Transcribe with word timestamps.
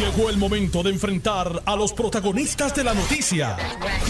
Llegó 0.00 0.30
el 0.30 0.38
momento 0.38 0.82
de 0.82 0.88
enfrentar 0.88 1.60
a 1.66 1.76
los 1.76 1.92
protagonistas 1.92 2.74
de 2.74 2.84
la 2.84 2.94
noticia. 2.94 3.58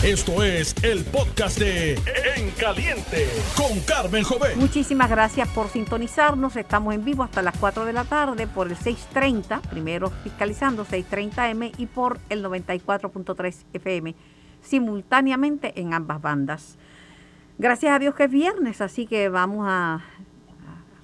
Esto 0.05 0.45
es 0.45 0.73
el 0.85 1.05
podcast 1.05 1.59
de 1.59 1.95
En 2.37 2.53
Caliente 2.53 3.27
con 3.57 3.81
Carmen 3.81 4.23
Jovet. 4.23 4.55
Muchísimas 4.55 5.11
gracias 5.11 5.49
por 5.49 5.69
sintonizarnos. 5.69 6.55
Estamos 6.55 6.95
en 6.95 7.05
vivo 7.05 7.25
hasta 7.25 7.43
las 7.43 7.59
4 7.59 7.87
de 7.87 7.93
la 7.93 8.05
tarde 8.05 8.47
por 8.47 8.69
el 8.69 8.77
630, 8.77 9.63
primero 9.63 10.11
fiscalizando 10.23 10.87
630M 10.87 11.73
y 11.77 11.87
por 11.87 12.21
el 12.29 12.45
94.3 12.45 13.65
FM, 13.73 14.15
simultáneamente 14.63 15.73
en 15.81 15.93
ambas 15.93 16.23
bandas. 16.23 16.79
Gracias 17.59 17.93
a 17.93 17.99
Dios 17.99 18.15
que 18.15 18.25
es 18.25 18.31
viernes, 18.31 18.81
así 18.81 19.09
que 19.09 19.29
vamos 19.29 19.67
a 19.69 20.05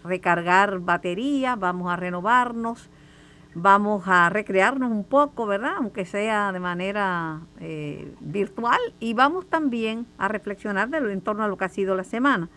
recargar 0.04 0.78
baterías, 0.78 1.58
vamos 1.58 1.92
a 1.92 1.96
renovarnos 1.96 2.88
vamos 3.56 4.04
a 4.06 4.28
recrearnos 4.28 4.90
un 4.90 5.02
poco, 5.02 5.46
¿verdad? 5.46 5.72
Aunque 5.78 6.04
sea 6.04 6.52
de 6.52 6.60
manera 6.60 7.40
eh, 7.58 8.12
virtual, 8.20 8.78
y 9.00 9.14
vamos 9.14 9.46
también 9.46 10.06
a 10.18 10.28
reflexionar 10.28 10.90
de 10.90 11.00
lo, 11.00 11.08
en 11.08 11.22
torno 11.22 11.42
a 11.42 11.48
lo 11.48 11.56
que 11.56 11.64
ha 11.64 11.68
sido 11.70 11.94
la 11.96 12.04
semana. 12.04 12.50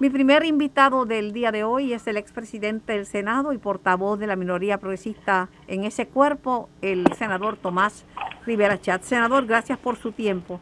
Mi 0.00 0.08
primer 0.10 0.44
invitado 0.44 1.04
del 1.04 1.32
día 1.32 1.52
de 1.52 1.64
hoy 1.64 1.92
es 1.92 2.06
el 2.06 2.16
expresidente 2.16 2.94
del 2.94 3.04
Senado 3.04 3.52
y 3.52 3.58
portavoz 3.58 4.18
de 4.18 4.26
la 4.26 4.36
minoría 4.36 4.78
progresista 4.78 5.48
en 5.66 5.84
ese 5.84 6.06
cuerpo, 6.06 6.70
el 6.80 7.04
senador 7.14 7.56
Tomás 7.56 8.06
Rivera 8.46 8.80
Chat. 8.80 9.02
Senador, 9.02 9.44
gracias 9.44 9.76
por 9.78 9.96
su 9.96 10.12
tiempo. 10.12 10.60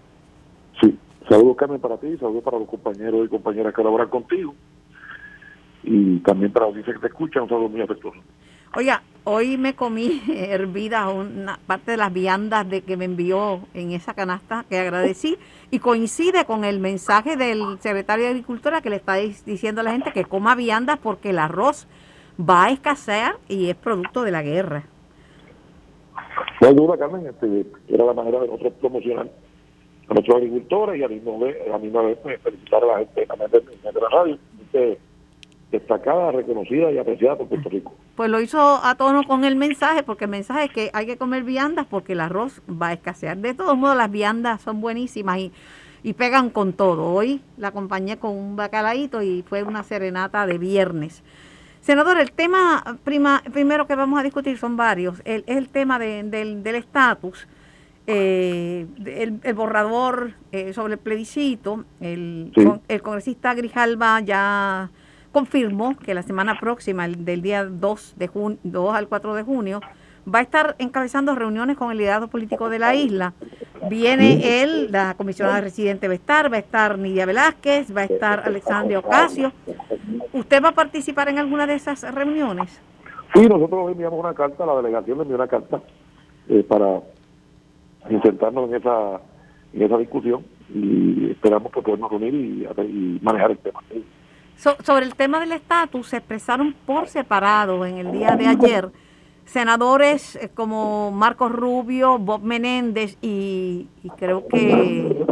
Sí, 0.81 0.99
saludos 1.29 1.57
Carmen 1.57 1.81
para 1.81 1.97
ti, 1.99 2.17
saludos 2.17 2.43
para 2.43 2.59
los 2.59 2.69
compañeros 2.69 3.27
y 3.27 3.29
compañeras 3.29 3.75
que 3.75 3.85
laboran 3.85 4.09
contigo 4.09 4.55
y 5.85 6.19
también 6.19 6.53
para 6.53 6.67
los 6.67 6.75
que 6.85 6.93
te 6.95 7.07
escuchan, 7.07 7.45
un 7.45 7.49
saludo 7.49 7.69
muy 7.69 7.81
afectuoso. 7.81 8.19
Oiga, 8.75 9.03
hoy 9.25 9.57
me 9.57 9.75
comí 9.75 10.23
hervida 10.29 11.09
una 11.09 11.59
parte 11.67 11.93
de 11.93 11.97
las 11.97 12.13
viandas 12.13 12.69
de 12.69 12.83
que 12.83 12.97
me 12.97 13.05
envió 13.05 13.61
en 13.75 13.93
esa 13.93 14.15
canasta 14.15 14.65
que 14.69 14.79
agradecí 14.79 15.37
y 15.71 15.79
coincide 15.79 16.45
con 16.45 16.65
el 16.65 16.81
mensaje 16.81 17.37
del 17.37 17.79
secretario 17.81 18.25
de 18.25 18.31
Agricultura 18.31 18.81
que 18.81 18.91
le 18.91 18.97
está 18.97 19.15
diciendo 19.15 19.81
a 19.81 19.85
la 19.85 19.93
gente 19.93 20.13
que 20.13 20.25
coma 20.25 20.55
viandas 20.55 20.99
porque 20.99 21.31
el 21.31 21.39
arroz 21.39 21.87
va 22.39 22.65
a 22.65 22.71
escasear 22.71 23.37
y 23.49 23.71
es 23.71 23.77
producto 23.77 24.23
de 24.23 24.31
la 24.31 24.43
guerra. 24.43 24.85
No 26.61 26.69
hay 26.69 26.75
duda, 26.75 26.99
Carmen, 26.99 27.27
este, 27.27 27.67
era 27.89 28.05
la 28.05 28.13
manera 28.13 28.41
de 28.41 28.47
nosotros 28.47 28.75
promocionar 28.81 29.29
a 30.09 30.15
nuestros 30.15 30.37
agricultores 30.37 31.01
y 31.01 31.03
a 31.03 31.09
la 31.71 31.79
misma 31.79 32.03
vez, 32.03 32.19
pues, 32.23 32.41
felicitar 32.43 32.83
a 32.83 32.87
la 32.87 32.99
gente 32.99 33.21
de 33.23 34.01
la 34.01 34.09
radio. 34.09 34.39
Este, 34.63 34.99
destacada, 35.71 36.33
reconocida 36.33 36.93
y 36.93 36.99
apreciada 36.99 37.37
por 37.37 37.49
Puerto 37.49 37.69
Rico. 37.69 37.95
Pues 38.15 38.31
lo 38.31 38.41
hizo 38.41 38.59
a 38.61 38.95
tono 38.95 39.25
con 39.25 39.45
el 39.45 39.57
mensaje, 39.57 40.03
porque 40.03 40.25
el 40.25 40.31
mensaje 40.31 40.65
es 40.65 40.71
que 40.71 40.91
hay 40.93 41.07
que 41.07 41.17
comer 41.17 41.43
viandas 41.43 41.87
porque 41.87 42.13
el 42.13 42.21
arroz 42.21 42.63
va 42.71 42.89
a 42.89 42.93
escasear. 42.93 43.37
De 43.39 43.55
todos 43.55 43.77
modos, 43.77 43.97
las 43.97 44.11
viandas 44.11 44.63
son 44.63 44.81
buenísimas 44.81 45.39
y, 45.39 45.53
y 46.03 46.13
pegan 46.13 46.51
con 46.51 46.73
todo. 46.73 47.13
Hoy 47.13 47.41
la 47.57 47.69
acompañé 47.69 48.17
con 48.19 48.33
un 48.33 48.57
bacalaíto 48.57 49.23
y 49.23 49.43
fue 49.49 49.63
una 49.63 49.83
serenata 49.83 50.47
de 50.47 50.59
viernes. 50.59 51.23
Senador, 51.81 52.19
el 52.19 52.33
tema 52.33 52.99
prima, 53.05 53.43
primero 53.53 53.87
que 53.87 53.95
vamos 53.95 54.19
a 54.19 54.23
discutir 54.23 54.59
son 54.59 54.77
varios. 54.77 55.21
El, 55.25 55.45
es 55.47 55.57
el 55.57 55.69
tema 55.69 55.99
del 55.99 56.67
estatus. 56.75 57.47
Eh, 58.09 58.87
el, 59.05 59.55
borrador 59.55 60.35
eh, 60.53 60.73
sobre 60.73 60.95
el 60.95 61.01
plebiscito, 61.01 61.85
el, 62.01 62.53
el 62.87 63.03
congresista 63.03 63.53
Grijalba 63.55 64.21
ya 64.21 64.91
confirmó 65.37 65.95
que 65.99 66.15
la 66.15 66.23
semana 66.23 66.59
próxima, 66.59 67.07
del 67.07 67.43
día 67.43 67.67
2, 67.67 68.15
de 68.17 68.31
2 68.63 68.95
al 68.95 69.07
4 69.07 69.35
de 69.35 69.43
junio, 69.43 69.81
va 70.27 70.39
a 70.39 70.43
estar 70.43 70.77
encabezando 70.79 71.35
reuniones 71.35 71.77
con 71.77 71.91
el 71.93 71.99
liderazgo 71.99 72.29
político 72.29 72.71
de 72.71 72.79
la 72.79 72.95
isla. 72.95 73.35
Viene 73.91 74.63
él, 74.63 74.91
la 74.91 75.13
comisionada 75.13 75.61
residente 75.61 76.09
va 76.09 76.15
a 76.15 76.17
estar, 76.17 76.51
va 76.51 76.57
a 76.57 76.61
estar 76.61 76.97
Nidia 76.97 77.27
Velázquez, 77.27 77.95
va 77.95 78.01
a 78.01 78.05
estar 78.05 78.45
Alexandria 78.47 79.01
Ocasio. 79.01 79.53
¿Usted 80.33 80.65
va 80.65 80.71
a 80.71 80.73
participar 80.73 81.29
en 81.29 81.39
alguna 81.39 81.67
de 81.67 81.75
esas 81.75 82.15
reuniones? 82.15 82.81
Sí, 83.35 83.47
nosotros 83.47 83.93
enviamos 83.93 84.19
una 84.19 84.33
carta, 84.33 84.65
la 84.65 84.77
delegación 84.77 85.19
le 85.19 85.23
envió 85.25 85.37
una 85.37 85.49
carta 85.49 85.83
eh, 86.49 86.65
para 86.67 87.03
insertarnos 88.09 88.71
en 88.71 88.77
esa, 88.77 89.21
en 89.75 89.83
esa 89.83 89.99
discusión 89.99 90.47
y 90.75 91.33
esperamos 91.33 91.71
que 91.73 91.83
podamos 91.83 92.11
reunir 92.11 92.35
y 92.35 93.19
manejar 93.23 93.51
el 93.51 93.59
tema 93.59 93.83
sobre 94.57 95.05
el 95.05 95.15
tema 95.15 95.41
del 95.41 95.53
estatus, 95.53 96.09
se 96.09 96.17
expresaron 96.19 96.75
por 96.87 97.09
separado 97.09 97.85
en 97.85 97.99
el 97.99 98.13
día 98.13 98.37
de 98.37 98.47
ayer 98.47 98.91
senadores 99.47 100.37
eh, 100.37 100.51
como 100.53 101.11
Marcos 101.13 101.53
Rubio, 101.53 102.19
Bob 102.19 102.43
Menéndez 102.43 103.17
y, 103.23 103.89
creo 104.19 104.47
que, 104.49 105.25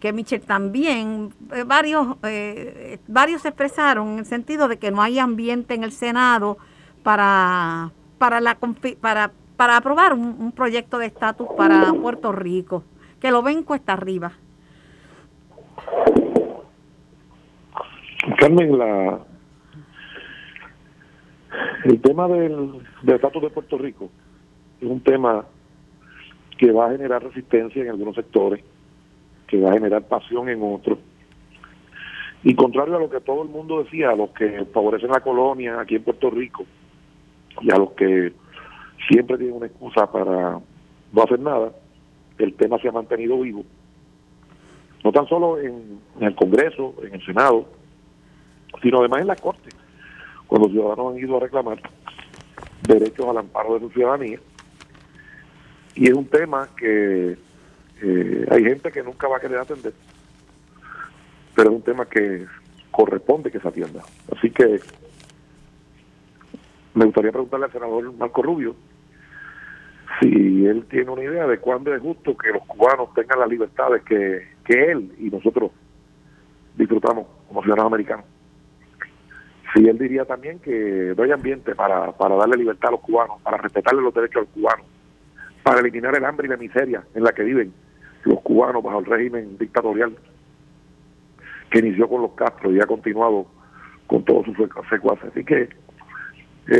que 0.00 0.12
Michel 0.12 0.40
también, 0.42 1.34
eh, 1.52 1.64
varios, 1.64 2.16
eh, 2.22 2.98
varios 3.06 3.42
se 3.42 3.48
expresaron 3.48 4.12
en 4.12 4.18
el 4.20 4.26
sentido 4.26 4.68
de 4.68 4.78
que 4.78 4.90
no 4.90 5.02
hay 5.02 5.18
ambiente 5.18 5.74
en 5.74 5.84
el 5.84 5.92
Senado 5.92 6.56
para, 7.02 7.90
para, 8.18 8.40
la, 8.40 8.56
para, 9.00 9.32
para 9.56 9.76
aprobar 9.76 10.14
un 10.14 10.52
proyecto 10.52 10.98
de 10.98 11.06
estatus 11.06 11.48
para 11.56 11.92
Puerto 11.92 12.32
Rico, 12.32 12.84
que 13.20 13.30
lo 13.30 13.42
ven 13.42 13.62
cuesta 13.62 13.92
arriba. 13.92 14.32
Carmen, 18.32 18.78
la, 18.78 19.18
el 21.84 22.00
tema 22.00 22.26
del 22.26 22.80
estatus 23.06 23.42
de 23.42 23.50
Puerto 23.50 23.76
Rico 23.76 24.10
es 24.80 24.88
un 24.88 25.00
tema 25.00 25.44
que 26.56 26.72
va 26.72 26.86
a 26.86 26.92
generar 26.92 27.22
resistencia 27.22 27.82
en 27.82 27.90
algunos 27.90 28.14
sectores, 28.14 28.64
que 29.46 29.60
va 29.60 29.70
a 29.70 29.74
generar 29.74 30.02
pasión 30.04 30.48
en 30.48 30.60
otros. 30.62 30.98
Y 32.42 32.54
contrario 32.54 32.96
a 32.96 33.00
lo 33.00 33.10
que 33.10 33.20
todo 33.20 33.42
el 33.42 33.50
mundo 33.50 33.82
decía, 33.82 34.10
a 34.10 34.16
los 34.16 34.30
que 34.30 34.64
favorecen 34.72 35.10
la 35.10 35.20
colonia 35.20 35.80
aquí 35.80 35.96
en 35.96 36.04
Puerto 36.04 36.30
Rico 36.30 36.64
y 37.60 37.72
a 37.72 37.76
los 37.76 37.92
que 37.92 38.32
siempre 39.08 39.36
tienen 39.36 39.56
una 39.56 39.66
excusa 39.66 40.10
para 40.10 40.60
no 41.12 41.22
hacer 41.22 41.40
nada, 41.40 41.72
el 42.38 42.54
tema 42.54 42.78
se 42.78 42.88
ha 42.88 42.92
mantenido 42.92 43.40
vivo. 43.40 43.64
No 45.02 45.12
tan 45.12 45.26
solo 45.28 45.58
en 45.60 46.00
el 46.20 46.34
Congreso, 46.34 46.94
en 47.02 47.14
el 47.14 47.24
Senado, 47.24 47.66
sino 48.82 49.00
además 49.00 49.20
en 49.22 49.26
la 49.28 49.36
Corte, 49.36 49.70
cuando 50.46 50.68
los 50.68 50.74
ciudadanos 50.74 51.12
han 51.12 51.18
ido 51.18 51.36
a 51.36 51.40
reclamar 51.40 51.80
derechos 52.82 53.26
al 53.26 53.38
amparo 53.38 53.74
de 53.74 53.80
su 53.80 53.90
ciudadanía. 53.90 54.38
Y 55.94 56.08
es 56.08 56.14
un 56.14 56.26
tema 56.26 56.68
que 56.76 57.36
eh, 58.02 58.46
hay 58.50 58.64
gente 58.64 58.90
que 58.90 59.02
nunca 59.02 59.28
va 59.28 59.36
a 59.36 59.40
querer 59.40 59.58
atender, 59.58 59.92
pero 61.54 61.70
es 61.70 61.76
un 61.76 61.82
tema 61.82 62.06
que 62.06 62.46
corresponde 62.90 63.50
que 63.50 63.60
se 63.60 63.68
atienda. 63.68 64.02
Así 64.36 64.50
que 64.50 64.80
me 66.94 67.04
gustaría 67.06 67.32
preguntarle 67.32 67.66
al 67.66 67.72
senador 67.72 68.12
Marco 68.14 68.42
Rubio 68.42 68.76
si 70.20 70.66
él 70.66 70.86
tiene 70.88 71.10
una 71.10 71.24
idea 71.24 71.46
de 71.46 71.58
cuándo 71.58 71.94
es 71.94 72.00
justo 72.00 72.36
que 72.36 72.50
los 72.50 72.64
cubanos 72.66 73.12
tengan 73.14 73.40
las 73.40 73.48
libertades 73.48 74.02
que, 74.04 74.48
que 74.64 74.92
él 74.92 75.12
y 75.18 75.30
nosotros 75.30 75.72
disfrutamos 76.76 77.26
como 77.48 77.62
ciudadanos 77.62 77.92
americanos. 77.92 78.26
Sí, 79.74 79.88
él 79.88 79.98
diría 79.98 80.24
también 80.24 80.60
que 80.60 81.14
hay 81.18 81.30
ambiente 81.32 81.74
para, 81.74 82.12
para 82.12 82.36
darle 82.36 82.58
libertad 82.58 82.90
a 82.90 82.92
los 82.92 83.00
cubanos, 83.00 83.40
para 83.42 83.56
respetarle 83.56 84.02
los 84.02 84.14
derechos 84.14 84.36
a 84.36 84.40
los 84.40 84.50
cubanos, 84.50 84.86
para 85.64 85.80
eliminar 85.80 86.16
el 86.16 86.24
hambre 86.24 86.46
y 86.46 86.50
la 86.50 86.56
miseria 86.56 87.02
en 87.12 87.24
la 87.24 87.32
que 87.32 87.42
viven 87.42 87.72
los 88.22 88.40
cubanos 88.40 88.82
bajo 88.82 89.00
el 89.00 89.06
régimen 89.06 89.58
dictatorial 89.58 90.16
que 91.70 91.80
inició 91.80 92.08
con 92.08 92.22
los 92.22 92.32
Castro 92.32 92.72
y 92.72 92.80
ha 92.80 92.86
continuado 92.86 93.46
con 94.06 94.24
todos 94.24 94.46
sus 94.46 94.56
secuaces. 94.88 95.24
Así 95.32 95.44
que 95.44 95.62
eh, 95.62 95.68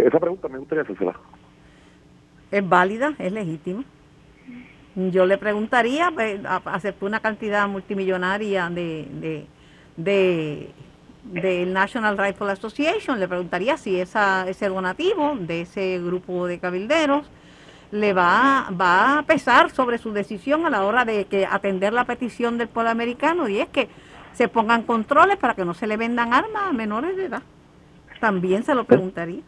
esa 0.07 0.21
pregunta 0.21 0.49
me 0.49 0.59
gustaría 0.59 0.85
hacerla. 0.85 1.19
Es 2.53 2.69
válida, 2.69 3.15
es 3.19 3.33
legítima. 3.33 3.85
Yo 4.95 5.27
le 5.27 5.37
preguntaría, 5.39 6.13
pues, 6.15 6.41
aceptó 6.45 7.07
una 7.07 7.19
cantidad 7.19 7.67
multimillonaria 7.67 8.71
de, 8.71 9.09
de, 9.21 9.47
de 9.97 10.71
del 11.25 11.73
National 11.73 12.19
Rifle 12.19 12.53
Association, 12.53 13.19
le 13.19 13.29
preguntaría 13.29 13.77
si 13.77 13.99
esa, 13.99 14.49
ese 14.49 14.69
donativo 14.69 15.37
de 15.39 15.63
ese 15.63 15.99
grupo 15.99 16.47
de 16.47 16.59
cabilderos 16.59 17.27
le 17.91 18.13
va, 18.13 18.69
va 18.79 19.19
a 19.19 19.23
pesar 19.23 19.71
sobre 19.71 19.99
su 19.99 20.13
decisión 20.13 20.67
a 20.67 20.71
la 20.71 20.85
hora 20.85 21.05
de 21.05 21.27
que 21.27 21.47
atender 21.47 21.93
la 21.93 22.05
petición 22.05 22.59
del 22.59 22.69
pueblo 22.69 22.91
americano 22.91 23.49
y 23.49 23.61
es 23.61 23.69
que 23.69 23.89
se 24.33 24.49
pongan 24.49 24.83
controles 24.83 25.37
para 25.37 25.55
que 25.55 25.65
no 25.65 25.75
se 25.75 25.87
le 25.87 25.97
vendan 25.97 26.35
armas 26.35 26.65
a 26.65 26.73
menores 26.73 27.17
de 27.17 27.27
edad. 27.27 27.43
También 28.21 28.65
se 28.65 28.75
lo 28.75 28.85
preguntaría. 28.85 29.43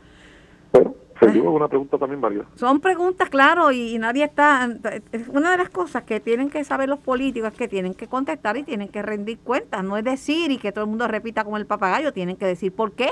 Se 1.21 1.41
una 1.41 1.69
pregunta 1.69 1.99
también 1.99 2.21
válida. 2.21 2.45
Son 2.55 2.81
preguntas, 2.81 3.29
claro, 3.29 3.73
y, 3.73 3.99
nadie 3.99 4.25
está... 4.25 4.69
Es 5.13 5.29
una 5.29 5.51
de 5.51 5.59
las 5.59 5.71
cosas 5.71 6.05
que 6.05 6.21
tienen 6.21 6.51
que 6.51 6.63
saber 6.65 6.89
los 6.89 6.99
políticos 6.99 7.53
es 7.53 7.59
que 7.59 7.69
tienen 7.69 7.95
que 7.95 8.07
contestar 8.07 8.57
y 8.57 8.65
tienen 8.65 8.89
que 8.89 9.03
rendir 9.03 9.39
cuentas. 9.39 9.83
No 9.83 9.97
es 9.97 10.05
decir 10.05 10.51
y 10.51 10.59
que 10.59 10.73
todo 10.73 10.85
el 10.85 10.91
mundo 10.91 11.09
repita 11.09 11.45
como 11.45 11.57
el 11.57 11.67
papagayo, 11.67 12.13
tienen 12.13 12.37
que 12.37 12.47
decir 12.47 12.73
por 12.73 12.93
qué, 12.93 13.11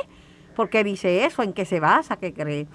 por 0.55 0.69
qué 0.69 0.85
dice 0.85 1.25
eso, 1.25 1.43
en 1.43 1.53
qué 1.53 1.65
se 1.65 1.81
basa, 1.81 2.17
qué 2.17 2.35
cree. 2.35 2.67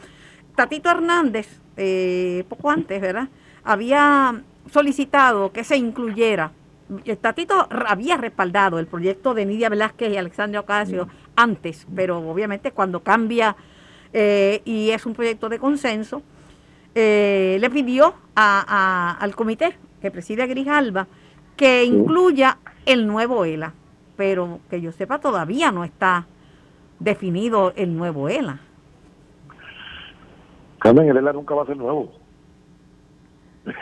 Tatito 0.55 0.89
Hernández, 0.89 1.61
eh, 1.77 2.43
poco 2.49 2.71
antes, 2.71 2.99
¿verdad? 2.99 3.29
Había 3.63 4.41
solicitado 4.71 5.51
que 5.51 5.63
se 5.63 5.77
incluyera 5.77 6.51
Tatito 7.21 7.67
había 7.69 8.17
respaldado 8.17 8.79
el 8.79 8.87
proyecto 8.87 9.33
de 9.35 9.45
Nidia 9.45 9.69
Velázquez 9.69 10.11
y 10.11 10.17
Alexandria 10.17 10.61
Ocasio 10.61 11.07
antes, 11.35 11.85
pero 11.95 12.17
obviamente 12.17 12.71
cuando 12.71 13.03
cambia 13.03 13.55
eh, 14.13 14.61
y 14.65 14.91
es 14.91 15.05
un 15.05 15.13
proyecto 15.13 15.49
de 15.49 15.59
consenso, 15.59 16.21
eh, 16.95 17.57
le 17.59 17.69
pidió 17.69 18.13
al 18.35 19.35
comité 19.35 19.77
que 20.01 20.11
preside 20.11 20.47
Grijalba 20.47 21.07
que 21.55 21.83
incluya 21.83 22.57
el 22.85 23.05
nuevo 23.05 23.43
ELA, 23.43 23.73
pero 24.15 24.59
que 24.69 24.81
yo 24.81 24.91
sepa 24.91 25.19
todavía 25.19 25.71
no 25.71 25.83
está 25.83 26.25
definido 26.99 27.73
el 27.75 27.95
nuevo 27.95 28.29
ELA. 28.29 28.59
Carmen, 30.79 31.09
el 31.09 31.17
ELA 31.17 31.33
nunca 31.33 31.53
va 31.53 31.63
a 31.63 31.65
ser 31.65 31.77
nuevo. 31.77 32.13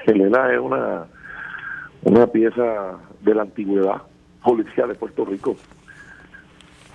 El 0.07 0.21
ELA 0.21 0.53
es 0.53 0.59
una 0.59 1.05
una 2.03 2.27
pieza 2.27 2.97
de 3.21 3.35
la 3.35 3.41
antigüedad 3.41 4.01
policial 4.43 4.87
de 4.89 4.95
Puerto 4.95 5.25
Rico, 5.25 5.57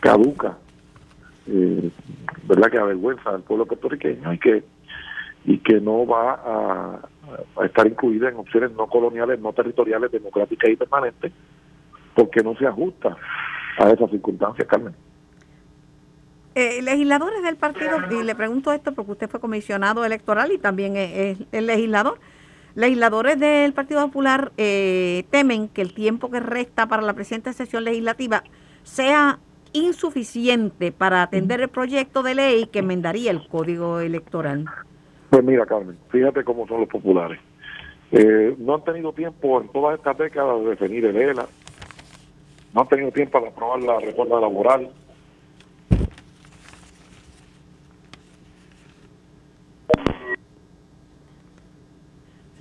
caduca, 0.00 0.56
eh, 1.46 1.90
¿verdad? 2.44 2.70
Que 2.70 2.78
avergüenza 2.78 3.30
al 3.30 3.42
pueblo 3.42 3.66
puertorriqueño 3.66 4.32
y 4.32 4.38
que 4.38 4.64
y 5.44 5.58
que 5.58 5.80
no 5.80 6.06
va 6.06 6.40
a, 6.44 7.64
estar 7.64 7.86
incluida 7.86 8.28
en 8.28 8.36
opciones 8.36 8.70
no 8.72 8.86
coloniales, 8.86 9.40
no 9.40 9.52
territoriales, 9.52 10.12
democráticas 10.12 10.70
y 10.70 10.76
permanentes, 10.76 11.32
porque 12.14 12.42
no 12.42 12.54
se 12.56 12.64
ajusta 12.66 13.16
a 13.78 13.90
esas 13.90 14.08
circunstancias, 14.10 14.68
Carmen. 14.68 14.94
Eh, 16.54 16.80
legisladores 16.82 17.42
del 17.42 17.56
partido, 17.56 17.98
y 18.08 18.22
le 18.22 18.36
pregunto 18.36 18.72
esto 18.72 18.92
porque 18.92 19.12
usted 19.12 19.28
fue 19.28 19.40
comisionado 19.40 20.04
electoral 20.04 20.52
y 20.52 20.58
también 20.58 20.96
es, 20.96 21.38
es 21.50 21.62
legislador, 21.62 22.18
Legisladores 22.74 23.38
del 23.38 23.74
Partido 23.74 24.00
Popular 24.06 24.52
eh, 24.56 25.24
temen 25.30 25.68
que 25.68 25.82
el 25.82 25.92
tiempo 25.92 26.30
que 26.30 26.40
resta 26.40 26.86
para 26.86 27.02
la 27.02 27.12
presente 27.12 27.52
sesión 27.52 27.84
legislativa 27.84 28.44
sea 28.82 29.38
insuficiente 29.72 30.92
para 30.92 31.22
atender 31.22 31.60
el 31.60 31.68
proyecto 31.68 32.22
de 32.22 32.34
ley 32.34 32.66
que 32.66 32.80
enmendaría 32.80 33.30
el 33.30 33.46
código 33.46 34.00
electoral. 34.00 34.66
Pues 35.30 35.42
mira, 35.44 35.64
Carmen, 35.66 35.96
fíjate 36.10 36.44
cómo 36.44 36.66
son 36.66 36.80
los 36.80 36.88
populares. 36.88 37.40
Eh, 38.10 38.54
no 38.58 38.74
han 38.74 38.84
tenido 38.84 39.12
tiempo 39.12 39.60
en 39.60 39.68
todas 39.68 39.98
estas 39.98 40.18
décadas 40.18 40.60
de 40.60 40.70
definir 40.70 41.06
el 41.06 41.16
ELA, 41.16 41.46
no 42.74 42.80
han 42.82 42.88
tenido 42.88 43.10
tiempo 43.10 43.40
para 43.40 43.50
aprobar 43.50 43.82
la 43.82 44.00
reforma 44.00 44.38
laboral, 44.40 44.90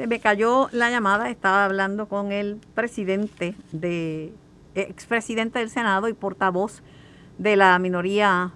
me 0.08 0.19
cayó 0.19 0.68
la 0.72 0.90
llamada, 0.90 1.30
estaba 1.30 1.66
hablando 1.66 2.08
con 2.08 2.31
el 2.31 2.60
presidente 2.75 3.56
de, 3.72 4.34
expresidente 4.75 5.60
del 5.60 5.69
Senado 5.69 6.08
y 6.08 6.13
portavoz 6.13 6.81
de 7.42 7.56
la 7.56 7.80
minoría 7.80 8.52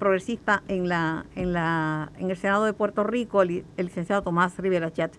progresista 0.00 0.64
en 0.66 0.88
la, 0.88 1.26
en 1.36 1.52
la, 1.52 2.10
en 2.18 2.28
el 2.28 2.36
Senado 2.36 2.64
de 2.64 2.72
Puerto 2.72 3.04
Rico, 3.04 3.40
el, 3.40 3.64
licenciado 3.76 4.22
Tomás 4.22 4.58
Rivera 4.58 4.92
Chat. 4.92 5.14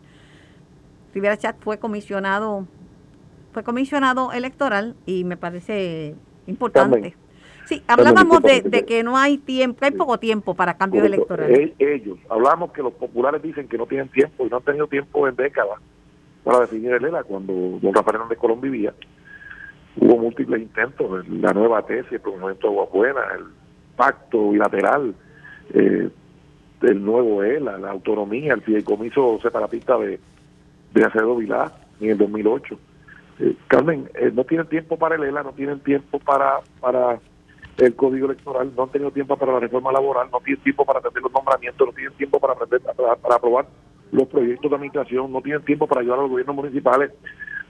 Rivera 1.14 1.38
Chat 1.38 1.56
fue 1.62 1.80
comisionado, 1.80 2.68
fue 3.54 3.64
comisionado 3.64 4.34
electoral 4.34 4.98
y 5.06 5.24
me 5.24 5.38
parece 5.38 6.16
importante. 6.48 7.16
Sí, 7.64 7.82
hablábamos 7.88 8.42
de, 8.42 8.86
que 8.86 9.04
no 9.04 9.18
hay 9.18 9.38
tiempo, 9.38 9.86
hay 9.86 9.92
poco 9.92 10.20
tiempo 10.20 10.54
para 10.54 10.76
cambios 10.76 11.06
electorales. 11.06 11.72
Ellos, 11.80 12.18
hablamos 12.30 12.74
que 12.74 12.84
los 12.84 12.92
populares 12.92 13.42
dicen 13.42 13.70
que 13.70 13.78
no 13.78 13.86
tienen 13.86 14.10
tiempo 14.10 14.46
y 14.46 14.50
no 14.50 14.58
han 14.58 14.64
tenido 14.64 14.88
tiempo 14.88 15.30
en 15.30 15.36
décadas 15.38 15.80
para 16.44 16.60
definir 16.60 16.92
el 16.92 17.06
ELA 17.06 17.24
cuando 17.24 17.54
don 17.82 17.94
Rafael 17.94 18.16
Hernández 18.16 18.38
Colón 18.38 18.60
vivía. 18.60 18.94
Hubo 20.00 20.18
múltiples 20.18 20.62
intentos, 20.62 21.28
la 21.28 21.54
nueva 21.54 21.86
tesis, 21.86 22.12
el 22.12 22.20
pronunciamiento 22.20 22.68
de 22.68 22.74
Aguabuena, 22.74 23.22
el 23.38 23.46
pacto 23.96 24.52
bilateral, 24.52 25.16
eh, 25.74 26.10
el 26.82 27.06
nuevo 27.06 27.44
ELA, 27.44 27.78
la 27.78 27.92
autonomía, 27.92 28.54
el 28.54 28.62
fideicomiso 28.62 29.40
separatista 29.42 29.98
de, 29.98 30.20
de 30.94 31.04
Acevedo 31.04 31.36
Vilá 31.36 31.72
en 32.00 32.12
el 32.12 32.18
2008. 32.18 32.80
Eh, 33.40 33.56
Carmen, 33.68 34.10
eh, 34.16 34.32
no 34.34 34.44
tienen 34.44 34.68
tiempo 34.68 34.98
para 34.98 35.16
el 35.16 35.24
ELA, 35.24 35.44
no 35.44 35.54
tienen 35.54 35.80
tiempo 35.80 36.20
para, 36.20 36.60
para 36.80 37.20
el 37.78 37.96
código 37.96 38.26
electoral, 38.26 38.72
no 38.76 38.84
han 38.84 38.90
tenido 38.90 39.12
tiempo 39.12 39.38
para 39.38 39.54
la 39.54 39.60
reforma 39.60 39.92
laboral, 39.92 40.30
no 40.32 40.40
tienen 40.40 40.64
tiempo 40.64 40.86
para 40.86 41.00
atender 41.00 41.22
los 41.22 41.32
nombramientos, 41.32 41.88
no 41.88 41.94
tienen 41.94 42.14
tiempo 42.14 42.40
para, 42.40 42.54
aprender, 42.54 42.82
para, 42.82 43.36
aprobar 43.36 43.68
los 44.12 44.28
proyectos 44.28 44.70
de 44.70 44.76
administración, 44.76 45.32
no 45.32 45.42
tienen 45.42 45.64
tiempo 45.64 45.86
para 45.86 46.02
ayudar 46.02 46.20
a 46.20 46.22
los 46.24 46.32
gobiernos 46.32 46.56
municipales, 46.56 47.12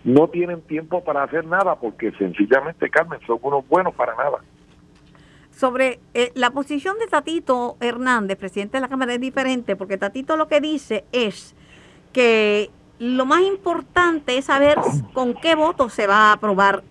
no 0.03 0.27
tienen 0.29 0.61
tiempo 0.61 1.03
para 1.03 1.23
hacer 1.23 1.45
nada 1.45 1.75
porque 1.75 2.11
sencillamente, 2.13 2.89
Carmen, 2.89 3.19
son 3.25 3.39
unos 3.41 3.67
buenos 3.67 3.93
para 3.93 4.15
nada. 4.15 4.39
Sobre 5.51 5.99
eh, 6.13 6.31
la 6.35 6.51
posición 6.51 6.99
de 6.99 7.07
Tatito 7.07 7.77
Hernández, 7.79 8.37
presidente 8.37 8.77
de 8.77 8.81
la 8.81 8.87
Cámara, 8.87 9.13
es 9.13 9.19
diferente 9.19 9.75
porque 9.75 9.97
Tatito 9.97 10.37
lo 10.37 10.47
que 10.47 10.61
dice 10.61 11.03
es 11.11 11.55
que 12.13 12.69
lo 12.99 13.25
más 13.25 13.41
importante 13.41 14.37
es 14.37 14.45
saber 14.45 14.77
con 15.13 15.33
qué 15.33 15.55
voto 15.55 15.89
se 15.89 16.07
va 16.07 16.29
a 16.29 16.33
aprobar 16.33 16.83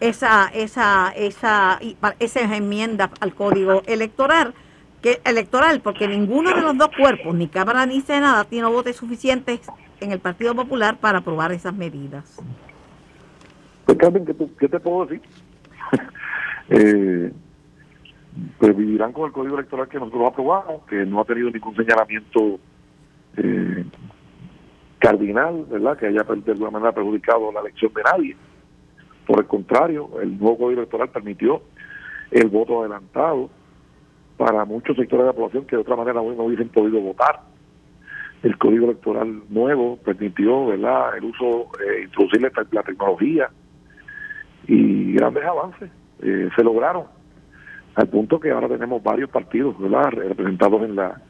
esa, 0.00 0.48
esa, 0.52 1.12
esa, 1.16 1.80
esas 2.18 2.52
enmiendas 2.52 3.10
al 3.20 3.34
código 3.34 3.82
electoral, 3.86 4.54
que, 5.02 5.20
electoral, 5.24 5.80
porque 5.80 6.08
ninguno 6.08 6.54
de 6.54 6.60
los 6.60 6.76
dos 6.76 6.88
cuerpos, 6.96 7.34
ni 7.34 7.48
Cámara 7.48 7.86
ni 7.86 8.00
Senado, 8.00 8.44
tiene 8.44 8.68
votos 8.68 8.96
suficientes 8.96 9.60
en 10.04 10.12
el 10.12 10.20
Partido 10.20 10.54
Popular 10.54 10.98
para 11.00 11.18
aprobar 11.18 11.52
esas 11.52 11.74
medidas. 11.74 12.40
Pues 13.84 13.98
Carmen, 13.98 14.24
¿qué, 14.24 14.68
te 14.68 14.80
puedo 14.80 15.06
decir? 15.06 15.22
eh, 16.68 17.32
pues 18.58 18.76
vivirán 18.76 19.12
con 19.12 19.26
el 19.26 19.32
código 19.32 19.56
electoral 19.56 19.88
que 19.88 19.98
nosotros 19.98 20.28
aprobamos, 20.32 20.82
que 20.86 21.04
no 21.06 21.20
ha 21.20 21.24
tenido 21.24 21.50
ningún 21.50 21.74
señalamiento 21.76 22.58
eh, 23.36 23.84
cardinal, 24.98 25.66
¿verdad? 25.68 25.98
Que 25.98 26.06
haya 26.06 26.22
de 26.22 26.52
alguna 26.52 26.70
manera 26.70 26.92
perjudicado 26.92 27.52
la 27.52 27.60
elección 27.60 27.92
de 27.94 28.02
nadie. 28.02 28.36
Por 29.26 29.40
el 29.40 29.46
contrario, 29.46 30.10
el 30.20 30.38
nuevo 30.38 30.58
código 30.58 30.80
electoral 30.80 31.08
permitió 31.10 31.62
el 32.30 32.48
voto 32.48 32.80
adelantado 32.80 33.50
para 34.36 34.64
muchos 34.64 34.96
sectores 34.96 35.24
de 35.24 35.32
la 35.32 35.32
población 35.32 35.66
que 35.66 35.76
de 35.76 35.82
otra 35.82 35.96
manera 35.96 36.14
no 36.14 36.44
hubiesen 36.44 36.68
podido 36.68 37.00
votar. 37.00 37.53
El 38.44 38.56
código 38.58 38.84
electoral 38.84 39.42
nuevo 39.48 39.96
permitió 39.96 40.66
¿verdad? 40.66 41.16
el 41.16 41.24
uso, 41.24 41.70
eh, 41.80 42.02
introducir 42.04 42.42
la, 42.70 42.82
tecnología 42.82 43.50
y 44.68 45.14
grandes 45.14 45.44
avances 45.44 45.90
eh, 46.22 46.48
se 46.54 46.62
lograron 46.62 47.04
al 47.96 48.08
punto 48.08 48.38
que 48.38 48.50
ahora 48.50 48.68
tenemos 48.68 49.02
varios 49.02 49.30
partidos 49.30 49.76
¿verdad? 49.80 50.10
representados 50.10 50.82
en 50.82 50.96
la 50.96 51.20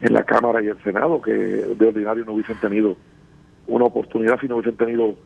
en 0.00 0.12
la 0.12 0.24
Cámara 0.24 0.62
y 0.62 0.68
el 0.68 0.82
Senado 0.82 1.20
que 1.20 1.32
de 1.32 1.86
ordinario 1.86 2.24
no 2.24 2.32
hubiesen 2.32 2.58
tenido 2.60 2.96
una 3.66 3.86
oportunidad 3.86 4.38
si 4.40 4.48
no 4.48 4.56
hubiesen 4.56 4.76
tenido 4.76 5.16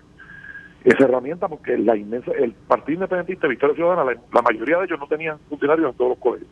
esa 0.85 1.05
herramienta 1.05 1.49
porque 1.49 1.77
la 1.77 1.97
inmensa, 1.97 2.31
el 2.33 2.53
Partido 2.53 2.95
Independentista 2.95 3.49
Victoria 3.49 3.75
Ciudadana, 3.75 4.05
la, 4.05 4.43
mayoría 4.43 4.79
de 4.79 4.85
ellos 4.87 4.99
no 4.99 5.07
tenían 5.07 5.39
funcionarios 5.49 5.91
en 5.91 5.97
todos 5.97 6.11
los 6.11 6.19
colegios. 6.19 6.51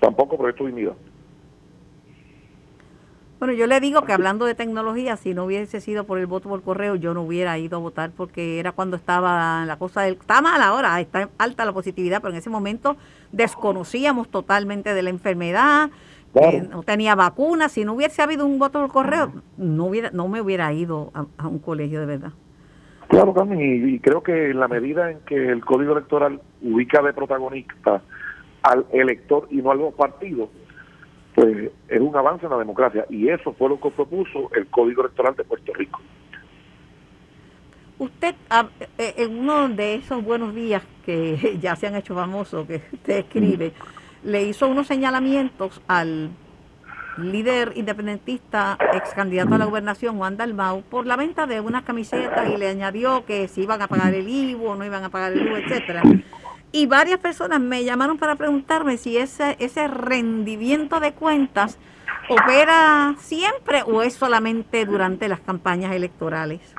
Tampoco 0.00 0.38
Proyecto 0.38 0.66
Dignidad. 0.66 0.94
Bueno, 3.42 3.54
yo 3.54 3.66
le 3.66 3.80
digo 3.80 4.02
que 4.02 4.12
hablando 4.12 4.46
de 4.46 4.54
tecnología, 4.54 5.16
si 5.16 5.34
no 5.34 5.46
hubiese 5.46 5.80
sido 5.80 6.04
por 6.04 6.20
el 6.20 6.26
voto 6.26 6.48
por 6.48 6.62
correo, 6.62 6.94
yo 6.94 7.12
no 7.12 7.22
hubiera 7.22 7.58
ido 7.58 7.76
a 7.76 7.80
votar 7.80 8.12
porque 8.16 8.60
era 8.60 8.70
cuando 8.70 8.94
estaba 8.96 9.64
la 9.66 9.76
cosa 9.78 10.02
del... 10.02 10.14
Está 10.14 10.40
mal 10.40 10.62
ahora, 10.62 11.00
está 11.00 11.28
alta 11.38 11.64
la 11.64 11.72
positividad, 11.72 12.22
pero 12.22 12.30
en 12.34 12.38
ese 12.38 12.50
momento 12.50 12.96
desconocíamos 13.32 14.28
totalmente 14.28 14.94
de 14.94 15.02
la 15.02 15.10
enfermedad, 15.10 15.90
eh, 16.36 16.68
no 16.70 16.84
tenía 16.84 17.16
vacunas. 17.16 17.72
Si 17.72 17.84
no 17.84 17.94
hubiese 17.94 18.22
habido 18.22 18.46
un 18.46 18.60
voto 18.60 18.78
por 18.78 18.92
correo, 18.92 19.32
no, 19.56 19.86
hubiera, 19.86 20.12
no 20.12 20.28
me 20.28 20.40
hubiera 20.40 20.72
ido 20.72 21.10
a 21.12 21.48
un 21.48 21.58
colegio 21.58 21.98
de 21.98 22.06
verdad. 22.06 22.30
Claro, 23.08 23.34
Carmen, 23.34 23.58
y, 23.60 23.98
creo 23.98 24.22
que 24.22 24.50
en 24.50 24.60
la 24.60 24.68
medida 24.68 25.10
en 25.10 25.18
que 25.26 25.48
el 25.48 25.64
Código 25.64 25.94
Electoral 25.94 26.40
ubica 26.62 27.02
de 27.02 27.12
protagonista 27.12 28.02
al 28.62 28.86
elector 28.92 29.48
y 29.50 29.56
no 29.56 29.72
a 29.72 29.74
los 29.74 29.94
partidos, 29.94 30.48
pues 31.34 31.70
es 31.88 32.00
un 32.00 32.14
avance 32.14 32.44
en 32.46 32.52
la 32.52 32.58
democracia. 32.58 33.06
Y 33.08 33.28
eso 33.28 33.52
fue 33.54 33.68
lo 33.68 33.80
que 33.80 33.90
propuso 33.90 34.50
el 34.54 34.66
Código 34.66 35.02
Electoral 35.02 35.34
de 35.36 35.44
Puerto 35.44 35.72
Rico. 35.74 36.00
Usted, 37.98 38.34
ah, 38.50 38.68
eh, 38.98 39.14
en 39.18 39.38
uno 39.38 39.68
de 39.68 39.94
esos 39.94 40.24
buenos 40.24 40.54
días 40.54 40.82
que 41.06 41.58
ya 41.60 41.76
se 41.76 41.86
han 41.86 41.94
hecho 41.94 42.14
famosos, 42.14 42.66
que 42.66 42.82
usted 42.92 43.18
escribe, 43.18 43.72
le 44.24 44.42
hizo 44.42 44.68
unos 44.68 44.86
señalamientos 44.86 45.80
al 45.86 46.30
líder 47.18 47.72
independentista, 47.76 48.78
ex 48.94 49.10
candidato 49.14 49.54
a 49.54 49.58
la 49.58 49.66
gobernación, 49.66 50.16
Juan 50.16 50.36
Dalmau, 50.36 50.82
por 50.82 51.06
la 51.06 51.16
venta 51.16 51.46
de 51.46 51.60
unas 51.60 51.82
camisetas 51.82 52.48
y 52.48 52.56
le 52.56 52.68
añadió 52.68 53.24
que 53.26 53.48
si 53.48 53.62
iban 53.62 53.82
a 53.82 53.86
pagar 53.86 54.14
el 54.14 54.28
IVU 54.28 54.66
o 54.66 54.74
no 54.74 54.84
iban 54.84 55.04
a 55.04 55.10
pagar 55.10 55.32
el 55.32 55.46
IVU, 55.46 55.56
etcétera. 55.56 56.02
Y 56.72 56.86
varias 56.86 57.18
personas 57.18 57.60
me 57.60 57.84
llamaron 57.84 58.16
para 58.16 58.34
preguntarme 58.36 58.96
si 58.96 59.18
ese, 59.18 59.56
ese 59.58 59.88
rendimiento 59.88 61.00
de 61.00 61.12
cuentas 61.12 61.78
opera 62.28 63.14
siempre 63.18 63.82
o 63.82 64.02
es 64.02 64.14
solamente 64.14 64.86
durante 64.86 65.28
las 65.28 65.40
campañas 65.40 65.94
electorales? 65.94 66.74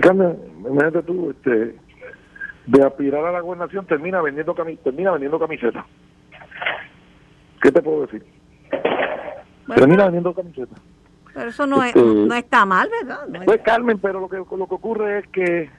Carmen, 0.00 0.36
imagínate 0.60 1.02
tú, 1.02 1.30
este, 1.30 1.76
de 2.66 2.84
aspirar 2.84 3.24
a 3.24 3.32
la 3.32 3.40
gobernación 3.40 3.86
termina 3.86 4.20
vendiendo 4.20 4.54
termina 4.54 5.12
vendiendo 5.12 5.38
camisetas. 5.38 5.84
¿Qué 7.62 7.72
te 7.72 7.82
puedo 7.82 8.02
decir? 8.02 8.24
termina 9.74 10.04
vendiendo 10.04 10.32
camisetas. 10.32 10.78
Pero 11.34 11.50
eso 11.50 11.66
no, 11.66 11.82
este, 11.82 12.00
no 12.00 12.34
está 12.34 12.64
mal, 12.64 12.88
¿verdad? 13.00 13.44
pues 13.44 13.60
Carmen, 13.62 13.98
pero 13.98 14.20
lo 14.20 14.28
que, 14.28 14.36
lo 14.36 14.66
que 14.66 14.74
ocurre 14.74 15.18
es 15.18 15.26
que 15.28 15.70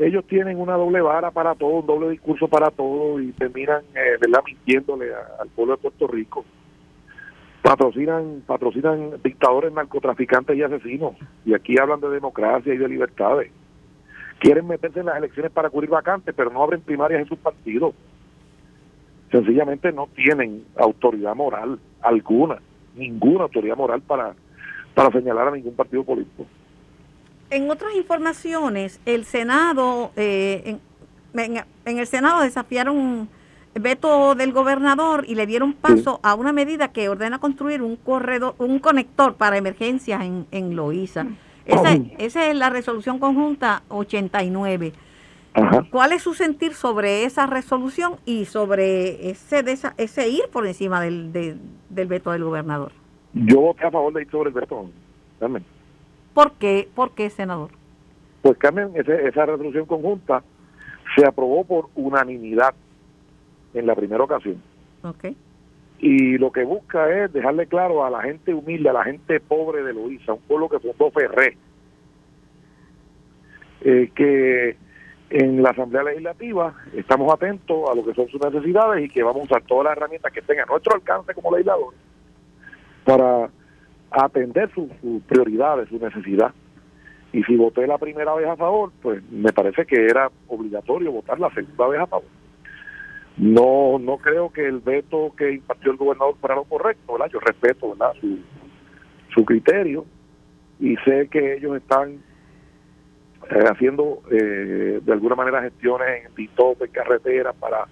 ellos 0.00 0.24
tienen 0.26 0.58
una 0.58 0.74
doble 0.74 1.02
vara 1.02 1.30
para 1.30 1.54
todo, 1.54 1.80
un 1.80 1.86
doble 1.86 2.10
discurso 2.10 2.48
para 2.48 2.70
todo 2.70 3.20
y 3.20 3.32
terminan, 3.32 3.82
eh, 3.94 4.16
¿verdad?, 4.18 4.40
mintiéndole 4.46 5.10
al 5.14 5.48
pueblo 5.50 5.76
de 5.76 5.82
Puerto 5.82 6.06
Rico. 6.06 6.44
Patrocinan, 7.62 8.42
patrocinan 8.46 9.20
dictadores, 9.22 9.72
narcotraficantes 9.72 10.56
y 10.56 10.62
asesinos. 10.62 11.16
Y 11.44 11.52
aquí 11.52 11.78
hablan 11.78 12.00
de 12.00 12.08
democracia 12.08 12.72
y 12.72 12.78
de 12.78 12.88
libertades. 12.88 13.52
Quieren 14.38 14.66
meterse 14.66 15.00
en 15.00 15.06
las 15.06 15.18
elecciones 15.18 15.52
para 15.52 15.68
cubrir 15.68 15.90
vacantes, 15.90 16.34
pero 16.34 16.50
no 16.50 16.62
abren 16.62 16.80
primarias 16.80 17.20
en 17.20 17.28
sus 17.28 17.38
partidos. 17.38 17.94
Sencillamente 19.30 19.92
no 19.92 20.08
tienen 20.16 20.64
autoridad 20.76 21.36
moral 21.36 21.78
alguna, 22.00 22.56
ninguna 22.96 23.44
autoridad 23.44 23.76
moral 23.76 24.00
para, 24.00 24.34
para 24.94 25.10
señalar 25.10 25.48
a 25.48 25.50
ningún 25.50 25.76
partido 25.76 26.02
político 26.04 26.46
en 27.50 27.70
otras 27.70 27.94
informaciones, 27.94 29.00
el 29.06 29.24
Senado, 29.24 30.12
eh, 30.16 30.78
en, 31.34 31.64
el 31.84 32.06
Senado 32.06 32.42
desafiaron 32.42 33.28
veto 33.74 34.34
del 34.34 34.52
gobernador 34.52 35.24
y 35.28 35.34
le 35.34 35.46
dieron 35.46 35.72
paso 35.72 36.20
a 36.22 36.34
una 36.34 36.52
medida 36.52 36.88
que 36.88 37.08
ordena 37.08 37.38
construir 37.38 37.82
un 37.82 37.96
corredor, 37.96 38.54
un 38.58 38.78
conector 38.78 39.34
para 39.34 39.56
emergencias 39.56 40.22
en, 40.22 40.46
en 40.50 40.74
Loíza. 40.76 41.26
Esa, 41.66 41.94
esa 42.18 42.46
es 42.46 42.56
la 42.56 42.70
resolución 42.70 43.18
conjunta 43.18 43.82
89. 43.88 44.92
¿Cuál 45.90 46.12
es 46.12 46.22
su 46.22 46.34
sentir 46.34 46.74
sobre 46.74 47.24
esa 47.24 47.46
resolución 47.46 48.16
y 48.24 48.44
sobre 48.44 49.30
ese 49.30 49.64
ese 49.96 50.28
ir 50.28 50.44
por 50.52 50.66
encima 50.66 51.00
del, 51.00 51.32
del 51.32 52.06
veto 52.06 52.30
del 52.30 52.44
gobernador? 52.44 52.92
Yo 53.32 53.60
voté 53.60 53.86
a 53.86 53.90
favor 53.90 54.12
de 54.12 54.22
ir 54.22 54.30
sobre 54.30 54.48
el 54.48 54.54
veto. 54.54 54.90
También. 55.38 55.64
¿Por 56.40 56.52
qué, 56.52 56.88
¿Por 56.94 57.10
qué 57.10 57.28
senador? 57.28 57.68
Pues 58.40 58.56
Carmen, 58.56 58.92
esa 58.94 59.44
resolución 59.44 59.84
conjunta 59.84 60.42
se 61.14 61.26
aprobó 61.26 61.64
por 61.64 61.90
unanimidad 61.94 62.74
en 63.74 63.86
la 63.86 63.94
primera 63.94 64.24
ocasión. 64.24 64.62
Okay. 65.02 65.36
Y 65.98 66.38
lo 66.38 66.50
que 66.50 66.64
busca 66.64 67.10
es 67.10 67.30
dejarle 67.34 67.66
claro 67.66 68.06
a 68.06 68.08
la 68.08 68.22
gente 68.22 68.54
humilde, 68.54 68.88
a 68.88 68.94
la 68.94 69.04
gente 69.04 69.38
pobre 69.38 69.82
de 69.82 69.92
Luisa, 69.92 70.32
un 70.32 70.40
pueblo 70.40 70.70
que 70.70 70.78
fundó 70.78 71.10
Ferré, 71.10 71.58
eh, 73.82 74.10
que 74.14 74.78
en 75.28 75.62
la 75.62 75.70
Asamblea 75.72 76.04
Legislativa 76.04 76.74
estamos 76.94 77.30
atentos 77.34 77.86
a 77.90 77.94
lo 77.94 78.02
que 78.02 78.14
son 78.14 78.28
sus 78.28 78.40
necesidades 78.40 79.04
y 79.04 79.10
que 79.10 79.22
vamos 79.22 79.42
a 79.42 79.44
usar 79.44 79.62
todas 79.64 79.84
las 79.84 79.96
herramientas 79.98 80.32
que 80.32 80.40
tengan 80.40 80.64
a 80.66 80.72
nuestro 80.72 80.94
alcance 80.94 81.34
como 81.34 81.50
legisladores 81.50 82.00
para 83.04 83.50
atender 84.10 84.70
sus 84.74 84.90
prioridades, 85.26 85.88
su 85.88 85.98
necesidad. 85.98 86.52
Y 87.32 87.42
si 87.44 87.56
voté 87.56 87.86
la 87.86 87.98
primera 87.98 88.34
vez 88.34 88.48
a 88.48 88.56
favor, 88.56 88.90
pues 89.02 89.22
me 89.30 89.52
parece 89.52 89.86
que 89.86 90.04
era 90.04 90.30
obligatorio 90.48 91.12
votar 91.12 91.38
la 91.38 91.50
segunda 91.50 91.86
vez 91.86 92.00
a 92.00 92.06
favor. 92.06 92.28
No 93.36 93.98
no 93.98 94.18
creo 94.18 94.50
que 94.50 94.66
el 94.66 94.80
veto 94.80 95.32
que 95.36 95.52
impartió 95.52 95.92
el 95.92 95.96
gobernador 95.96 96.36
fuera 96.40 96.56
lo 96.56 96.64
correcto, 96.64 97.12
¿verdad? 97.12 97.30
Yo 97.32 97.40
respeto, 97.40 97.90
¿verdad? 97.90 98.12
Su, 98.20 98.38
su 99.32 99.44
criterio 99.44 100.04
y 100.80 100.96
sé 101.04 101.28
que 101.28 101.54
ellos 101.54 101.76
están 101.76 102.22
eh, 103.50 103.64
haciendo 103.70 104.22
eh, 104.30 105.00
de 105.02 105.12
alguna 105.12 105.36
manera 105.36 105.62
gestiones 105.62 106.26
en 106.26 106.32
pitos, 106.32 106.80
en 106.80 106.90
carreteras 106.90 107.54
para, 107.56 107.86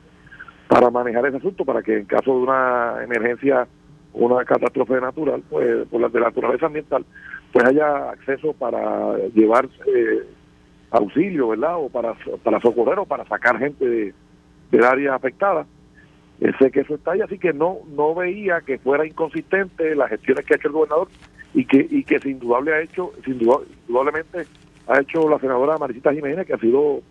para 0.68 0.90
manejar 0.90 1.26
ese 1.26 1.36
asunto, 1.36 1.64
para 1.64 1.82
que 1.82 1.98
en 1.98 2.06
caso 2.06 2.32
de 2.32 2.42
una 2.42 3.02
emergencia 3.02 3.68
una 4.12 4.44
catástrofe 4.44 5.00
natural, 5.00 5.42
pues 5.48 5.86
por 5.88 6.00
la 6.00 6.08
de 6.08 6.20
naturaleza 6.20 6.66
ambiental, 6.66 7.04
pues 7.52 7.64
haya 7.64 8.10
acceso 8.10 8.52
para 8.52 9.16
llevar 9.34 9.68
eh, 9.86 10.24
auxilio, 10.90 11.48
¿verdad? 11.48 11.76
O 11.76 11.88
para, 11.88 12.14
para 12.42 12.60
socorrer 12.60 12.98
o 12.98 13.06
para 13.06 13.24
sacar 13.26 13.58
gente 13.58 13.86
de, 13.86 14.14
del 14.70 14.84
área 14.84 15.14
afectada. 15.14 15.66
Eh, 16.40 16.52
sé 16.58 16.70
que 16.70 16.80
eso 16.80 16.94
está 16.94 17.12
ahí, 17.12 17.20
así 17.20 17.38
que 17.38 17.52
no 17.52 17.78
no 17.96 18.14
veía 18.14 18.60
que 18.60 18.78
fuera 18.78 19.06
inconsistente 19.06 19.96
las 19.96 20.10
gestiones 20.10 20.44
que 20.44 20.54
ha 20.54 20.56
hecho 20.56 20.68
el 20.68 20.74
gobernador 20.74 21.08
y 21.52 21.64
que 21.64 21.86
y 21.90 22.04
que 22.04 22.20
sin 22.20 22.32
indudable 22.32 22.74
ha 22.74 22.80
hecho, 22.80 23.12
sin 23.24 23.34
indudablemente 23.34 24.46
ha 24.86 25.00
hecho 25.00 25.28
la 25.28 25.38
senadora 25.38 25.78
Maricita 25.78 26.12
Jiménez, 26.12 26.46
que 26.46 26.54
ha 26.54 26.58
sido 26.58 27.02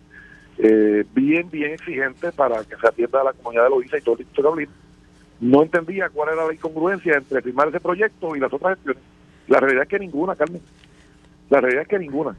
eh, 0.58 1.04
bien, 1.14 1.48
bien 1.50 1.72
exigente 1.72 2.32
para 2.32 2.64
que 2.64 2.76
se 2.76 2.88
atienda 2.88 3.20
a 3.20 3.24
la 3.24 3.32
comunidad 3.32 3.64
de 3.64 3.70
Loíza 3.70 3.98
y 3.98 4.00
todo 4.00 4.14
el 4.14 4.24
distrito 4.24 4.42
de 4.42 4.48
no 5.40 5.62
entendía 5.62 6.08
cuál 6.08 6.32
era 6.32 6.46
la 6.46 6.52
incongruencia 6.52 7.16
entre 7.16 7.42
firmar 7.42 7.68
ese 7.68 7.80
proyecto 7.80 8.34
y 8.34 8.40
las 8.40 8.52
otras 8.52 8.76
gestiones. 8.76 9.02
La 9.46 9.60
realidad 9.60 9.84
es 9.84 9.88
que 9.88 9.98
ninguna, 9.98 10.36
Carmen. 10.36 10.62
La 11.48 11.60
realidad 11.60 11.82
es 11.82 11.88
que 11.88 11.98
ninguna. 11.98 12.36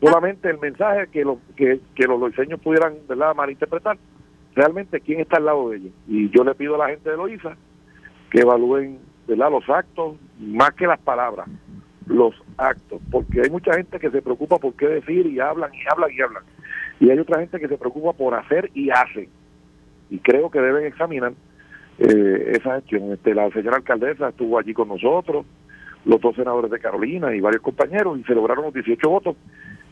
Solamente 0.00 0.50
el 0.50 0.58
mensaje 0.58 1.06
que, 1.08 1.24
lo, 1.24 1.38
que, 1.54 1.78
los 1.98 2.30
diseños 2.30 2.60
pudieran 2.60 2.94
¿verdad? 3.08 3.34
malinterpretar, 3.34 3.96
realmente 4.54 5.00
quién 5.00 5.20
está 5.20 5.36
al 5.36 5.44
lado 5.44 5.70
de 5.70 5.76
ellos. 5.76 5.92
Y 6.08 6.30
yo 6.30 6.42
le 6.42 6.54
pido 6.54 6.74
a 6.74 6.78
la 6.78 6.88
gente 6.88 7.10
de 7.10 7.16
Loiza 7.16 7.56
que 8.30 8.40
evalúen 8.40 8.98
¿verdad? 9.28 9.50
los 9.50 9.68
actos 9.68 10.16
más 10.40 10.72
que 10.72 10.86
las 10.86 10.98
palabras, 10.98 11.48
los 12.06 12.34
actos, 12.56 13.00
porque 13.10 13.42
hay 13.42 13.50
mucha 13.50 13.74
gente 13.74 14.00
que 14.00 14.10
se 14.10 14.22
preocupa 14.22 14.58
por 14.58 14.74
qué 14.74 14.88
decir 14.88 15.26
y 15.26 15.38
hablan 15.38 15.72
y 15.72 15.82
hablan 15.88 16.10
y 16.10 16.20
hablan. 16.20 16.42
Y 16.98 17.10
hay 17.10 17.18
otra 17.18 17.38
gente 17.40 17.60
que 17.60 17.68
se 17.68 17.78
preocupa 17.78 18.12
por 18.14 18.34
hacer 18.34 18.70
y 18.74 18.90
hacen. 18.90 19.28
Y 20.10 20.18
creo 20.18 20.50
que 20.50 20.60
deben 20.60 20.86
examinar 20.86 21.34
eh, 22.02 22.56
esa 22.56 22.74
gestión. 22.76 23.12
Este, 23.12 23.34
la 23.34 23.48
señora 23.50 23.76
alcaldesa 23.76 24.30
estuvo 24.30 24.58
allí 24.58 24.74
con 24.74 24.88
nosotros, 24.88 25.46
los 26.04 26.20
dos 26.20 26.34
senadores 26.34 26.70
de 26.70 26.80
Carolina 26.80 27.34
y 27.34 27.40
varios 27.40 27.62
compañeros, 27.62 28.18
y 28.18 28.24
se 28.24 28.34
lograron 28.34 28.64
los 28.64 28.74
18 28.74 29.08
votos 29.08 29.36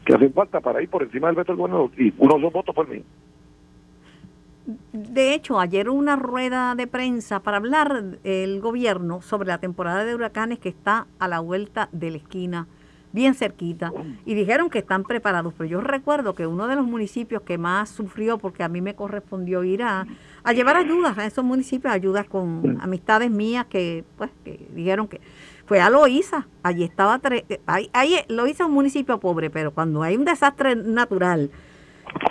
que 0.05 0.15
hacen 0.15 0.33
falta 0.33 0.61
para 0.61 0.83
ir 0.83 0.89
por 0.89 1.03
encima 1.03 1.29
del 1.29 1.37
veto 1.37 1.53
del 1.53 1.59
gobernador, 1.59 1.91
y 1.97 2.13
uno 2.19 2.35
de 2.35 2.41
esos 2.41 2.53
votos 2.53 2.75
el 2.79 2.89
mío. 2.89 3.03
De 4.93 5.35
hecho, 5.35 5.61
ayer 5.61 5.89
una 5.89 6.17
rueda 6.17 6.75
de 6.75 6.87
prensa 6.87 7.41
para 7.41 7.59
hablar 7.59 8.19
el 8.25 8.61
gobierno 8.61 9.23
sobre 9.23 9.49
la 9.49 9.59
temporada 9.59 10.05
de 10.05 10.15
huracanes 10.15 10.59
que 10.59 10.69
está 10.69 11.07
a 11.19 11.29
la 11.29 11.41
vuelta 11.41 11.89
de 11.93 12.11
la 12.11 12.17
esquina 12.17 12.67
bien 13.13 13.35
cerquita, 13.35 13.93
y 14.25 14.35
dijeron 14.35 14.71
que 14.71 14.79
están 14.79 15.03
preparados. 15.03 15.53
Pero 15.57 15.69
yo 15.69 15.81
recuerdo 15.81 16.35
que 16.35 16.47
uno 16.47 16.69
de 16.69 16.77
los 16.77 16.87
municipios 16.87 17.43
que 17.43 17.59
más 17.59 17.89
sufrió, 17.89 18.39
porque 18.39 18.63
a 18.63 18.69
mí 18.69 18.81
me 18.81 18.95
correspondió 18.95 19.65
ir 19.65 19.83
a, 19.83 20.07
a 20.45 20.53
llevar 20.53 20.77
ayudas 20.77 21.17
a 21.19 21.27
esos 21.27 21.45
municipios, 21.45 21.93
ayudas 21.93 22.27
con 22.27 22.79
amistades 22.81 23.31
mías 23.31 23.67
que, 23.67 24.05
pues, 24.17 24.31
que 24.45 24.67
dijeron 24.75 25.09
que 25.09 25.21
fue 25.67 25.81
a 25.81 25.91
Loíza. 25.91 26.47
Allí 26.63 26.85
estaba, 26.85 27.19
tre 27.19 27.45
ahí, 27.67 27.91
ahí 27.93 28.17
Loíza 28.29 28.65
es 28.65 28.69
un 28.69 28.75
municipio 28.75 29.19
pobre, 29.19 29.51
pero 29.51 29.71
cuando 29.71 30.03
hay 30.03 30.17
un 30.17 30.25
desastre 30.25 30.75
natural, 30.77 31.51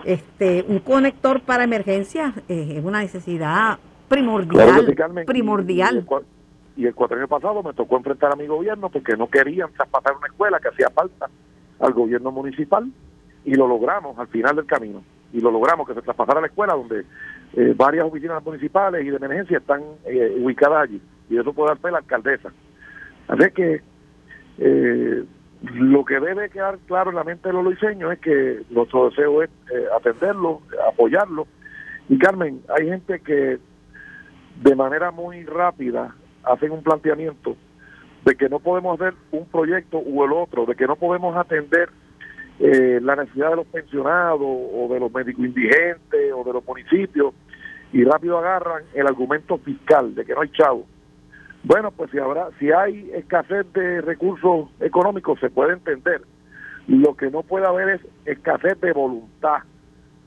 este, 0.04 0.66
un 0.68 0.80
conector 0.80 1.42
para 1.42 1.64
emergencias 1.64 2.34
eh, 2.48 2.76
es 2.78 2.84
una 2.84 3.00
necesidad 3.00 3.80
primordial, 4.08 4.94
primordial. 5.26 6.06
Y 6.76 6.86
el 6.86 6.96
cuatro 6.96 7.18
años 7.18 7.30
pasado 7.30 7.62
me 7.62 7.74
tocó 7.74 7.98
enfrentar 7.98 8.32
a 8.32 8.36
mi 8.36 8.48
gobierno 8.48 8.90
porque 8.90 9.16
no 9.18 9.30
querían 9.30 9.72
traspasar 9.74 10.16
una 10.16 10.28
escuela 10.28 10.60
que 10.60 10.70
hacía 10.70 10.90
falta 10.90 11.30
al 11.80 11.94
gobierno 11.94 12.32
municipal 12.32 12.90
y 13.46 13.56
lo 13.56 13.68
logramos 13.68 14.18
al 14.18 14.28
final 14.28 14.56
del 14.56 14.66
camino. 14.66 15.04
Y 15.32 15.42
lo 15.42 15.52
logramos 15.52 15.88
que 15.88 15.94
se 15.94 16.02
traspasara 16.02 16.42
la 16.42 16.48
escuela 16.48 16.74
donde 16.74 17.06
eh, 17.54 17.74
varias 17.76 18.06
oficinas 18.06 18.44
municipales 18.44 19.04
y 19.04 19.10
de 19.10 19.16
emergencia 19.16 19.58
están 19.58 19.82
eh, 20.06 20.36
ubicadas 20.40 20.84
allí 20.84 21.02
y 21.30 21.38
eso 21.38 21.54
puede 21.54 21.70
dar 21.70 21.80
fe 21.80 21.92
la 21.92 21.98
alcaldesa. 22.00 22.52
Así 23.28 23.52
que 23.52 23.82
eh, 24.60 25.24
lo 25.62 26.06
que 26.06 26.20
debe 26.20 26.50
quedar 26.50 26.78
claro 26.88 27.10
en 27.10 27.16
la 27.16 27.24
mente 27.24 27.50
de 27.50 27.54
los 27.54 27.64
luiseños 27.64 28.14
es 28.14 28.20
que 28.20 28.62
nuestro 28.70 29.10
deseo 29.10 29.44
es 29.44 29.50
atenderlo 29.96 30.62
apoyarlo. 30.88 31.48
Y 32.08 32.18
Carmen 32.18 32.62
hay 32.76 32.88
gente 32.88 33.20
que 33.20 33.60
de 34.64 34.76
manera 34.76 35.12
muy 35.12 35.44
rápida 35.46 36.16
hacen 36.44 36.72
un 36.72 36.84
planteamiento 36.84 37.56
de 38.26 38.36
que 38.36 38.50
no 38.50 38.60
podemos 38.60 39.00
hacer 39.00 39.14
un 39.32 39.46
proyecto 39.46 40.00
u 40.00 40.24
el 40.24 40.34
otro, 40.34 40.66
de 40.66 40.76
que 40.76 40.88
no 40.88 40.96
podemos 40.96 41.36
atender 41.36 41.90
eh, 42.60 43.00
la 43.02 43.16
necesidad 43.16 43.52
de 43.52 43.56
los 43.58 43.68
pensionados 43.68 44.42
o 44.42 44.88
de 44.92 45.00
los 45.00 45.14
médicos 45.14 45.46
indigentes 45.46 46.34
o 46.34 46.44
de 46.44 46.54
los 46.54 46.66
municipios 46.66 47.34
y 47.94 48.04
rápido 48.04 48.38
agarran 48.38 48.84
el 48.94 49.08
argumento 49.08 49.58
fiscal 49.60 50.14
de 50.14 50.26
que 50.26 50.34
no 50.34 50.42
hay 50.42 50.50
chavo. 50.50 50.86
Bueno, 51.64 51.92
pues 51.92 52.12
si 52.12 52.20
habrá, 52.20 52.50
si 52.60 52.72
hay 52.72 53.10
escasez 53.14 53.72
de 53.74 54.02
recursos 54.02 54.70
económicos 54.80 55.40
se 55.40 55.50
puede 55.50 55.74
entender. 55.74 56.22
Lo 56.88 57.16
que 57.16 57.30
no 57.30 57.44
puede 57.44 57.68
haber 57.68 57.90
es 57.90 58.02
escasez 58.26 58.80
de 58.82 58.94
voluntad, 58.94 59.60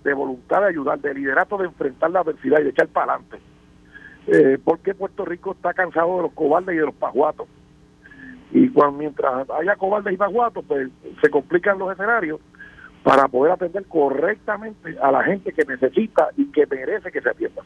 de 0.04 0.14
voluntad 0.14 0.60
de 0.62 0.68
ayudar, 0.68 1.00
de 1.00 1.14
liderato 1.14 1.56
de 1.58 1.66
enfrentar 1.66 2.10
la 2.10 2.20
adversidad 2.20 2.60
y 2.60 2.64
de 2.64 2.70
echar 2.70 2.88
para 2.88 3.14
adelante. 3.14 3.38
eh, 4.28 4.58
por 4.62 4.78
qué 4.80 4.94
Puerto 4.94 5.24
Rico 5.24 5.52
está 5.52 5.74
cansado 5.74 6.16
de 6.16 6.22
los 6.22 6.32
cobardes 6.32 6.74
y 6.74 6.78
de 6.78 6.86
los 6.86 6.94
pajuatos. 6.94 7.48
Y 8.52 8.68
cuando 8.68 8.98
mientras 8.98 9.48
haya 9.50 9.76
cobardes 9.76 10.12
y 10.12 10.16
pajuatos, 10.16 10.64
pues 10.66 10.90
se 11.22 11.30
complican 11.30 11.78
los 11.78 11.90
escenarios 11.92 12.40
para 13.02 13.26
poder 13.26 13.52
atender 13.52 13.84
correctamente 13.86 14.96
a 15.02 15.10
la 15.10 15.24
gente 15.24 15.52
que 15.52 15.64
necesita 15.64 16.28
y 16.36 16.46
que 16.52 16.66
merece 16.66 17.10
que 17.10 17.20
se 17.20 17.30
atienda. 17.30 17.62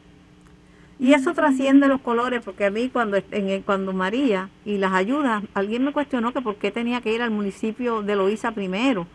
Y 0.99 1.13
eso 1.13 1.33
trasciende 1.33 1.87
los 1.87 2.01
colores, 2.01 2.41
porque 2.43 2.65
a 2.65 2.71
mí 2.71 2.89
cuando 2.89 3.17
cuando 3.65 3.93
María 3.93 4.49
y 4.65 4.77
las 4.77 4.93
ayudas, 4.93 5.43
alguien 5.53 5.83
me 5.83 5.93
cuestionó 5.93 6.33
que 6.33 6.41
por 6.41 6.55
qué 6.55 6.71
tenía 6.71 7.01
que 7.01 7.13
ir 7.13 7.21
al 7.21 7.29
municipio 7.29 8.01
de 8.01 8.15
Loíza 8.15 8.51
primero. 8.51 9.05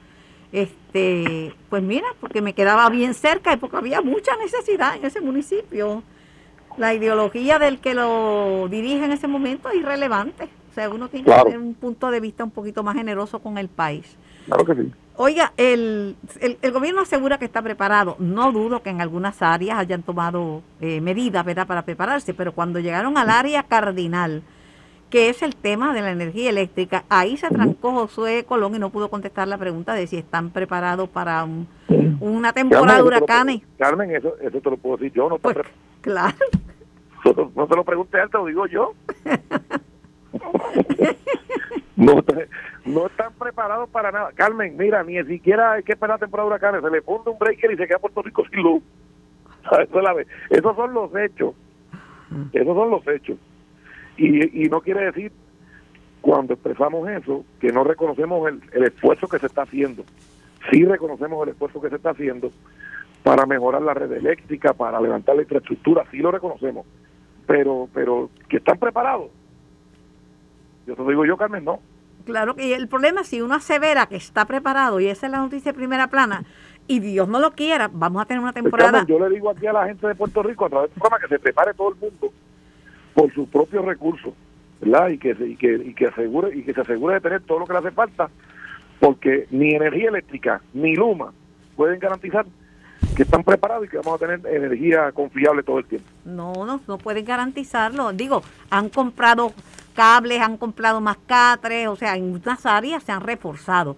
Este, 0.52 1.54
pues 1.70 1.82
mira, 1.82 2.06
porque 2.20 2.42
me 2.42 2.54
quedaba 2.54 2.88
bien 2.90 3.14
cerca 3.14 3.52
y 3.52 3.56
porque 3.56 3.78
había 3.78 4.00
mucha 4.00 4.36
necesidad 4.36 4.94
en 4.94 5.06
ese 5.06 5.20
municipio. 5.20 6.04
La 6.76 6.94
ideología 6.94 7.58
del 7.58 7.80
que 7.80 7.94
lo 7.94 8.68
dirige 8.70 9.04
en 9.04 9.12
ese 9.12 9.26
momento 9.26 9.68
es 9.70 9.76
irrelevante. 9.76 10.48
O 10.72 10.74
sea, 10.74 10.88
uno 10.88 11.10
tiene 11.10 11.26
que 11.26 11.42
tener 11.42 11.58
un 11.58 11.74
punto 11.74 12.10
de 12.10 12.18
vista 12.18 12.44
un 12.44 12.50
poquito 12.50 12.82
más 12.82 12.96
generoso 12.96 13.40
con 13.40 13.58
el 13.58 13.68
país. 13.68 14.16
Claro 14.46 14.64
que 14.64 14.74
sí. 14.74 14.90
Oiga, 15.16 15.52
el, 15.58 16.16
el, 16.40 16.72
gobierno 16.72 17.02
asegura 17.02 17.36
que 17.36 17.44
está 17.44 17.60
preparado. 17.60 18.16
No 18.18 18.50
dudo 18.52 18.82
que 18.82 18.88
en 18.88 19.02
algunas 19.02 19.42
áreas 19.42 19.78
hayan 19.78 20.02
tomado 20.02 20.62
eh, 20.80 21.02
medidas 21.02 21.44
¿verdad? 21.44 21.66
para 21.66 21.82
prepararse, 21.82 22.32
pero 22.32 22.52
cuando 22.52 22.80
llegaron 22.80 23.18
al 23.18 23.28
área 23.28 23.64
cardinal, 23.64 24.42
que 25.10 25.28
es 25.28 25.42
el 25.42 25.56
tema 25.56 25.92
de 25.92 26.00
la 26.00 26.10
energía 26.10 26.48
eléctrica, 26.48 27.04
ahí 27.10 27.36
se 27.36 27.50
trancó 27.50 27.92
Josué 27.92 28.44
Colón 28.44 28.74
y 28.74 28.78
no 28.78 28.88
pudo 28.88 29.10
contestar 29.10 29.46
la 29.48 29.58
pregunta 29.58 29.92
de 29.92 30.06
si 30.06 30.16
están 30.16 30.48
preparados 30.48 31.10
para 31.10 31.46
una 32.20 32.54
temporada 32.54 32.96
de 32.96 33.02
huracanes. 33.02 33.60
Carmen, 33.76 34.16
eso, 34.16 34.38
eso 34.40 34.58
te 34.58 34.70
lo 34.70 34.78
puedo 34.78 34.96
decir 34.96 35.12
yo, 35.12 35.28
no 35.28 35.36
pues, 35.36 35.58
Claro. 36.00 36.34
No, 37.54 37.68
te 37.68 37.76
lo 37.76 37.84
pregunté 37.84 38.20
antes, 38.20 38.40
lo 38.40 38.46
digo 38.46 38.66
yo. 38.66 38.94
no, 41.96 42.24
no 42.84 43.06
están 43.06 43.32
preparados 43.34 43.88
para 43.90 44.10
nada. 44.12 44.30
Carmen, 44.34 44.76
mira, 44.76 45.02
ni 45.02 45.22
siquiera 45.24 45.72
hay 45.72 45.82
que 45.82 45.92
esperar 45.92 46.16
la 46.16 46.26
temporada 46.26 46.48
de 46.48 46.54
huracanes. 46.54 46.82
Se 46.82 46.90
le 46.90 47.02
pone 47.02 47.30
un 47.30 47.38
breaker 47.38 47.72
y 47.72 47.76
se 47.76 47.86
queda 47.86 47.98
Puerto 47.98 48.22
Rico 48.22 48.44
sin 48.50 48.62
luz. 48.62 48.82
Esos 50.50 50.76
son 50.76 50.94
los 50.94 51.14
hechos. 51.16 51.54
Esos 52.52 52.74
son 52.74 52.90
los 52.90 53.06
hechos. 53.06 53.38
Y, 54.16 54.64
y 54.64 54.68
no 54.68 54.80
quiere 54.80 55.06
decir, 55.06 55.32
cuando 56.20 56.54
expresamos 56.54 57.08
eso, 57.08 57.44
que 57.60 57.72
no 57.72 57.84
reconocemos 57.84 58.48
el, 58.48 58.60
el 58.72 58.84
esfuerzo 58.84 59.28
que 59.28 59.38
se 59.38 59.46
está 59.46 59.62
haciendo. 59.62 60.04
Sí 60.70 60.84
reconocemos 60.84 61.42
el 61.44 61.52
esfuerzo 61.52 61.80
que 61.80 61.88
se 61.88 61.96
está 61.96 62.10
haciendo 62.10 62.50
para 63.22 63.46
mejorar 63.46 63.82
la 63.82 63.94
red 63.94 64.12
eléctrica, 64.12 64.72
para 64.72 65.00
levantar 65.00 65.36
la 65.36 65.42
infraestructura, 65.42 66.04
sí 66.10 66.18
lo 66.18 66.30
reconocemos. 66.30 66.86
Pero, 67.46 67.88
pero 67.92 68.30
que 68.48 68.58
están 68.58 68.78
preparados. 68.78 69.30
Yo 70.86 70.96
te 70.96 71.02
digo 71.02 71.24
yo, 71.24 71.36
Carmen, 71.36 71.64
no. 71.64 71.80
Claro 72.24 72.54
que 72.54 72.74
el 72.74 72.88
problema 72.88 73.22
es 73.22 73.28
si 73.28 73.42
uno 73.42 73.54
asevera 73.54 74.06
que 74.06 74.16
está 74.16 74.44
preparado 74.44 75.00
y 75.00 75.08
esa 75.08 75.26
es 75.26 75.32
la 75.32 75.38
noticia 75.38 75.72
de 75.72 75.76
primera 75.76 76.06
plana 76.08 76.44
y 76.86 77.00
Dios 77.00 77.28
no 77.28 77.40
lo 77.40 77.52
quiera, 77.52 77.88
vamos 77.92 78.22
a 78.22 78.26
tener 78.26 78.42
una 78.42 78.52
temporada. 78.52 79.04
yo 79.06 79.18
le 79.18 79.34
digo 79.34 79.50
aquí 79.50 79.66
a 79.66 79.72
la 79.72 79.86
gente 79.86 80.06
de 80.06 80.14
Puerto 80.14 80.42
Rico 80.42 80.66
a 80.66 80.68
través 80.68 80.90
del 80.90 81.00
programa 81.00 81.20
que 81.20 81.28
se 81.28 81.38
prepare 81.38 81.74
todo 81.74 81.90
el 81.90 81.96
mundo 81.96 82.32
por 83.14 83.32
sus 83.34 83.48
propios 83.48 83.84
recursos, 83.84 84.32
¿verdad? 84.80 85.08
Y 85.08 85.18
que, 85.18 85.30
y 85.30 85.56
que, 85.56 85.74
y 85.74 85.94
que 85.94 86.06
asegure 86.06 86.56
y 86.56 86.62
que 86.62 86.74
se 86.74 86.80
asegure 86.80 87.14
de 87.14 87.20
tener 87.20 87.42
todo 87.42 87.60
lo 87.60 87.66
que 87.66 87.72
le 87.72 87.78
hace 87.80 87.90
falta, 87.90 88.30
porque 89.00 89.46
ni 89.50 89.74
energía 89.74 90.08
eléctrica 90.08 90.60
ni 90.74 90.94
Luma 90.94 91.32
pueden 91.76 91.98
garantizar 91.98 92.46
que 93.16 93.24
están 93.24 93.42
preparados 93.42 93.86
y 93.86 93.88
que 93.88 93.98
vamos 93.98 94.14
a 94.14 94.26
tener 94.26 94.46
energía 94.46 95.12
confiable 95.12 95.62
todo 95.62 95.78
el 95.78 95.84
tiempo. 95.84 96.08
No, 96.24 96.52
no, 96.64 96.80
no 96.86 96.98
pueden 96.98 97.24
garantizarlo. 97.24 98.12
Digo, 98.12 98.42
han 98.70 98.88
comprado 98.88 99.52
cables, 99.92 100.40
han 100.40 100.56
comprado 100.56 101.00
más 101.00 101.18
catres, 101.26 101.88
o 101.88 101.96
sea, 101.96 102.16
en 102.16 102.30
muchas 102.30 102.66
áreas 102.66 103.02
se 103.02 103.12
han 103.12 103.20
reforzado. 103.20 103.96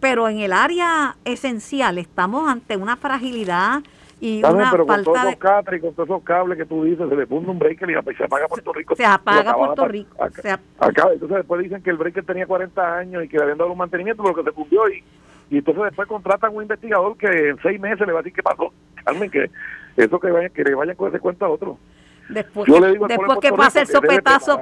Pero 0.00 0.28
en 0.28 0.40
el 0.40 0.52
área 0.52 1.16
esencial 1.24 1.98
estamos 1.98 2.48
ante 2.48 2.76
una 2.76 2.96
fragilidad 2.96 3.82
y 4.20 4.42
una 4.44 4.70
pero 4.70 4.86
con 4.86 5.04
todos 5.04 5.18
esos 5.18 5.36
catres 5.36 5.78
y 5.78 5.82
con 5.82 5.94
todos 5.94 6.08
esos 6.08 6.22
cables 6.22 6.56
que 6.56 6.64
tú 6.64 6.84
dices, 6.84 7.08
se 7.08 7.16
le 7.16 7.26
pone 7.26 7.48
un 7.48 7.58
breaker 7.58 7.90
y 7.90 8.14
se 8.16 8.24
apaga 8.24 8.48
Puerto 8.48 8.72
Rico. 8.72 8.96
Se 8.96 9.04
apaga 9.04 9.54
Puerto 9.54 9.86
Rico. 9.86 10.16
Acá, 10.22 11.08
entonces 11.12 11.36
después 11.36 11.62
dicen 11.62 11.82
que 11.82 11.90
el 11.90 11.96
breaker 11.96 12.24
tenía 12.24 12.46
40 12.46 12.96
años 12.96 13.24
y 13.24 13.28
que 13.28 13.36
le 13.36 13.42
habían 13.42 13.58
dado 13.58 13.72
un 13.72 13.78
mantenimiento, 13.78 14.22
pero 14.22 14.34
que 14.34 14.42
se 14.42 14.52
fundió 14.52 14.88
y, 14.88 15.04
y 15.50 15.58
entonces 15.58 15.84
después 15.84 16.08
contratan 16.08 16.54
un 16.54 16.62
investigador 16.62 17.16
que 17.16 17.50
en 17.50 17.58
seis 17.62 17.78
meses 17.78 18.06
le 18.06 18.12
va 18.12 18.20
a 18.20 18.22
decir 18.22 18.34
qué 18.34 18.42
pasó. 18.42 18.72
Carmen, 19.04 19.30
que 19.30 19.50
eso 19.96 20.18
que, 20.18 20.30
vayan, 20.30 20.50
que 20.50 20.64
le 20.64 20.74
vayan 20.74 20.96
con 20.96 21.08
ese 21.08 21.20
cuento 21.20 21.44
a 21.44 21.50
otro. 21.50 21.78
Después, 22.28 22.66
que, 22.66 23.06
después 23.08 23.38
que 23.40 23.52
pase 23.52 23.82
el 23.82 23.86
sopetazo, 23.86 24.60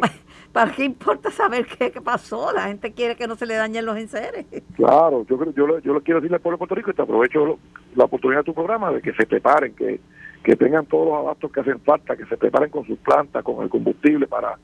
¿para 0.55 0.71
qué 0.71 0.85
importa 0.85 1.33
saber 1.33 1.67
qué, 1.67 1.91
pasó? 2.01 2.53
La 2.53 2.69
gente 2.69 2.93
quiere 2.93 3.17
que 3.17 3.27
no 3.27 3.35
se 3.35 3.45
le 3.45 3.57
dañen 3.57 3.85
los 3.85 3.99
enseres. 3.99 4.47
Claro, 4.77 5.25
yo, 5.29 5.39
yo, 5.53 5.79
yo 5.81 5.93
lo 5.93 6.01
quiero 6.01 6.21
decirle 6.21 6.37
al 6.37 6.41
pueblo 6.41 6.57
de 6.57 6.59
Puerto 6.59 6.75
Rico 6.75 6.91
y 6.91 6.95
te 6.95 7.03
aprovecho 7.03 7.59
la 7.95 8.05
oportunidad 8.05 8.41
de 8.41 8.45
tu 8.45 8.55
programa 8.55 8.91
de 8.91 9.01
que 9.01 9.13
se 9.13 9.27
preparen, 9.27 9.75
que, 9.75 10.01
que 10.43 10.57
tengan 10.57 10.87
todos 10.87 11.07
los 11.07 11.19
abastos 11.19 11.51
que 11.53 11.61
hacen 11.61 11.81
falta, 11.81 12.17
que 12.17 12.27
se 12.27 12.37
preparen 12.37 12.71
con 12.71 12.85
sus 12.85 12.99
plantas, 12.99 13.43
con 13.45 13.63
el 13.63 13.69
combustible 13.69 14.27
para, 14.27 14.59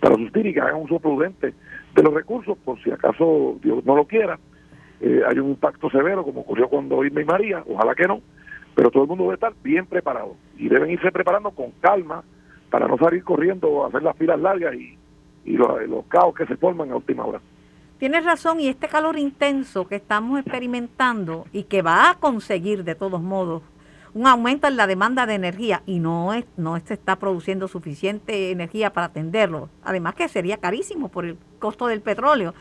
para 0.00 0.16
sustir 0.16 0.46
y 0.46 0.54
que 0.54 0.60
hagan 0.60 0.82
uso 0.82 0.98
prudente 0.98 1.54
de 1.94 2.02
los 2.02 2.14
recursos 2.14 2.56
por 2.58 2.82
si 2.82 2.90
acaso 2.90 3.58
Dios 3.62 3.84
no 3.84 3.96
lo 3.96 4.06
quiera. 4.06 4.38
Eh, 5.00 5.22
hay 5.28 5.38
un 5.38 5.50
impacto 5.50 5.90
severo 5.90 6.24
como 6.24 6.40
ocurrió 6.40 6.68
cuando 6.68 7.04
Irma 7.04 7.20
y 7.20 7.24
María, 7.24 7.62
ojalá 7.68 7.94
que 7.94 8.06
no, 8.06 8.20
pero 8.74 8.90
todo 8.90 9.02
el 9.04 9.08
mundo 9.08 9.24
debe 9.24 9.34
estar 9.34 9.52
bien 9.62 9.86
preparado 9.86 10.36
y 10.56 10.68
deben 10.68 10.90
irse 10.90 11.12
preparando 11.12 11.50
con 11.50 11.70
calma, 11.80 12.24
para 12.70 12.88
no 12.88 12.98
salir 12.98 13.22
corriendo 13.24 13.70
o 13.70 13.86
hacer 13.86 14.02
las 14.02 14.16
filas 14.16 14.40
largas 14.40 14.74
y, 14.74 14.95
los, 15.52 16.04
caos 16.08 16.34
que 16.34 16.46
se 16.46 16.56
forman 16.56 16.90
a 16.90 16.96
última 16.96 17.24
hora. 17.24 17.40
Tienes 17.98 18.24
razón, 18.24 18.60
y 18.60 18.68
este 18.68 18.88
calor 18.88 19.18
intenso 19.18 19.88
que 19.88 19.96
estamos 19.96 20.38
experimentando 20.40 21.46
y 21.52 21.64
que 21.64 21.82
va 21.82 22.10
a 22.10 22.14
conseguir 22.16 22.84
de 22.84 22.94
todos 22.94 23.22
modos 23.22 23.62
un 24.12 24.26
aumento 24.26 24.66
en 24.66 24.76
la 24.76 24.86
demanda 24.86 25.26
de 25.26 25.34
energía 25.34 25.82
y 25.86 25.98
no 25.98 26.32
es, 26.32 26.44
no 26.56 26.78
se 26.80 26.94
está 26.94 27.16
produciendo 27.16 27.68
suficiente 27.68 28.50
energía 28.50 28.92
para 28.92 29.08
atenderlo. 29.08 29.68
Además 29.82 30.14
que 30.14 30.28
sería 30.28 30.56
carísimo 30.56 31.08
por 31.08 31.26
el 31.26 31.38
costo 31.58 31.86
del 31.86 32.00
petróleo. 32.00 32.54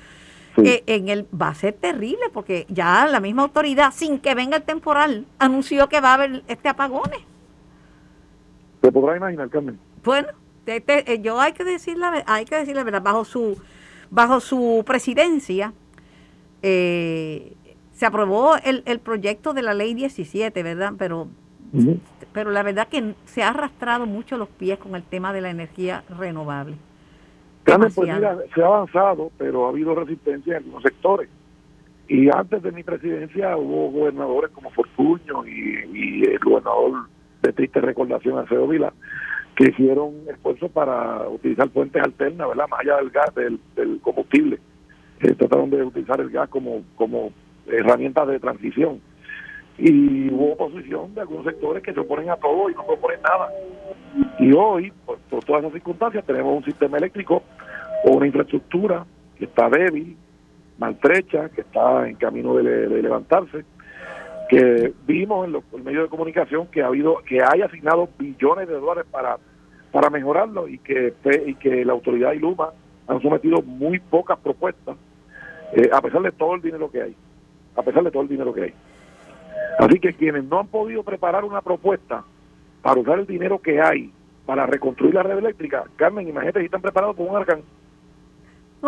Eh, 0.58 0.84
en 0.88 1.10
el 1.10 1.28
va 1.40 1.50
a 1.50 1.56
ser 1.56 1.74
terrible 1.74 2.30
porque 2.32 2.66
ya 2.70 3.06
la 3.08 3.20
misma 3.20 3.44
autoridad, 3.44 3.92
sin 3.94 4.20
que 4.20 4.36
venga 4.36 4.56
el 4.56 4.64
temporal, 4.64 5.26
anunció 5.38 5.90
que 5.90 6.00
va 6.00 6.12
a 6.12 6.14
haber 6.14 6.44
este 6.48 6.70
apagones. 6.70 7.20
¿Se 8.82 8.92
podrá 8.92 9.18
imaginar, 9.18 9.50
Carmen? 9.50 9.78
Bueno, 10.04 10.30
eh, 10.68 11.22
yo 11.22 11.40
hay 11.40 11.54
que 11.54 11.64
decir 11.64 11.98
la, 11.98 12.24
hay 12.28 12.46
que 12.46 12.56
decir 12.56 12.76
la 12.76 12.84
verdad, 12.84 13.02
bajo 13.02 13.26
su, 13.26 13.58
bajo 14.10 14.40
su 14.40 14.84
presidencia 14.86 15.74
eh, 16.62 17.54
se 17.92 18.06
aprobó 18.06 18.56
el, 18.64 18.84
el 18.86 19.00
proyecto 19.00 19.54
de 19.54 19.62
la 19.62 19.74
ley 19.74 19.94
17, 19.94 20.64
¿verdad? 20.64 20.94
Pero, 20.98 21.28
pero 22.34 22.52
la 22.52 22.64
verdad 22.64 22.88
que 22.88 23.14
se 23.26 23.44
ha 23.44 23.50
arrastrado 23.50 24.06
mucho 24.06 24.38
los 24.38 24.50
pies 24.50 24.80
con 24.80 24.96
el 24.96 25.04
tema 25.04 25.32
de 25.32 25.42
la 25.42 25.50
energía 25.50 26.04
renovable. 26.10 26.76
pues 27.64 27.98
mira, 28.00 28.38
se 28.54 28.62
ha 28.62 28.66
avanzado, 28.66 29.32
pero 29.38 29.66
ha 29.66 29.70
habido 29.70 29.96
resistencia 29.96 30.58
en 30.58 30.64
algunos 30.64 30.84
sectores. 30.84 31.30
Y 32.08 32.30
antes 32.36 32.62
de 32.64 32.72
mi 32.72 32.84
presidencia 32.84 33.56
hubo 33.58 33.92
gobernadores 33.92 34.52
como 34.52 34.72
Fortuño 34.72 35.46
y, 35.46 35.86
y 35.94 36.24
el 36.24 36.40
gobernador 36.40 37.08
de 37.44 37.54
triste 37.54 37.80
recordación, 37.80 38.38
Alfredo 38.40 38.68
Vila, 38.68 38.94
que 39.56 39.70
hicieron 39.70 40.14
esfuerzos 40.30 40.70
para 40.72 41.28
utilizar 41.30 41.70
fuentes 41.70 42.04
alternas, 42.04 42.48
¿verdad? 42.50 42.68
Más 42.70 42.80
allá 42.82 42.98
del 42.98 43.10
gas, 43.10 43.34
del, 43.36 44.00
combustible. 44.02 44.60
Eh, 45.22 45.34
trataron 45.34 45.70
de 45.70 45.84
utilizar 45.84 46.20
el 46.20 46.30
gas 46.30 46.50
como, 46.50 46.84
como 46.96 47.32
herramienta 47.68 48.26
de 48.26 48.40
transición. 48.40 49.00
Y 49.78 50.30
hubo 50.30 50.54
oposición 50.54 51.14
de 51.16 51.22
algunos 51.22 51.46
sectores 51.46 51.84
que 51.84 51.94
se 51.94 52.00
oponen 52.00 52.30
a 52.30 52.38
todo 52.38 52.70
y 52.70 52.76
no 52.76 52.86
proponen 52.86 53.22
nada. 53.22 53.50
Y 54.40 54.54
hoy, 54.54 54.92
por, 55.06 55.20
todas 55.46 55.62
esas 55.62 55.74
circunstancias, 55.74 56.26
tenemos 56.26 56.58
un 56.58 56.64
sistema 56.66 56.98
eléctrico 56.98 57.44
o 58.04 58.12
una 58.12 58.28
infraestructura 58.28 59.06
que 59.38 59.46
está 59.46 59.70
débil, 59.70 60.18
maltrecha, 60.78 61.50
que 61.50 61.62
está 61.62 62.08
en 62.08 62.16
camino 62.16 62.56
de, 62.56 62.88
de 62.88 63.02
levantarse 63.02 63.64
que 64.50 64.94
vimos 65.06 65.46
en 65.46 65.54
los, 65.54 65.64
medios 65.84 66.04
de 66.04 66.10
comunicación 66.10 66.68
que 66.68 66.82
ha 66.82 66.88
habido 66.88 67.18
que 67.28 67.42
hay 67.42 67.62
asignado 67.62 68.10
billones 68.18 68.68
de 68.68 68.76
dólares 68.76 69.06
para 69.10 69.38
para 69.92 70.10
mejorarlo 70.10 70.68
y 70.68 70.78
que 70.80 71.14
y 71.46 71.56
que 71.56 71.86
la 71.86 71.94
autoridad 71.94 72.34
y 72.34 72.40
Luma 72.40 72.70
han 73.08 73.22
sometido 73.22 73.62
muy 73.62 74.00
pocas 74.00 74.38
propuestas 74.40 74.98
eh, 75.74 75.90
a 75.92 76.02
pesar 76.02 76.22
de 76.22 76.32
todo 76.32 76.56
el 76.56 76.62
dinero 76.62 76.92
que 76.92 77.02
hay 77.02 77.16
a 77.76 77.82
pesar 77.82 78.04
de 78.04 78.12
todo 78.12 78.24
el 78.24 78.30
dinero 78.30 78.54
que 78.54 78.64
hay. 78.64 78.74
Así 79.80 80.00
que 80.00 80.14
quienes 80.14 80.46
no 80.46 80.62
han 80.62 80.68
podido 80.68 81.04
preparar 81.04 81.44
una 81.44 81.62
propuesta 81.62 82.24
para 82.82 83.00
usar 83.00 83.20
el 83.20 83.28
dinero 83.28 83.60
que 83.60 83.82
hay 83.82 84.12
para 84.46 84.66
reconstruir 84.66 85.16
la 85.16 85.24
red 85.24 85.40
eléctrica 85.40 85.86
Carmen 85.96 86.28
imagínate 86.28 86.60
si 86.60 86.66
están 86.66 86.82
preparados 86.82 87.16
por 87.16 87.28
un 87.28 87.36
arcán 87.36 87.62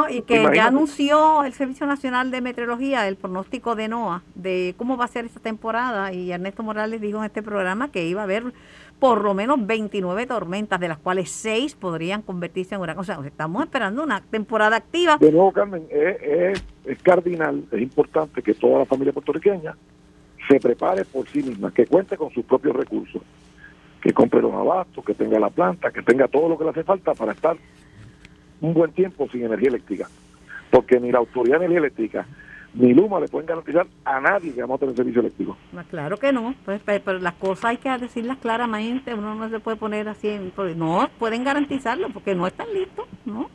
y 0.10 0.22
que 0.22 0.48
ya 0.54 0.68
anunció 0.68 1.44
el 1.44 1.54
Servicio 1.54 1.86
Nacional 1.86 2.32
de 2.32 2.42
Meteorología 2.42 3.08
el 3.08 3.16
pronóstico 3.16 3.76
de 3.76 3.88
NOAA 3.88 4.24
de 4.36 4.76
cómo 4.78 4.98
va 4.98 5.06
a 5.06 5.08
ser 5.08 5.26
esta 5.26 5.40
temporada 5.40 6.14
y 6.14 6.32
Ernesto 6.32 6.64
Morales 6.64 7.02
dijo 7.02 7.20
en 7.20 7.26
este 7.26 7.42
programa 7.42 7.92
que 7.92 8.06
iba 8.06 8.22
a 8.22 8.24
haber 8.26 8.54
por 9.00 9.24
lo 9.24 9.34
menos 9.34 9.66
29 9.66 10.26
tormentas, 10.26 10.80
de 10.80 10.88
las 10.88 10.98
cuales 10.98 11.30
6 11.30 11.76
podrían 11.76 12.22
convertirse 12.22 12.76
en 12.76 12.82
huracanes. 12.82 13.10
O 13.10 13.14
sea, 13.14 13.28
estamos 13.28 13.64
esperando 13.64 14.04
una 14.04 14.22
temporada 14.22 14.76
activa. 14.76 15.18
De 15.18 15.32
nuevo, 15.32 15.52
Carmen, 15.52 15.86
es, 15.90 16.64
es 16.86 17.02
cardinal, 17.04 17.64
es 17.72 17.82
importante 17.82 18.42
que 18.42 18.54
toda 18.54 18.80
la 18.80 18.86
familia 18.86 19.14
puertorriqueña 19.14 19.76
se 20.48 20.60
prepare 20.60 21.06
por 21.06 21.28
sí 21.28 21.44
misma, 21.44 21.72
que 21.72 21.86
cuente 21.86 22.18
con 22.18 22.32
sus 22.32 22.46
propios 22.46 22.76
recursos, 22.76 23.22
que 24.02 24.14
compre 24.14 24.42
los 24.42 24.54
abastos, 24.54 25.04
que 25.04 25.14
tenga 25.14 25.40
la 25.40 25.50
planta, 25.50 25.92
que 25.92 26.02
tenga 26.02 26.28
todo 26.28 26.50
lo 26.50 26.58
que 26.58 26.64
le 26.64 26.70
hace 26.72 26.84
falta 26.84 27.14
para 27.14 27.34
estar 27.34 27.58
un 28.62 28.74
buen 28.74 28.92
tiempo 28.92 29.28
sin 29.32 29.44
energía 29.44 29.70
eléctrica. 29.70 30.08
Porque 30.72 31.00
ni 31.00 31.12
la 31.12 31.20
Autoridad 31.20 31.60
de 31.60 31.66
Energía 31.66 31.80
Eléctrica 31.80 32.28
ni 32.78 32.94
Luma 32.94 33.20
le 33.20 33.28
pueden 33.28 33.48
garantizar 33.48 33.88
a 34.06 34.20
nadie 34.20 34.54
que 34.54 34.62
vamos 34.62 34.76
a 34.78 34.80
tener 34.82 34.96
servicio 34.96 35.22
eléctrico. 35.22 35.58
Claro 35.90 36.18
que 36.18 36.32
no, 36.32 36.54
pues, 36.64 36.82
pero 36.84 37.20
las 37.20 37.34
cosas 37.34 37.66
hay 37.66 37.78
que 37.78 37.90
decirlas 37.98 38.38
claramente, 38.38 39.14
uno 39.14 39.34
no 39.36 39.50
se 39.50 39.60
puede 39.60 39.78
poner 39.78 40.08
así, 40.08 40.40
no, 40.76 41.10
pueden 41.18 41.44
garantizarlo 41.44 42.10
porque 42.10 42.36
no 42.36 42.46
están 42.46 42.72
listos, 42.74 43.08
¿no? 43.26 43.50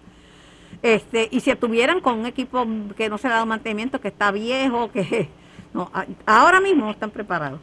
Este, 0.82 1.28
y 1.30 1.40
si 1.40 1.50
estuvieran 1.50 2.00
con 2.00 2.18
un 2.18 2.26
equipo 2.26 2.66
que 2.96 3.08
no 3.08 3.16
se 3.16 3.28
ha 3.28 3.32
dado 3.32 3.46
mantenimiento, 3.46 4.00
que 4.00 4.08
está 4.08 4.32
viejo, 4.32 4.90
que 4.92 5.28
no, 5.72 5.90
ahora 6.26 6.60
mismo 6.60 6.86
no 6.86 6.90
están 6.90 7.10
preparados. 7.10 7.60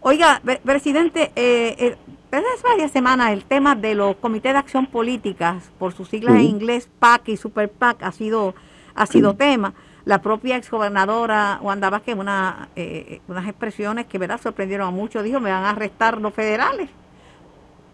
Oiga, 0.00 0.40
presidente, 0.64 1.30
eh, 1.36 1.76
eh, 1.78 1.96
desde 2.32 2.48
hace 2.54 2.62
varias 2.66 2.90
semanas 2.90 3.30
el 3.32 3.44
tema 3.44 3.74
de 3.74 3.94
los 3.94 4.16
comités 4.16 4.54
de 4.54 4.58
acción 4.58 4.86
políticas, 4.86 5.70
por 5.78 5.92
sus 5.92 6.08
siglas 6.08 6.36
en 6.36 6.42
inglés, 6.42 6.88
PAC 6.98 7.28
y 7.28 7.36
Super 7.36 7.70
PAC, 7.70 8.02
ha 8.02 8.10
sido, 8.10 8.54
ha 8.94 9.04
sido 9.04 9.34
tema. 9.34 9.74
La 10.06 10.22
propia 10.22 10.56
exgobernadora 10.56 11.58
Wanda 11.60 11.90
Vázquez, 11.90 12.16
una, 12.16 12.70
eh, 12.74 13.20
unas 13.28 13.46
expresiones 13.46 14.06
que 14.06 14.16
¿verdad? 14.16 14.40
sorprendieron 14.42 14.88
a 14.88 14.90
muchos, 14.90 15.22
dijo, 15.22 15.40
me 15.40 15.50
van 15.50 15.64
a 15.64 15.70
arrestar 15.70 16.20
los 16.22 16.32
federales. 16.32 16.88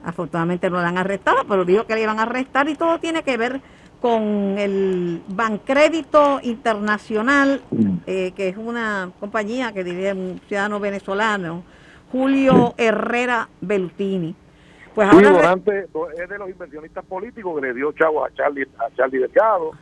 Afortunadamente 0.04 0.70
no 0.70 0.80
la 0.80 0.88
han 0.88 0.98
arrestado, 0.98 1.44
pero 1.48 1.64
dijo 1.64 1.84
que 1.84 1.96
le 1.96 2.02
iban 2.02 2.20
a 2.20 2.22
arrestar 2.22 2.68
y 2.68 2.76
todo 2.76 3.00
tiene 3.00 3.24
que 3.24 3.36
ver 3.36 3.60
con 4.00 4.56
el 4.56 5.20
Bancrédito 5.26 6.38
Internacional, 6.44 7.60
eh, 8.06 8.32
que 8.36 8.50
es 8.50 8.56
una 8.56 9.10
compañía 9.18 9.72
que 9.72 9.82
dirige 9.82 10.12
un 10.12 10.40
ciudadano 10.46 10.78
venezolano, 10.78 11.64
Julio 12.10 12.74
Herrera 12.76 13.48
Belutini. 13.60 14.34
Pues 14.94 15.08
ahora 15.08 15.54
es 15.54 16.28
de 16.28 16.38
los 16.38 16.50
inversionistas 16.50 17.04
políticos 17.04 17.60
que 17.60 17.68
le 17.68 17.74
dio 17.74 17.92
chavo 17.92 18.24
a 18.24 18.32
Charlie, 18.34 18.66
a 18.78 18.90
Charlie 18.96 19.18
Delgado, 19.18 19.72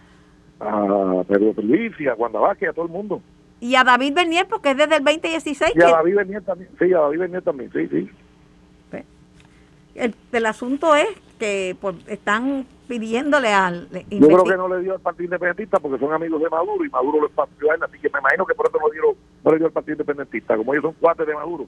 a 0.60 1.22
Pedro 1.26 1.54
a 1.54 2.14
Wanda 2.14 2.40
Vázquez, 2.40 2.70
a 2.70 2.72
todo 2.72 2.84
el 2.86 2.92
mundo. 2.92 3.22
Y 3.58 3.74
a 3.76 3.84
David 3.84 4.12
Bernier, 4.14 4.46
porque 4.46 4.72
es 4.72 4.76
desde 4.76 4.96
el 4.96 5.04
2016. 5.04 5.72
Y 5.74 5.82
a 5.82 5.86
David 5.86 6.16
Bernier 6.16 6.42
también, 6.42 6.70
sí, 6.78 6.92
a 6.92 6.98
David 6.98 7.18
Bernier 7.18 7.42
también, 7.42 7.72
sí, 7.72 7.88
sí. 7.88 8.10
El, 9.94 10.14
el 10.30 10.46
asunto 10.46 10.94
es 10.94 11.08
que 11.38 11.74
pues, 11.80 11.96
están 12.06 12.66
pidiéndole 12.86 13.48
al... 13.48 13.88
Yo 14.10 14.28
creo 14.28 14.44
que 14.44 14.56
no 14.56 14.68
le 14.68 14.82
dio 14.82 14.92
al 14.94 15.00
Partido 15.00 15.24
Independentista 15.24 15.80
porque 15.80 15.98
son 15.98 16.12
amigos 16.12 16.42
de 16.42 16.50
Maduro 16.50 16.84
y 16.84 16.90
Maduro 16.90 17.20
lo 17.20 17.26
espació 17.26 17.70
a 17.70 17.74
él, 17.74 17.82
así 17.82 17.98
que 17.98 18.10
me 18.10 18.18
imagino 18.18 18.44
que 18.44 18.54
por 18.54 18.68
eso 18.68 18.78
no, 18.78 18.90
dio, 18.90 19.16
no 19.42 19.50
le 19.50 19.56
dio 19.56 19.66
al 19.66 19.72
Partido 19.72 19.94
Independentista, 19.94 20.56
como 20.56 20.72
ellos 20.74 20.84
son 20.84 20.94
cuates 21.00 21.26
de 21.26 21.34
Maduro. 21.34 21.66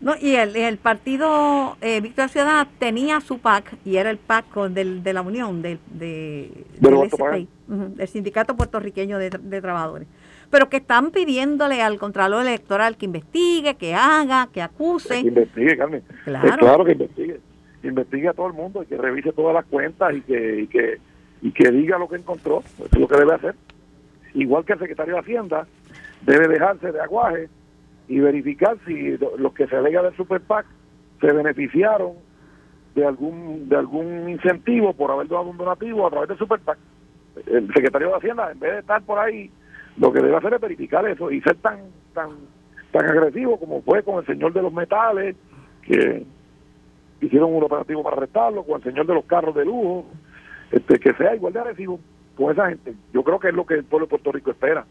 No, 0.00 0.14
y 0.18 0.34
el, 0.36 0.56
el 0.56 0.78
partido 0.78 1.76
eh, 1.82 2.00
Victoria 2.00 2.28
Ciudadana 2.28 2.68
tenía 2.78 3.20
su 3.20 3.38
PAC 3.38 3.76
y 3.84 3.96
era 3.96 4.10
el 4.10 4.16
PAC 4.16 4.54
del, 4.70 5.02
de 5.02 5.12
la 5.12 5.20
Unión, 5.20 5.60
del, 5.60 5.78
de, 5.90 6.50
del, 6.78 8.08
Sindicato 8.08 8.56
Puertorriqueño 8.56 9.18
de, 9.18 9.30
Trabajadores. 9.30 10.08
Pero 10.50 10.70
que 10.70 10.78
están 10.78 11.10
pidiéndole 11.10 11.82
al 11.82 11.98
Contralor 11.98 12.46
Electoral 12.46 12.96
que 12.96 13.04
investigue, 13.06 13.74
que 13.74 13.94
haga, 13.94 14.48
que 14.52 14.62
acuse. 14.62 15.20
Que 15.20 15.28
investigue, 15.28 15.76
Carmen. 15.76 16.02
Claro, 16.24 16.56
claro 16.58 16.84
que 16.84 16.92
investigue. 16.92 17.40
Que 17.82 17.88
investigue 17.88 18.28
a 18.28 18.32
todo 18.32 18.46
el 18.46 18.54
mundo 18.54 18.82
y 18.82 18.86
que 18.86 18.96
revise 18.96 19.32
todas 19.32 19.54
las 19.54 19.66
cuentas 19.66 20.14
y 20.14 20.22
que, 20.22 20.60
y 20.62 20.66
que, 20.66 20.98
y 21.42 21.52
que 21.52 21.70
diga 21.70 21.98
lo 21.98 22.08
que 22.08 22.16
encontró. 22.16 22.64
Eso 22.78 22.86
es 22.90 22.98
lo 22.98 23.06
que 23.06 23.18
debe 23.18 23.34
hacer. 23.34 23.54
Igual 24.32 24.64
que 24.64 24.72
el 24.72 24.78
secretario 24.78 25.14
de 25.14 25.20
Hacienda 25.20 25.66
debe 26.22 26.48
dejarse 26.48 26.90
de 26.90 27.00
aguaje 27.00 27.48
y 28.10 28.18
verificar 28.18 28.76
si 28.84 29.16
los 29.38 29.54
que 29.54 29.68
se 29.68 29.76
alega 29.76 30.02
del 30.02 30.16
Super 30.16 30.40
PAC 30.40 30.66
se 31.20 31.32
beneficiaron 31.32 32.14
de 32.96 33.06
algún 33.06 33.68
de 33.68 33.76
algún 33.76 34.28
incentivo 34.28 34.92
por 34.94 35.12
haber 35.12 35.28
dado 35.28 35.44
un 35.44 35.56
donativo 35.56 36.04
a 36.04 36.10
través 36.10 36.28
del 36.28 36.38
Super 36.38 36.58
PAC. 36.58 36.76
El 37.46 37.68
secretario 37.72 38.08
de 38.08 38.14
Hacienda, 38.16 38.50
en 38.50 38.58
vez 38.58 38.72
de 38.72 38.78
estar 38.80 39.00
por 39.02 39.20
ahí, 39.20 39.48
lo 39.96 40.12
que 40.12 40.20
debe 40.20 40.34
hacer 40.34 40.52
es 40.52 40.60
verificar 40.60 41.06
eso 41.06 41.30
y 41.30 41.40
ser 41.42 41.54
tan 41.58 41.78
tan 42.12 42.30
tan 42.90 43.08
agresivo 43.08 43.60
como 43.60 43.80
fue 43.82 44.02
con 44.02 44.18
el 44.18 44.26
señor 44.26 44.52
de 44.54 44.62
los 44.62 44.72
metales, 44.72 45.36
que 45.82 46.26
hicieron 47.20 47.54
un 47.54 47.62
operativo 47.62 48.02
para 48.02 48.16
arrestarlo, 48.16 48.64
con 48.64 48.78
el 48.78 48.82
señor 48.82 49.06
de 49.06 49.14
los 49.14 49.24
carros 49.26 49.54
de 49.54 49.64
lujo, 49.64 50.06
este 50.72 50.98
que 50.98 51.12
sea 51.14 51.36
igual 51.36 51.52
de 51.52 51.60
agresivo 51.60 52.00
con 52.34 52.50
esa 52.50 52.70
gente. 52.70 52.92
Yo 53.12 53.22
creo 53.22 53.38
que 53.38 53.50
es 53.50 53.54
lo 53.54 53.64
que 53.64 53.74
el 53.74 53.84
pueblo 53.84 54.06
de 54.06 54.10
Puerto 54.10 54.32
Rico 54.32 54.50
espera. 54.50 54.84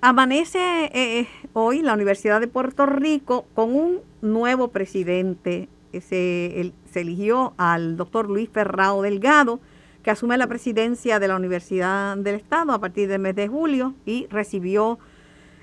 Amanece 0.00 0.60
eh, 0.94 1.26
hoy 1.54 1.82
la 1.82 1.92
Universidad 1.92 2.40
de 2.40 2.46
Puerto 2.46 2.86
Rico 2.86 3.46
con 3.54 3.74
un 3.74 3.98
nuevo 4.22 4.68
presidente. 4.68 5.68
Se, 5.90 6.72
se 6.84 7.00
eligió 7.00 7.54
al 7.56 7.96
doctor 7.96 8.28
Luis 8.28 8.48
Ferrao 8.48 9.02
Delgado, 9.02 9.58
que 10.04 10.12
asume 10.12 10.38
la 10.38 10.46
presidencia 10.46 11.18
de 11.18 11.26
la 11.26 11.34
Universidad 11.34 12.16
del 12.16 12.36
Estado 12.36 12.72
a 12.72 12.78
partir 12.78 13.08
del 13.08 13.20
mes 13.20 13.34
de 13.34 13.48
julio 13.48 13.94
y 14.06 14.28
recibió 14.30 15.00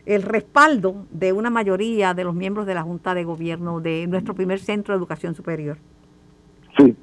el 0.05 0.21
respaldo 0.21 1.05
de 1.11 1.31
una 1.31 1.49
mayoría 1.49 2.13
de 2.13 2.25
los 2.25 2.35
miembros 2.35 2.65
de 2.65 2.73
la 2.73 2.83
Junta 2.83 3.13
de 3.13 3.23
Gobierno 3.23 3.79
de 3.79 4.05
nuestro 4.07 4.33
primer 4.33 4.59
centro 4.59 4.93
de 4.93 4.97
educación 4.97 5.33
superior. 5.33 5.77
Sí, 6.77 6.93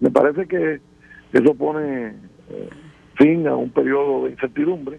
me 0.00 0.10
parece 0.10 0.46
que 0.46 0.80
eso 1.32 1.54
pone 1.54 2.14
eh, 2.50 2.70
fin 3.14 3.46
a 3.46 3.54
un 3.54 3.70
periodo 3.70 4.24
de 4.24 4.32
incertidumbre 4.32 4.98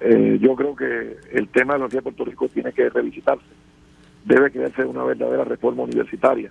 eh, 0.00 0.38
yo 0.40 0.54
creo 0.56 0.74
que 0.74 1.18
el 1.32 1.48
tema 1.48 1.74
de 1.74 1.80
la 1.80 1.84
Universidad 1.84 2.00
de 2.00 2.02
Puerto 2.04 2.24
Rico 2.24 2.48
tiene 2.48 2.72
que 2.72 2.88
revisitarse. 2.88 3.44
Debe 4.24 4.50
crearse 4.50 4.84
una 4.84 5.04
verdadera 5.04 5.44
reforma 5.44 5.82
universitaria, 5.82 6.50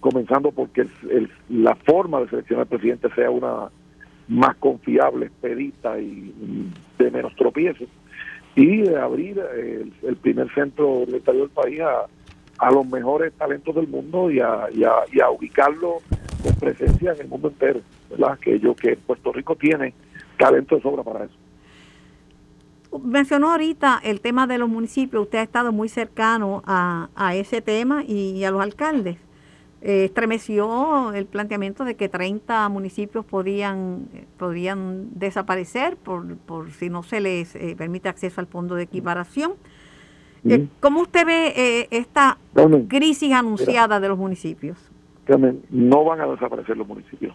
comenzando 0.00 0.50
porque 0.50 0.86
la 1.48 1.74
forma 1.74 2.20
de 2.20 2.28
seleccionar 2.28 2.62
al 2.62 2.68
presidente 2.68 3.08
sea 3.14 3.30
una 3.30 3.70
más 4.28 4.56
confiable, 4.56 5.26
expedita 5.26 5.98
y 5.98 6.32
de 6.98 7.10
menos 7.10 7.34
tropiezos, 7.34 7.88
y 8.54 8.82
de 8.82 8.98
abrir 8.98 9.40
el, 10.02 10.16
primer 10.16 10.52
centro 10.54 10.88
universitario 10.88 11.42
del 11.42 11.50
país 11.50 11.80
a, 11.80 12.70
los 12.70 12.86
mejores 12.86 13.32
talentos 13.34 13.74
del 13.74 13.88
mundo 13.88 14.30
y 14.30 14.40
a, 14.40 14.68
y 14.72 14.84
a, 14.84 15.30
ubicarlo 15.30 15.98
con 16.42 16.54
presencia 16.56 17.12
en 17.12 17.22
el 17.22 17.28
mundo 17.28 17.48
entero, 17.48 17.80
¿verdad? 18.10 18.38
Que 18.38 18.58
yo 18.58 18.74
que 18.74 18.96
Puerto 18.96 19.32
Rico 19.32 19.56
tiene 19.56 19.94
talento 20.36 20.76
de 20.76 20.82
sobra 20.82 21.02
para 21.02 21.24
eso 21.24 21.34
mencionó 22.98 23.50
ahorita 23.50 24.00
el 24.02 24.20
tema 24.20 24.46
de 24.46 24.58
los 24.58 24.68
municipios, 24.68 25.22
usted 25.22 25.38
ha 25.38 25.42
estado 25.42 25.72
muy 25.72 25.88
cercano 25.88 26.62
a, 26.66 27.08
ese 27.34 27.62
tema 27.62 28.04
y, 28.04 28.42
a 28.44 28.50
los 28.50 28.62
alcaldes. 28.62 29.18
Eh, 29.82 30.04
estremeció 30.04 31.12
el 31.14 31.24
planteamiento 31.24 31.84
de 31.84 31.94
que 31.94 32.10
30 32.10 32.68
municipios 32.68 33.24
podían, 33.24 34.08
podrían 34.38 35.08
desaparecer 35.18 35.96
por, 35.96 36.36
por 36.36 36.70
si 36.72 36.90
no 36.90 37.02
se 37.02 37.20
les 37.20 37.56
eh, 37.56 37.74
permite 37.78 38.10
acceso 38.10 38.40
al 38.40 38.46
fondo 38.46 38.74
de 38.74 38.82
equiparación. 38.82 39.52
Eh, 40.44 40.68
¿Cómo 40.80 41.00
usted 41.02 41.24
ve 41.26 41.88
esta 41.90 42.38
crisis 42.88 43.32
anunciada 43.32 44.00
de 44.00 44.08
los 44.08 44.18
municipios? 44.18 44.78
no 45.70 46.04
van 46.04 46.20
a 46.20 46.26
desaparecer 46.26 46.76
los 46.76 46.88
municipios. 46.88 47.32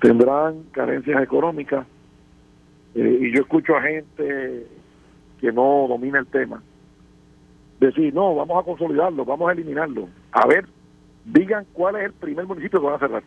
Tendrán 0.00 0.62
carencias 0.72 1.22
económicas, 1.22 1.86
eh, 2.94 3.18
y 3.20 3.34
yo 3.34 3.42
escucho 3.42 3.76
a 3.76 3.82
gente 3.82 4.66
que 5.40 5.52
no 5.52 5.86
domina 5.88 6.18
el 6.18 6.26
tema 6.26 6.62
decir, 7.80 8.14
no, 8.14 8.34
vamos 8.34 8.60
a 8.60 8.64
consolidarlo, 8.64 9.24
vamos 9.24 9.48
a 9.48 9.52
eliminarlo. 9.52 10.08
A 10.32 10.46
ver, 10.46 10.66
digan 11.24 11.66
cuál 11.72 11.96
es 11.96 12.04
el 12.04 12.12
primer 12.12 12.46
municipio 12.46 12.80
que 12.80 12.86
van 12.86 12.96
a 12.96 12.98
cerrar. 12.98 13.22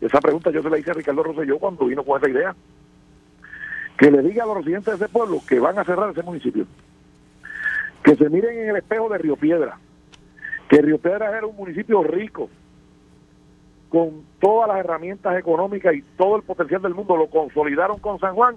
Esa 0.00 0.20
pregunta 0.20 0.50
yo 0.50 0.62
se 0.62 0.70
la 0.70 0.78
hice 0.78 0.90
a 0.90 0.94
Ricardo 0.94 1.22
Rosselló 1.22 1.58
cuando 1.58 1.86
vino 1.86 2.04
con 2.04 2.18
esa 2.18 2.30
idea. 2.30 2.54
Que 3.98 4.10
le 4.10 4.22
diga 4.22 4.44
a 4.44 4.46
los 4.46 4.56
residentes 4.56 4.98
de 4.98 5.04
ese 5.04 5.12
pueblo 5.12 5.40
que 5.46 5.60
van 5.60 5.78
a 5.78 5.84
cerrar 5.84 6.10
ese 6.10 6.22
municipio. 6.22 6.66
Que 8.02 8.16
se 8.16 8.30
miren 8.30 8.58
en 8.58 8.70
el 8.70 8.76
espejo 8.76 9.10
de 9.10 9.18
Río 9.18 9.36
Piedra. 9.36 9.78
Que 10.68 10.80
Río 10.80 10.98
Piedra 10.98 11.36
era 11.36 11.46
un 11.46 11.56
municipio 11.56 12.02
rico, 12.02 12.48
con 13.90 14.24
todas 14.40 14.68
las 14.68 14.78
herramientas 14.78 15.38
económicas 15.38 15.94
y 15.94 16.02
todo 16.16 16.36
el 16.36 16.42
potencial 16.42 16.80
del 16.80 16.94
mundo, 16.94 17.16
lo 17.16 17.28
consolidaron 17.28 17.98
con 17.98 18.18
San 18.18 18.34
Juan 18.34 18.56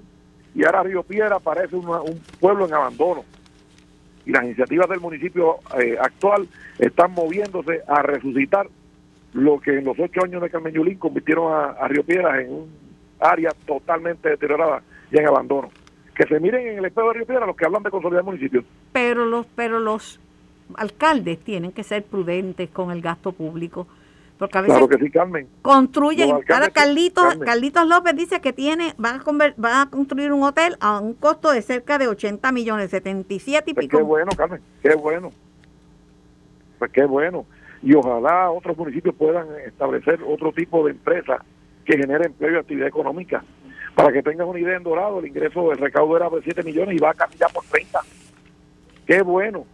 y 0.56 0.64
ahora 0.64 0.84
Río 0.84 1.04
Piedra 1.04 1.40
parece 1.40 1.76
un 1.76 2.22
pueblo 2.40 2.68
en 2.68 2.74
abandono. 2.74 3.26
Y 4.26 4.32
las 4.32 4.44
iniciativas 4.46 4.88
del 4.88 5.02
municipio 5.02 5.58
eh, 5.78 5.98
actual 6.00 6.48
están 6.80 7.12
moviéndose 7.12 7.82
a 7.88 8.02
resucitar 8.02 8.70
lo 9.34 9.60
que 9.60 9.78
en 9.78 9.86
los 9.86 9.98
ocho 10.00 10.24
años 10.24 10.42
de 10.42 10.50
Carmen 10.50 10.74
Yulín 10.74 10.98
convirtieron 10.98 11.52
a, 11.52 11.88
Río 11.88 12.04
Piedra 12.04 12.40
en 12.42 12.54
un 12.54 12.70
área 13.20 13.52
totalmente 13.66 14.30
deteriorada 14.30 14.82
y 15.12 15.18
en 15.18 15.28
abandono. 15.28 15.72
Que 16.16 16.26
se 16.28 16.40
miren 16.40 16.68
en 16.68 16.78
el 16.78 16.86
espejo 16.86 17.08
de 17.08 17.14
Río 17.16 17.26
Piedra 17.26 17.46
los 17.48 17.56
que 17.56 17.66
hablan 17.66 17.84
de 17.84 17.90
consolidar 17.90 18.24
municipios. 18.24 18.64
pero 18.92 19.26
los, 19.26 19.48
pero 19.56 19.80
los 19.80 20.20
alcaldes 20.76 21.40
tienen 21.40 21.72
que 21.72 21.84
ser 21.84 22.04
prudentes 22.04 22.70
con 22.70 22.92
el 22.92 23.02
gasto 23.02 23.32
público. 23.32 23.88
Porque 24.44 24.58
a 24.58 24.62
veces 24.62 24.76
Claro 24.78 24.90
que 24.90 24.98
sí, 25.06 25.10
Carmen. 25.10 25.48
construyen. 25.62 26.32
Ahora 26.50 26.70
Carlitos, 26.70 27.24
Carmen. 27.24 27.46
Carlitos 27.48 27.88
López 27.88 28.16
dice 28.16 28.42
que 28.42 28.52
tiene, 28.52 28.94
van 28.98 29.22
a, 29.22 29.24
conver- 29.24 29.54
van 29.56 29.88
a 29.88 29.90
construir 29.90 30.32
un 30.34 30.44
hotel 30.44 30.76
a 30.82 31.00
un 31.00 31.14
costo 31.14 31.52
de 31.52 31.62
cerca 31.62 31.98
de 31.98 32.08
80 32.08 32.52
millones, 32.52 32.90
77 32.92 33.72
y 33.72 33.74
Pues 33.74 33.86
pico. 33.86 33.98
qué 33.98 34.04
bueno, 34.04 34.32
Carmen, 34.36 34.62
qué 34.82 34.96
bueno. 34.96 35.32
Pues 36.80 36.92
qué 36.92 37.06
bueno. 37.06 37.46
Y 37.82 37.94
ojalá 37.96 38.50
otros 38.52 38.78
municipios 38.78 39.16
puedan 39.16 39.48
establecer 39.66 40.20
otro 40.28 40.52
tipo 40.52 40.86
de 40.86 40.92
empresas 40.92 41.40
que 41.86 41.98
genere 41.98 42.26
empleo 42.26 42.54
y 42.54 42.58
actividad 42.58 42.88
económica. 42.88 43.44
Para 43.96 44.12
que 44.12 44.24
tengan 44.24 44.48
una 44.48 44.60
idea 44.60 44.76
en 44.78 44.84
Dorado, 44.84 45.20
el 45.20 45.28
ingreso 45.28 45.70
del 45.70 45.78
recaudo 45.78 46.18
era 46.18 46.30
de 46.30 46.42
7 46.44 46.64
millones 46.64 46.96
y 46.96 47.00
va 47.00 47.12
a 47.12 47.30
ya 47.40 47.48
por 47.50 47.64
30. 47.66 48.00
Qué 49.06 49.22
bueno. 49.22 49.66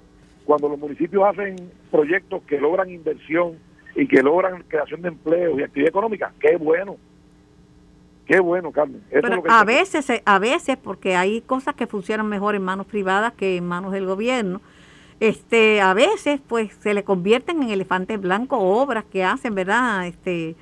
Cuando 0.45 0.67
los 0.69 0.79
municipios 0.79 1.23
hacen 1.23 1.55
proyectos 1.91 2.41
que 2.43 2.59
logran 2.59 2.89
inversión 2.89 3.57
y 3.99 4.07
que 4.07 4.23
logran 4.23 4.63
creación 4.67 5.01
de 5.01 5.09
empleos 5.09 5.59
y 5.59 5.63
actividad 5.63 5.89
económica, 5.89 6.31
qué 6.39 6.55
bueno. 6.55 6.95
Qué 8.25 8.39
bueno, 8.39 8.71
Carmen. 8.71 9.01
Eso 9.09 9.27
es 9.27 9.35
lo 9.35 9.43
que 9.43 9.51
a 9.51 9.63
veces, 9.63 10.21
a 10.23 10.39
veces, 10.39 10.77
porque 10.77 11.15
hay 11.15 11.41
cosas 11.41 11.73
que 11.73 11.87
funcionan 11.87 12.27
mejor 12.27 12.55
en 12.55 12.61
manos 12.61 12.85
privadas 12.85 13.33
que 13.33 13.57
en 13.57 13.67
manos 13.67 13.91
del 13.91 14.05
gobierno, 14.05 14.61
este, 15.19 15.81
a 15.81 15.93
veces, 15.93 16.39
pues, 16.47 16.73
se 16.75 16.93
le 16.93 17.03
convierten 17.03 17.63
en 17.63 17.71
elefantes 17.71 18.21
blancos 18.21 18.59
obras 18.61 19.03
que 19.03 19.23
hacen, 19.23 19.55
¿verdad? 19.55 20.05
Este, 20.07 20.55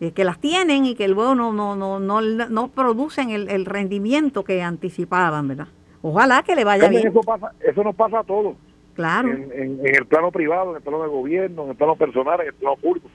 eh, 0.00 0.12
que 0.12 0.24
las 0.24 0.40
tienen 0.40 0.86
y 0.86 0.94
que 0.94 1.06
luego 1.06 1.34
no, 1.34 1.52
no, 1.52 1.76
no, 1.76 2.00
no, 2.00 2.20
no 2.22 2.68
producen 2.68 3.30
el, 3.30 3.50
el 3.50 3.66
rendimiento 3.66 4.42
que 4.42 4.62
anticipaban, 4.62 5.46
¿verdad? 5.46 5.68
Ojalá 6.02 6.42
que 6.42 6.56
le 6.56 6.64
vaya 6.64 6.84
Carmen, 6.84 7.02
bien. 7.02 7.12
eso, 7.12 7.20
pasa, 7.20 7.52
eso 7.60 7.84
nos 7.84 7.94
pasa 7.94 8.20
a 8.20 8.24
todos. 8.24 8.56
Claro. 8.94 9.28
en, 9.30 9.50
en- 9.52 9.80
en 9.86 9.94
el 9.96 10.06
plano 10.06 10.30
privado, 10.30 10.70
en 10.70 10.76
el 10.76 10.82
plano 10.82 11.02
de 11.02 11.08
gobierno, 11.08 11.64
en 11.64 11.70
el 11.70 11.76
plano 11.76 11.96
personal, 11.96 12.40
en 12.40 12.46
el 12.48 12.54
plano 12.54 12.76
público. 12.76 13.08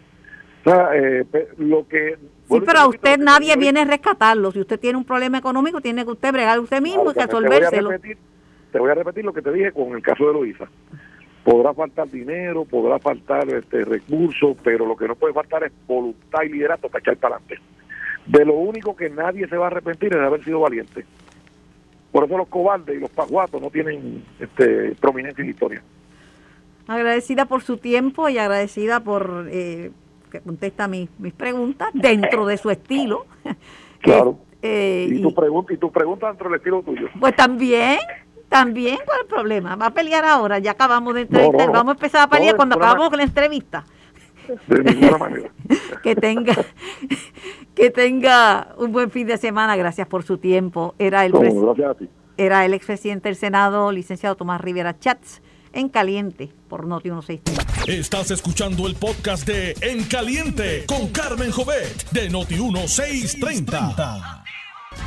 O 0.66 0.70
sea, 0.70 0.90
eh, 0.94 1.26
lo 1.58 1.88
que... 1.88 2.18
Sí, 2.50 2.62
pero 2.66 2.80
a 2.80 2.88
usted 2.90 3.18
nadie 3.18 3.56
viene 3.56 3.80
a 3.82 3.86
rescatarlo. 3.86 4.52
Si 4.52 4.60
usted 4.60 4.80
tiene 4.80 4.98
un 4.98 5.06
problema 5.06 5.38
económico, 5.38 5.80
tiene 5.80 6.04
que 6.04 6.12
usted 6.12 6.34
bregar 6.34 6.60
usted 6.60 6.82
mismo 6.82 7.04
Claro, 7.06 7.12
y 7.12 7.14
Carmen, 7.16 7.30
te 7.30 7.36
voy 7.36 7.46
a 7.46 7.60
resolvérselo. 7.60 7.90
repetir- 7.92 8.18
Te 8.72 8.80
voy 8.80 8.92
a 8.92 8.94
repetir 8.96 9.24
lo 9.26 9.34
que 9.34 9.42
te 9.42 9.52
dije 9.54 9.72
con 9.72 9.94
el 9.94 10.02
caso 10.02 10.28
de 10.28 10.34
Luisa. 10.34 10.68
Podrá 11.44 11.74
faltar 11.74 12.10
dinero, 12.10 12.66
podrá 12.66 13.00
faltar 13.00 13.48
este 13.50 13.86
recursos, 13.86 14.58
pero 14.64 14.86
lo 14.86 14.98
que 14.98 15.08
no 15.08 15.16
puede 15.16 15.34
faltar 15.34 15.64
es 15.64 15.72
voluntad 15.88 16.42
y 16.44 16.50
liderato 16.50 16.90
para 16.90 17.00
echar 17.00 17.18
para 17.18 17.36
adelante. 17.38 17.60
De 18.26 18.46
lo 18.46 18.54
único 18.56 18.96
que 18.96 19.10
nadie 19.10 19.48
se 19.48 19.56
va 19.58 19.66
a 19.66 19.68
arrepentir 19.68 20.14
es 20.14 20.20
de 20.20 20.26
haber 20.26 20.44
sido 20.44 20.60
valiente. 20.60 21.06
Por 22.12 22.24
eso 22.26 22.38
los 22.38 22.48
cobardes 22.48 22.96
y 22.98 23.00
los 23.00 23.10
pajuatos 23.12 23.62
no 23.62 23.70
tienen 23.70 24.24
este, 24.40 24.96
prominencia 25.00 25.44
en 25.44 25.50
historia. 25.52 25.84
Agradecida 26.88 27.46
por 27.46 27.62
su 27.62 27.78
tiempo 27.78 28.30
y 28.30 28.38
agradecida 28.40 29.00
por 29.00 29.48
eh, 29.52 29.92
que 30.32 30.40
contesta 30.42 30.88
mis, 30.88 31.08
mis 31.20 31.34
preguntas 31.34 31.90
dentro 31.94 32.46
de 32.46 32.58
su 32.58 32.70
estilo. 32.70 33.26
Claro. 34.02 34.38
Eh, 34.62 35.08
Y 35.10 35.22
tu 35.22 35.34
pregunta 35.34 35.74
y 35.74 35.78
tu 35.78 35.90
pregunta 35.90 36.28
dentro 36.28 36.50
del 36.50 36.58
estilo 36.58 36.82
tuyo. 36.84 37.08
pues 37.18 37.34
también, 37.34 37.98
también, 38.50 38.98
¿cuál 39.06 39.20
es 39.20 39.24
el 39.24 39.28
problema? 39.30 39.78
Va 39.78 39.86
a 39.86 39.94
pelear 39.94 40.26
ahora, 40.26 40.60
ya 40.60 40.72
acabamos 40.72 41.14
de 41.14 41.22
No, 41.24 41.30
no, 41.32 41.38
entrevistar, 41.38 41.68
no. 41.68 41.72
vamos 41.74 41.92
a 41.92 41.96
empezar 41.96 42.22
a 42.24 42.28
pelear 42.30 42.58
cuando 42.58 42.76
acabamos 42.76 43.08
con 43.10 43.20
la 43.20 43.24
entrevista. 43.24 43.86
De 44.68 44.84
ninguna 44.84 45.18
manera. 45.18 45.52
Que 46.04 46.16
tenga, 46.16 46.56
que 47.76 47.90
tenga 47.92 48.70
un 48.78 48.92
buen 48.92 49.12
fin 49.12 49.28
de 49.28 49.38
semana, 49.38 49.76
gracias 49.76 50.08
por 50.08 50.24
su 50.24 50.38
tiempo. 50.38 50.96
Era 50.98 51.26
el, 51.26 51.32
No, 51.34 51.40
pres- 51.42 51.62
gracias 51.62 51.90
a 51.92 51.94
ti. 51.96 52.10
era 52.38 52.66
el 52.66 52.74
expresidente 52.74 53.30
del 53.30 53.36
Senado, 53.36 53.92
licenciado 53.92 54.36
Tomás 54.36 54.62
Rivera 54.62 54.98
Chats, 54.98 55.42
en 55.74 55.90
Caliente, 55.90 56.52
por 56.68 56.88
Noti 56.88 57.10
1630. 57.12 57.92
Estás 57.92 58.32
escuchando 58.32 58.88
el 58.88 58.96
podcast 58.96 59.46
de 59.46 59.76
En 59.82 60.04
Caliente 60.06 60.86
con 60.88 61.10
Carmen 61.10 61.52
Jovet 61.52 62.10
de 62.12 62.30
Noti 62.30 62.56
1630. 62.56 64.44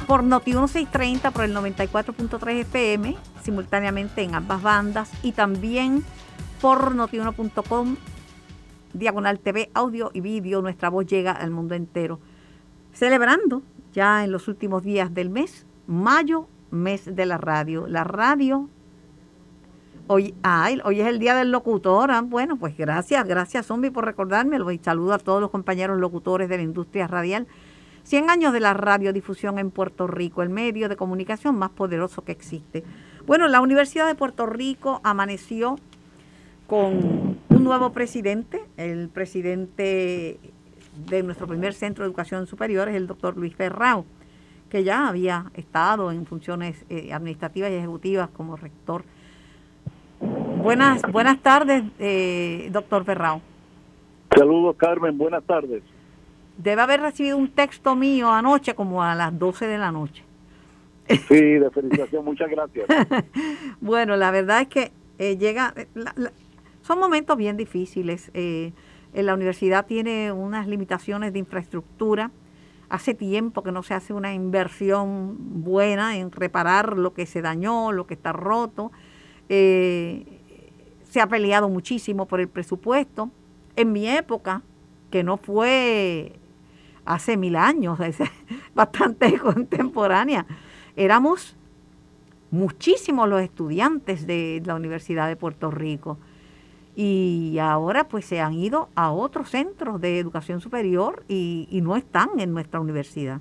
por 0.06 0.22
Noti 0.22 0.50
1630 0.52 1.30
por 1.32 1.44
el 1.44 1.54
94.3 1.56 2.50
FM, 2.60 3.16
simultáneamente 3.42 4.22
en 4.22 4.34
ambas 4.34 4.62
bandas 4.62 5.10
y 5.22 5.32
también 5.32 6.04
por 6.60 6.94
notiuno.com, 6.94 7.96
diagonal 8.92 9.38
TV, 9.38 9.70
audio 9.74 10.10
y 10.12 10.20
vídeo. 10.20 10.62
Nuestra 10.62 10.88
voz 10.88 11.06
llega 11.06 11.32
al 11.32 11.50
mundo 11.50 11.74
entero. 11.74 12.18
Celebrando 12.92 13.62
ya 13.92 14.24
en 14.24 14.32
los 14.32 14.48
últimos 14.48 14.82
días 14.82 15.14
del 15.14 15.30
mes, 15.30 15.66
mayo, 15.86 16.46
mes 16.70 17.14
de 17.14 17.26
la 17.26 17.38
radio. 17.38 17.86
La 17.86 18.04
radio. 18.04 18.68
Hoy, 20.08 20.34
ay, 20.42 20.80
hoy 20.84 21.00
es 21.00 21.06
el 21.06 21.18
día 21.18 21.34
del 21.34 21.52
locutor. 21.52 22.10
ah, 22.10 22.22
Bueno, 22.22 22.56
pues 22.56 22.76
gracias, 22.76 23.26
gracias, 23.26 23.66
Zombie, 23.66 23.90
por 23.90 24.04
recordármelo. 24.04 24.70
Y 24.70 24.78
saludo 24.78 25.14
a 25.14 25.18
todos 25.18 25.40
los 25.40 25.50
compañeros 25.50 25.98
locutores 25.98 26.48
de 26.48 26.56
la 26.56 26.62
industria 26.62 27.06
radial. 27.06 27.46
100 28.04 28.30
años 28.30 28.52
de 28.52 28.60
la 28.60 28.74
radiodifusión 28.74 29.58
en 29.58 29.70
Puerto 29.70 30.06
Rico, 30.06 30.42
el 30.42 30.48
medio 30.48 30.88
de 30.88 30.96
comunicación 30.96 31.56
más 31.56 31.70
poderoso 31.70 32.22
que 32.22 32.32
existe. 32.32 32.82
Bueno, 33.26 33.46
la 33.46 33.60
Universidad 33.60 34.06
de 34.06 34.16
Puerto 34.16 34.46
Rico 34.46 35.00
amaneció 35.04 35.76
con 36.66 37.38
un 37.48 37.64
nuevo 37.64 37.92
presidente, 37.92 38.61
el 38.76 39.08
presidente 39.08 40.38
de 41.08 41.22
nuestro 41.22 41.46
primer 41.46 41.74
centro 41.74 42.04
de 42.04 42.08
educación 42.08 42.46
superior 42.46 42.88
es 42.88 42.96
el 42.96 43.06
doctor 43.06 43.36
Luis 43.36 43.54
Ferrao, 43.54 44.04
que 44.68 44.84
ya 44.84 45.08
había 45.08 45.50
estado 45.54 46.12
en 46.12 46.26
funciones 46.26 46.84
eh, 46.90 47.12
administrativas 47.12 47.70
y 47.70 47.74
ejecutivas 47.74 48.28
como 48.30 48.56
rector. 48.56 49.04
Buenas, 50.20 51.02
buenas 51.10 51.40
tardes, 51.40 51.82
eh, 51.98 52.68
doctor 52.72 53.04
Ferrao. 53.04 53.40
Saludos, 54.36 54.76
Carmen. 54.76 55.18
Buenas 55.18 55.42
tardes. 55.44 55.82
Debe 56.56 56.80
haber 56.82 57.00
recibido 57.00 57.36
un 57.36 57.48
texto 57.50 57.96
mío 57.96 58.30
anoche 58.30 58.74
como 58.74 59.02
a 59.02 59.14
las 59.14 59.36
12 59.38 59.66
de 59.66 59.78
la 59.78 59.90
noche. 59.90 60.22
Sí, 61.28 61.34
de 61.40 61.70
felicitación. 61.70 62.24
Muchas 62.24 62.48
gracias. 62.50 62.86
Bueno, 63.80 64.16
la 64.16 64.30
verdad 64.30 64.60
es 64.62 64.68
que 64.68 64.92
eh, 65.18 65.36
llega, 65.36 65.74
la- 65.94 66.12
la- 66.16 66.32
son 66.82 66.98
momentos 66.98 67.36
bien 67.36 67.56
difíciles. 67.56 68.30
eh, 68.34 68.72
en 69.14 69.26
la 69.26 69.34
universidad 69.34 69.86
tiene 69.86 70.32
unas 70.32 70.66
limitaciones 70.66 71.32
de 71.32 71.38
infraestructura. 71.38 72.30
Hace 72.88 73.14
tiempo 73.14 73.62
que 73.62 73.72
no 73.72 73.82
se 73.82 73.94
hace 73.94 74.12
una 74.12 74.34
inversión 74.34 75.36
buena 75.62 76.16
en 76.16 76.30
reparar 76.30 76.96
lo 76.96 77.12
que 77.14 77.26
se 77.26 77.42
dañó, 77.42 77.92
lo 77.92 78.06
que 78.06 78.14
está 78.14 78.32
roto. 78.32 78.90
Eh, 79.48 80.40
se 81.08 81.20
ha 81.20 81.26
peleado 81.26 81.68
muchísimo 81.68 82.26
por 82.26 82.40
el 82.40 82.48
presupuesto. 82.48 83.30
En 83.76 83.92
mi 83.92 84.08
época, 84.08 84.62
que 85.10 85.22
no 85.22 85.36
fue 85.36 86.38
hace 87.04 87.36
mil 87.36 87.56
años, 87.56 88.00
es 88.00 88.18
bastante 88.74 89.38
contemporánea, 89.38 90.46
éramos 90.96 91.56
muchísimos 92.50 93.28
los 93.28 93.40
estudiantes 93.42 94.26
de 94.26 94.62
la 94.64 94.74
Universidad 94.74 95.28
de 95.28 95.36
Puerto 95.36 95.70
Rico 95.70 96.18
y 96.94 97.58
ahora 97.58 98.04
pues 98.04 98.26
se 98.26 98.40
han 98.40 98.54
ido 98.54 98.88
a 98.94 99.12
otros 99.12 99.48
centros 99.48 100.00
de 100.00 100.18
educación 100.18 100.60
superior 100.60 101.24
y, 101.28 101.80
no 101.82 101.96
están 101.96 102.28
en 102.38 102.52
nuestra 102.52 102.80
universidad. 102.80 103.40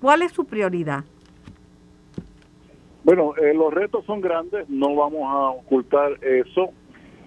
¿Cuál 0.00 0.22
es 0.22 0.32
su 0.32 0.44
prioridad? 0.44 1.04
Bueno, 3.04 3.34
eh, 3.36 3.54
los 3.54 3.72
retos 3.72 4.04
son 4.04 4.20
grandes, 4.20 4.68
no 4.68 4.94
vamos 4.94 5.22
a 5.24 5.50
ocultar 5.50 6.18
eso. 6.22 6.70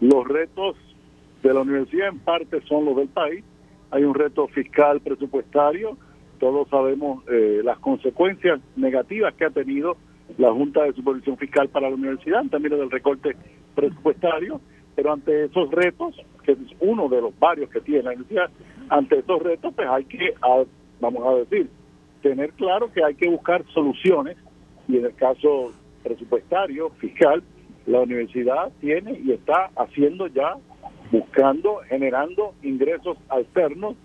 Los 0.01 0.27
retos 0.27 0.75
de 1.41 1.53
la 1.53 1.61
universidad 1.61 2.09
en 2.09 2.19
parte 2.19 2.61
son 2.67 2.85
los 2.85 2.95
del 2.97 3.07
país. 3.07 3.43
Hay 3.91 4.03
un 4.03 4.13
reto 4.13 4.47
fiscal 4.47 4.99
presupuestario. 5.01 5.97
Todos 6.39 6.67
sabemos 6.69 7.23
eh, 7.29 7.61
las 7.63 7.79
consecuencias 7.79 8.59
negativas 8.75 9.33
que 9.35 9.45
ha 9.45 9.49
tenido 9.49 9.95
la 10.37 10.51
Junta 10.51 10.83
de 10.83 10.93
Supervisión 10.93 11.37
Fiscal 11.37 11.69
para 11.69 11.89
la 11.89 11.95
universidad 11.95 12.43
términos 12.49 12.79
del 12.79 12.91
recorte 12.91 13.35
presupuestario. 13.73 14.59
Pero 14.95 15.13
ante 15.13 15.45
esos 15.45 15.69
retos, 15.71 16.15
que 16.43 16.53
es 16.53 16.57
uno 16.79 17.09
de 17.09 17.21
los 17.21 17.37
varios 17.37 17.69
que 17.69 17.81
tiene 17.81 18.03
la 18.03 18.11
universidad, 18.11 18.49
ante 18.89 19.19
esos 19.19 19.41
retos, 19.41 19.73
pues 19.75 19.87
hay 19.87 20.05
que, 20.05 20.33
vamos 20.99 21.25
a 21.25 21.35
decir, 21.35 21.69
tener 22.21 22.51
claro 22.53 22.91
que 22.91 23.03
hay 23.03 23.15
que 23.15 23.29
buscar 23.29 23.65
soluciones 23.73 24.37
y 24.87 24.97
en 24.97 25.05
el 25.05 25.15
caso 25.15 25.71
presupuestario, 26.03 26.89
fiscal, 26.91 27.43
la 27.85 28.01
universidad 28.01 28.71
tiene 28.79 29.19
y 29.19 29.31
está 29.31 29.69
haciendo 29.75 30.27
ya, 30.27 30.55
buscando, 31.11 31.81
generando 31.87 32.53
ingresos 32.63 33.17
alternos. 33.29 33.95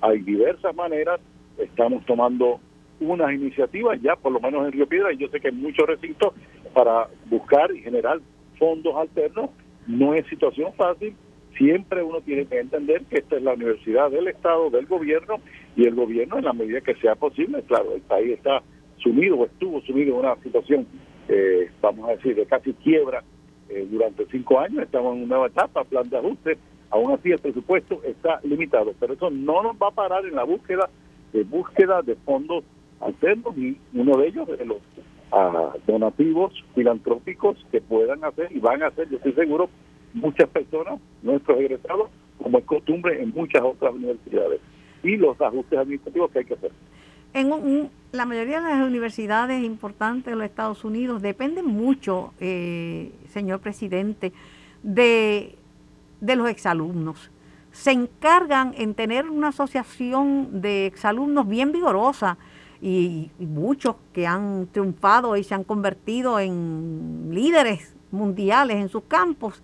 Hay 0.00 0.20
diversas 0.20 0.74
maneras, 0.74 1.20
estamos 1.58 2.04
tomando 2.06 2.60
unas 3.00 3.32
iniciativas 3.32 4.00
ya, 4.02 4.16
por 4.16 4.32
lo 4.32 4.40
menos 4.40 4.66
en 4.66 4.72
Río 4.72 4.86
Piedra, 4.86 5.12
y 5.12 5.16
yo 5.16 5.28
sé 5.28 5.40
que 5.40 5.48
hay 5.48 5.54
muchos 5.54 5.86
recintos 5.86 6.34
para 6.74 7.08
buscar 7.26 7.74
y 7.74 7.80
generar 7.80 8.18
fondos 8.58 8.94
alternos. 8.96 9.50
No 9.90 10.14
es 10.14 10.24
situación 10.26 10.72
fácil, 10.74 11.14
siempre 11.58 12.02
uno 12.02 12.20
tiene 12.20 12.46
que 12.46 12.60
entender 12.60 13.02
que 13.06 13.18
esta 13.18 13.36
es 13.36 13.42
la 13.42 13.54
universidad 13.54 14.10
del 14.10 14.28
Estado, 14.28 14.70
del 14.70 14.86
gobierno, 14.86 15.36
y 15.76 15.84
el 15.84 15.94
gobierno 15.94 16.38
en 16.38 16.44
la 16.44 16.52
medida 16.52 16.80
que 16.80 16.94
sea 16.96 17.16
posible, 17.16 17.62
claro, 17.64 17.94
el 17.94 18.02
país 18.02 18.30
está 18.30 18.62
sumido 18.98 19.36
o 19.36 19.46
estuvo 19.46 19.80
sumido 19.82 20.14
en 20.14 20.20
una 20.20 20.36
situación, 20.42 20.86
eh, 21.28 21.70
vamos 21.80 22.08
a 22.08 22.12
decir, 22.12 22.36
de 22.36 22.46
casi 22.46 22.72
quiebra 22.74 23.24
eh, 23.68 23.86
durante 23.90 24.26
cinco 24.30 24.60
años, 24.60 24.84
estamos 24.84 25.16
en 25.16 25.24
una 25.24 25.36
nueva 25.36 25.46
etapa, 25.48 25.84
plan 25.84 26.08
de 26.08 26.18
ajuste, 26.18 26.58
aún 26.90 27.12
así 27.12 27.32
el 27.32 27.38
presupuesto 27.38 28.00
está 28.04 28.40
limitado, 28.44 28.94
pero 29.00 29.14
eso 29.14 29.28
no 29.30 29.62
nos 29.62 29.74
va 29.74 29.88
a 29.88 29.92
parar 29.92 30.24
en 30.24 30.36
la 30.36 30.44
búsqueda 30.44 30.88
de 31.32 31.44
búsqueda 31.44 32.02
de 32.02 32.16
fondos 32.16 32.64
alternos 33.00 33.56
y 33.56 33.76
uno 33.94 34.18
de 34.18 34.28
ellos 34.28 34.46
de 34.46 34.64
los 34.64 34.78
ah, 35.32 35.72
donativos 35.86 36.52
filantrópicos 36.74 37.56
que 37.70 37.80
puedan 37.80 38.24
hacer 38.24 38.50
y 38.52 38.58
van 38.58 38.82
a 38.82 38.88
hacer, 38.88 39.08
yo 39.08 39.16
estoy 39.16 39.32
seguro, 39.32 39.68
muchas 40.14 40.48
personas, 40.48 41.00
nuestros 41.22 41.58
egresados, 41.58 42.10
como 42.42 42.58
es 42.58 42.64
costumbre 42.64 43.22
en 43.22 43.30
muchas 43.30 43.62
otras 43.62 43.94
universidades, 43.94 44.60
y 45.02 45.16
los 45.16 45.40
ajustes 45.40 45.78
administrativos 45.78 46.30
que 46.30 46.38
hay 46.40 46.44
que 46.44 46.54
hacer. 46.54 46.72
En 47.32 47.90
la 48.10 48.26
mayoría 48.26 48.60
de 48.60 48.68
las 48.70 48.86
universidades 48.86 49.62
importantes 49.62 50.32
de 50.32 50.36
los 50.36 50.44
Estados 50.44 50.84
Unidos 50.84 51.22
dependen 51.22 51.66
mucho, 51.66 52.32
eh, 52.40 53.12
señor 53.28 53.60
presidente, 53.60 54.32
de, 54.82 55.54
de 56.20 56.36
los 56.36 56.50
exalumnos. 56.50 57.30
Se 57.70 57.92
encargan 57.92 58.74
en 58.76 58.94
tener 58.94 59.30
una 59.30 59.48
asociación 59.48 60.60
de 60.60 60.86
exalumnos 60.86 61.46
bien 61.46 61.70
vigorosa 61.70 62.36
y, 62.80 63.30
muchos 63.38 63.96
que 64.12 64.26
han 64.26 64.68
triunfado 64.72 65.36
y 65.36 65.44
se 65.44 65.54
han 65.54 65.64
convertido 65.64 66.38
en 66.38 67.28
líderes 67.30 67.94
mundiales 68.10 68.76
en 68.76 68.88
sus 68.88 69.02
campos, 69.04 69.62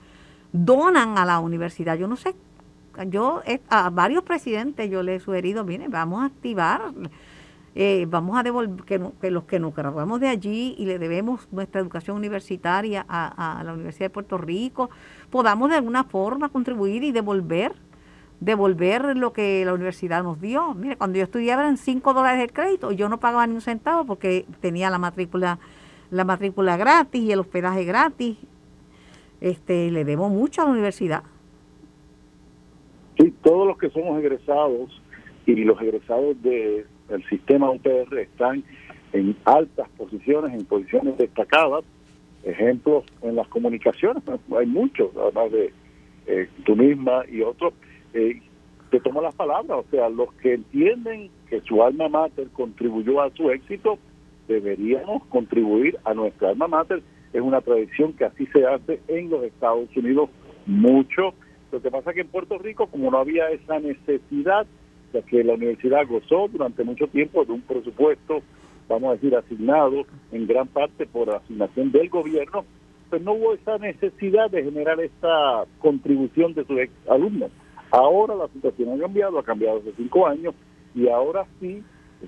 donan 0.53 1.19
a 1.19 1.25
la 1.25 1.41
universidad. 1.41 1.97
Yo 1.97 2.09
no 2.09 2.17
sé, 2.17 2.35
yo 3.09 3.43
a 3.69 3.91
varios 3.91 4.23
presidentes 4.23 4.91
yo 4.91 5.03
les 5.03 5.23
he 5.23 5.25
sugerido, 5.25 5.65
miren, 5.65 5.91
vamos 5.91 6.23
a 6.23 6.27
activar 6.27 6.93
eh, 7.79 8.07
vamos 8.09 8.39
a 8.39 8.43
devolver, 8.43 8.87
que, 8.87 9.31
los 9.31 9.45
que 9.45 9.61
nos 9.61 9.75
graduamos 9.75 10.19
de 10.19 10.29
allí 10.29 10.75
y 10.79 10.87
le 10.87 10.99
debemos 10.99 11.47
nuestra 11.53 11.79
educación 11.79 12.17
universitaria 12.17 13.05
a, 13.07 13.63
la 13.67 13.75
Universidad 13.75 14.07
de 14.07 14.11
Puerto 14.11 14.39
Rico, 14.39 14.89
podamos 15.29 15.69
de 15.69 15.77
alguna 15.77 16.05
forma 16.05 16.49
contribuir 16.49 17.05
y 17.05 17.13
devolver 17.13 17.75
devolver 18.41 19.17
lo 19.17 19.33
que 19.33 19.65
la 19.65 19.75
universidad 19.75 20.23
nos 20.23 20.41
dio. 20.41 20.75
Mire, 20.75 20.97
cuando 20.97 21.19
yo 21.19 21.25
estudiaba 21.25 21.63
eran 21.63 21.77
5 21.77 22.15
dólares 22.15 22.43
el 22.43 22.53
crédito 22.53 22.93
y 22.93 22.97
yo 22.97 23.09
no 23.09 23.19
pagaba 23.19 23.47
ni 23.47 23.55
un 23.55 23.61
centavo 23.61 24.05
porque 24.05 24.45
tenía 24.61 24.91
la 24.91 24.99
matrícula 24.99 25.59
la 26.11 26.25
matrícula 26.25 26.77
gratis 26.77 27.23
y 27.23 27.33
el 27.33 27.41
hospedaje 27.41 27.85
gratis. 27.85 28.37
Este, 29.41 29.91
le 29.91 30.05
debo 30.05 30.29
mucho 30.29 30.63
a 30.63 30.67
la 30.67 30.71
universidad. 30.71 31.23
Sí, 33.19 33.35
todos 33.43 33.67
los 33.67 33.79
que 33.79 33.91
somos 33.91 34.19
egresados 34.19 35.03
y 35.47 35.55
los 35.65 35.81
egresados 35.81 36.41
de 36.43 36.87
el 37.09 37.29
sistema 37.29 37.71
UPR 37.71 38.19
están 38.19 38.65
en 39.13 39.37
altas 39.45 39.89
posiciones, 39.97 40.53
en 40.53 40.65
posiciones 40.65 41.17
destacadas. 41.19 41.85
Ejemplos 42.45 43.05
en 43.23 43.37
las 43.37 43.49
comunicaciones, 43.49 44.23
hay 44.57 44.67
muchos, 44.67 45.11
además 45.17 45.51
de 45.51 45.73
eh, 46.27 46.49
tú 46.65 46.77
misma 46.77 47.25
y 47.29 47.43
otros, 47.43 47.75
eh, 48.17 48.43
te 48.91 49.01
tomo 49.01 49.21
las 49.21 49.35
palabras, 49.35 49.85
o 49.87 49.91
sea, 49.91 50.09
los 50.09 50.33
que 50.35 50.55
entienden 50.55 51.31
que 51.49 51.61
su 51.61 51.83
alma 51.83 52.09
mater 52.09 52.49
contribuyó 52.49 53.21
a 53.21 53.31
su 53.31 53.51
éxito, 53.51 53.99
deberíamos 54.49 55.25
contribuir 55.27 55.99
a 56.05 56.15
nuestra 56.15 56.51
alma 56.51 56.69
mater. 56.69 57.03
Es 57.33 57.41
una 57.41 57.61
tradición 57.61 58.13
que 58.13 58.25
así 58.25 58.47
se 58.47 58.67
hace 58.67 59.01
en 59.09 59.29
los 59.29 59.45
Estados 59.45 59.89
Unidos 59.97 60.31
mucho. 60.67 61.35
Lo 61.73 61.83
que 61.83 61.91
pasa 61.91 62.11
es 62.11 62.15
que 62.15 62.21
en 62.23 62.29
Puerto 62.29 62.59
Rico, 62.59 62.87
como 62.87 63.11
no 63.11 63.19
había 63.19 63.51
esa 63.51 63.79
necesidad, 63.81 64.67
que 65.23 65.45
la 65.45 65.55
universidad 65.55 66.07
gozó 66.07 66.49
durante 66.49 66.85
mucho 66.85 67.07
tiempo 67.07 67.45
de 67.45 67.53
un 67.53 67.63
presupuesto, 67.63 68.43
vamos 68.89 69.11
a 69.11 69.13
decir, 69.15 69.35
asignado 69.35 70.05
en 70.33 70.47
gran 70.47 70.69
parte 70.69 71.07
por 71.07 71.31
asignación 71.31 71.93
del 71.93 72.09
gobierno, 72.09 72.65
pues 73.11 73.23
no 73.23 73.33
hubo 73.33 73.55
esa 73.55 73.79
necesidad 73.79 74.51
de 74.51 74.65
generar 74.65 75.01
esta 75.01 75.65
contribución 75.81 76.55
de 76.55 76.65
sus 76.65 76.79
alumnos. 77.09 77.51
Ahora 77.97 78.35
la 78.35 78.49
situación 78.49 78.93
ha 78.93 79.03
cambiado, 79.03 79.39
ha 79.39 79.43
cambiado 79.43 79.79
hace 79.79 79.91
cinco 79.97 80.27
años 80.27 80.55
y 80.95 81.09
ahora 81.09 81.47
sí 81.59 81.83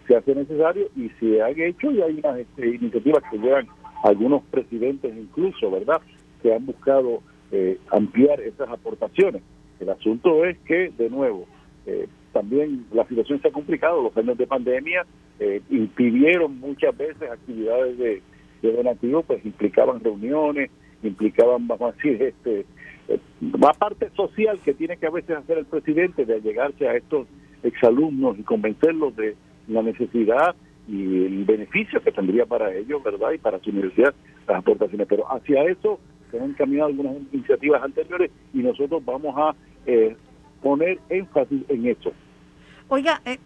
se 0.07 0.17
hace 0.17 0.35
necesario 0.35 0.89
y 0.97 1.11
se 1.21 1.43
han 1.43 1.61
hecho 1.61 1.91
y 1.91 2.01
hay 2.01 2.21
unas 2.25 2.39
este, 2.39 2.69
iniciativas 2.69 3.23
que 3.31 3.37
llevan 3.37 3.67
algunos 4.03 4.43
presidentes 4.45 5.15
incluso, 5.15 5.71
¿verdad?, 5.71 6.01
que 6.43 6.55
han 6.55 6.65
buscado 6.65 7.21
eh, 7.53 7.79
ampliar 7.91 8.41
esas 8.41 8.67
aportaciones. 8.71 9.43
El 9.79 9.91
asunto 9.91 10.47
es 10.47 10.57
que, 10.61 10.91
de 10.97 11.11
nuevo, 11.11 11.45
eh, 11.85 12.09
también 12.33 12.87
la 12.91 13.07
situación 13.07 13.43
se 13.43 13.49
ha 13.49 13.53
complicado, 13.53 14.03
los 14.03 14.17
años 14.17 14.39
de 14.39 14.47
pandemia 14.47 15.05
eh, 15.39 15.61
impidieron 15.69 16.59
muchas 16.61 16.97
veces 16.97 17.31
actividades 17.31 17.99
de, 17.99 18.23
de 18.63 18.73
donativo, 18.73 19.23
pues 19.23 19.45
implicaban 19.45 20.01
reuniones, 20.01 20.71
implicaban, 21.03 21.69
vamos 21.69 21.93
a 21.93 21.97
decir, 21.97 22.23
este, 22.23 22.65
eh, 23.09 23.19
más 23.41 23.77
parte 23.77 24.11
social 24.11 24.59
que 24.65 24.75
tiene 24.75 24.97
que 24.97 25.07
a 25.07 25.11
veces 25.11 25.37
hacer 25.37 25.59
el 25.59 25.67
presidente 25.67 26.25
de 26.25 26.41
llegarse 26.41 26.89
a 26.89 26.95
estos 26.95 27.27
exalumnos 27.63 28.39
y 28.39 28.43
convencerlos 28.43 29.17
de 29.17 29.37
la 29.67 29.83
necesidad 29.83 30.55
y 30.87 31.25
el 31.25 31.45
beneficio 31.45 32.03
que 32.03 32.13
tendría 32.13 32.47
para 32.47 32.75
ellos, 32.75 33.03
¿verdad? 33.03 33.33
Y 33.33 33.39
para 33.39 33.59
su 33.59 33.71
universidad 33.71 34.15
las 34.47 34.59
aportaciones. 34.59 35.07
Pero 35.09 35.31
hacia 35.31 35.65
eso 35.65 35.99
se 36.31 36.39
han 36.39 36.51
encaminado 36.51 36.89
algunas 36.89 37.17
iniciativas 37.33 37.83
anteriores 37.83 38.31
y 38.55 38.59
nosotros 38.59 39.05
vamos 39.05 39.35
a 39.37 39.55
eh, 39.87 40.17
poner 40.63 40.99
énfasis 41.09 41.63
en 41.69 41.87
eso. 41.87 42.13
Oiga, 42.89 43.21
eh, 43.25 43.39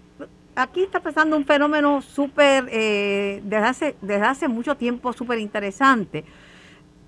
aquí 0.55 0.83
está 0.83 1.01
pasando 1.01 1.37
un 1.37 1.45
fenómeno 1.45 2.01
súper, 2.03 2.69
eh, 2.71 3.41
desde, 3.43 3.67
hace, 3.67 3.97
desde 4.01 4.25
hace 4.25 4.49
mucho 4.49 4.77
tiempo, 4.77 5.13
súper 5.13 5.39
interesante. 5.39 6.25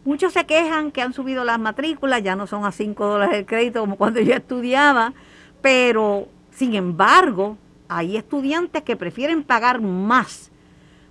Muchos 0.04 0.34
se 0.34 0.44
quejan 0.44 0.90
que 0.90 1.00
han 1.00 1.14
subido 1.14 1.44
las 1.44 1.58
matrículas, 1.58 2.22
ya 2.22 2.36
no 2.36 2.46
son 2.46 2.64
a 2.64 2.72
5 2.72 3.06
dólares 3.06 3.38
el 3.38 3.46
crédito 3.46 3.80
como 3.80 3.96
cuando 3.96 4.20
yo 4.20 4.34
estudiaba, 4.34 5.14
pero 5.62 6.28
sin 6.50 6.74
embargo, 6.74 7.56
hay 7.88 8.16
estudiantes 8.16 8.82
que 8.82 8.96
prefieren 8.96 9.42
pagar 9.42 9.80
más, 9.80 10.52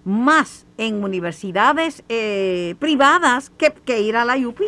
más 0.06 0.68
en 0.78 1.04
universidades 1.04 2.04
eh, 2.08 2.76
privadas 2.80 3.50
que, 3.52 3.74
que 3.86 4.02
ir 4.02 4.16
a 4.16 4.26
la 4.26 4.36
UPI. 4.38 4.66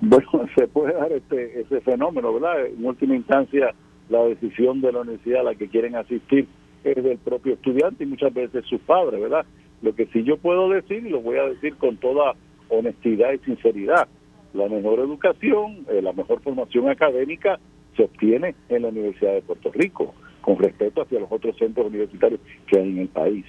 Bueno, 0.00 0.46
se 0.56 0.68
puede 0.68 0.94
dar 0.94 1.10
este, 1.10 1.62
ese 1.62 1.80
fenómeno, 1.80 2.32
¿verdad? 2.34 2.66
En 2.66 2.84
última 2.84 3.16
instancia, 3.16 3.74
la 4.08 4.22
decisión 4.24 4.80
de 4.80 4.92
la 4.92 5.00
universidad 5.00 5.40
a 5.40 5.44
la 5.44 5.54
que 5.54 5.68
quieren 5.68 5.96
asistir 5.96 6.46
es 6.84 7.02
del 7.02 7.18
propio 7.18 7.54
estudiante 7.54 8.04
y 8.04 8.06
muchas 8.06 8.32
veces 8.32 8.64
sus 8.66 8.80
padres, 8.82 9.20
¿verdad? 9.20 9.46
Lo 9.84 9.94
que 9.94 10.06
sí 10.06 10.24
yo 10.24 10.36
puedo 10.36 10.68
decir, 10.68 11.06
y 11.06 11.10
lo 11.10 11.20
voy 11.20 11.38
a 11.38 11.44
decir 11.44 11.76
con 11.76 11.96
toda 11.98 12.34
honestidad 12.68 13.32
y 13.32 13.38
sinceridad, 13.44 14.08
la 14.52 14.68
mejor 14.68 14.98
educación, 14.98 15.86
eh, 15.88 16.02
la 16.02 16.12
mejor 16.12 16.40
formación 16.42 16.88
académica 16.88 17.60
se 17.96 18.02
obtiene 18.02 18.56
en 18.68 18.82
la 18.82 18.88
Universidad 18.88 19.34
de 19.34 19.42
Puerto 19.42 19.70
Rico, 19.72 20.14
con 20.40 20.58
respeto 20.58 21.02
hacia 21.02 21.20
los 21.20 21.30
otros 21.30 21.56
centros 21.56 21.86
universitarios 21.86 22.40
que 22.66 22.80
hay 22.80 22.88
en 22.88 22.98
el 22.98 23.08
país. 23.08 23.44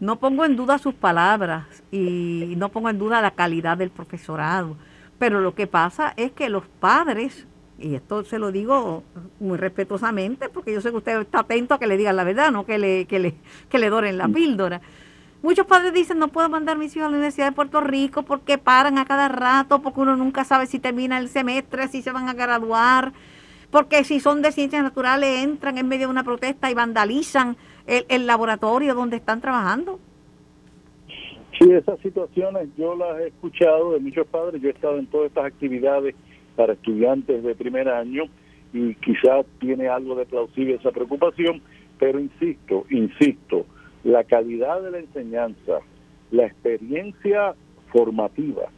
No 0.00 0.16
pongo 0.16 0.44
en 0.44 0.56
duda 0.56 0.76
sus 0.76 0.94
palabras 0.94 1.84
y 1.90 2.52
no 2.58 2.68
pongo 2.68 2.90
en 2.90 2.98
duda 2.98 3.22
la 3.22 3.30
calidad 3.30 3.78
del 3.78 3.90
profesorado 3.90 4.76
pero 5.18 5.40
lo 5.40 5.54
que 5.54 5.66
pasa 5.66 6.12
es 6.16 6.32
que 6.32 6.48
los 6.48 6.64
padres, 6.66 7.46
y 7.78 7.94
esto 7.94 8.24
se 8.24 8.38
lo 8.38 8.52
digo 8.52 9.04
muy 9.40 9.56
respetuosamente, 9.56 10.48
porque 10.48 10.72
yo 10.72 10.80
sé 10.80 10.90
que 10.90 10.96
usted 10.96 11.20
está 11.20 11.40
atento 11.40 11.74
a 11.74 11.78
que 11.78 11.86
le 11.86 11.96
digan 11.96 12.16
la 12.16 12.24
verdad, 12.24 12.50
no 12.50 12.66
que 12.66 12.78
le, 12.78 13.06
que 13.06 13.18
le, 13.18 13.34
que 13.68 13.78
le 13.78 13.90
doren 13.90 14.18
la 14.18 14.28
mm. 14.28 14.32
Muchos 15.44 15.66
padres 15.66 15.92
dicen, 15.92 16.18
no 16.18 16.28
puedo 16.28 16.48
mandar 16.48 16.76
a 16.76 16.78
mis 16.78 16.96
hijos 16.96 17.06
a 17.06 17.10
la 17.10 17.16
Universidad 17.16 17.50
de 17.50 17.54
Puerto 17.54 17.82
Rico 17.82 18.22
porque 18.22 18.56
paran 18.56 18.96
a 18.96 19.04
cada 19.04 19.28
rato, 19.28 19.82
porque 19.82 20.00
uno 20.00 20.16
nunca 20.16 20.42
sabe 20.42 20.64
si 20.64 20.78
termina 20.78 21.18
el 21.18 21.28
semestre, 21.28 21.86
si 21.88 22.00
se 22.00 22.12
van 22.12 22.30
a 22.30 22.32
graduar, 22.32 23.12
porque 23.70 24.04
si 24.04 24.20
son 24.20 24.40
de 24.40 24.52
ciencias 24.52 24.82
naturales 24.82 25.44
entran 25.44 25.76
en 25.76 25.86
medio 25.86 26.06
de 26.06 26.12
una 26.12 26.24
protesta 26.24 26.70
y 26.70 26.74
vandalizan 26.74 27.58
el, 27.86 28.06
el 28.08 28.26
laboratorio 28.26 28.94
donde 28.94 29.16
están 29.16 29.42
trabajando. 29.42 30.00
Sí, 31.58 31.70
esas 31.72 32.00
situaciones 32.00 32.70
yo 32.78 32.96
las 32.96 33.20
he 33.20 33.26
escuchado 33.26 33.92
de 33.92 34.00
muchos 34.00 34.26
padres, 34.28 34.62
yo 34.62 34.68
he 34.68 34.72
estado 34.72 34.96
en 34.96 35.06
todas 35.08 35.26
estas 35.26 35.44
actividades 35.44 36.14
para 36.56 36.72
estudiantes 36.72 37.42
de 37.42 37.54
primer 37.54 37.90
año 37.90 38.24
y 38.72 38.94
quizás 38.94 39.44
tiene 39.60 39.88
algo 39.88 40.14
de 40.14 40.24
plausible 40.24 40.76
esa 40.76 40.90
preocupación, 40.90 41.60
pero 41.98 42.18
insisto, 42.18 42.86
insisto, 42.88 43.66
la 44.04 44.22
calidad 44.24 44.82
de 44.82 44.90
la 44.90 44.98
enseñanza, 44.98 45.80
la 46.30 46.46
experiencia 46.46 47.54
formativa 47.92 48.68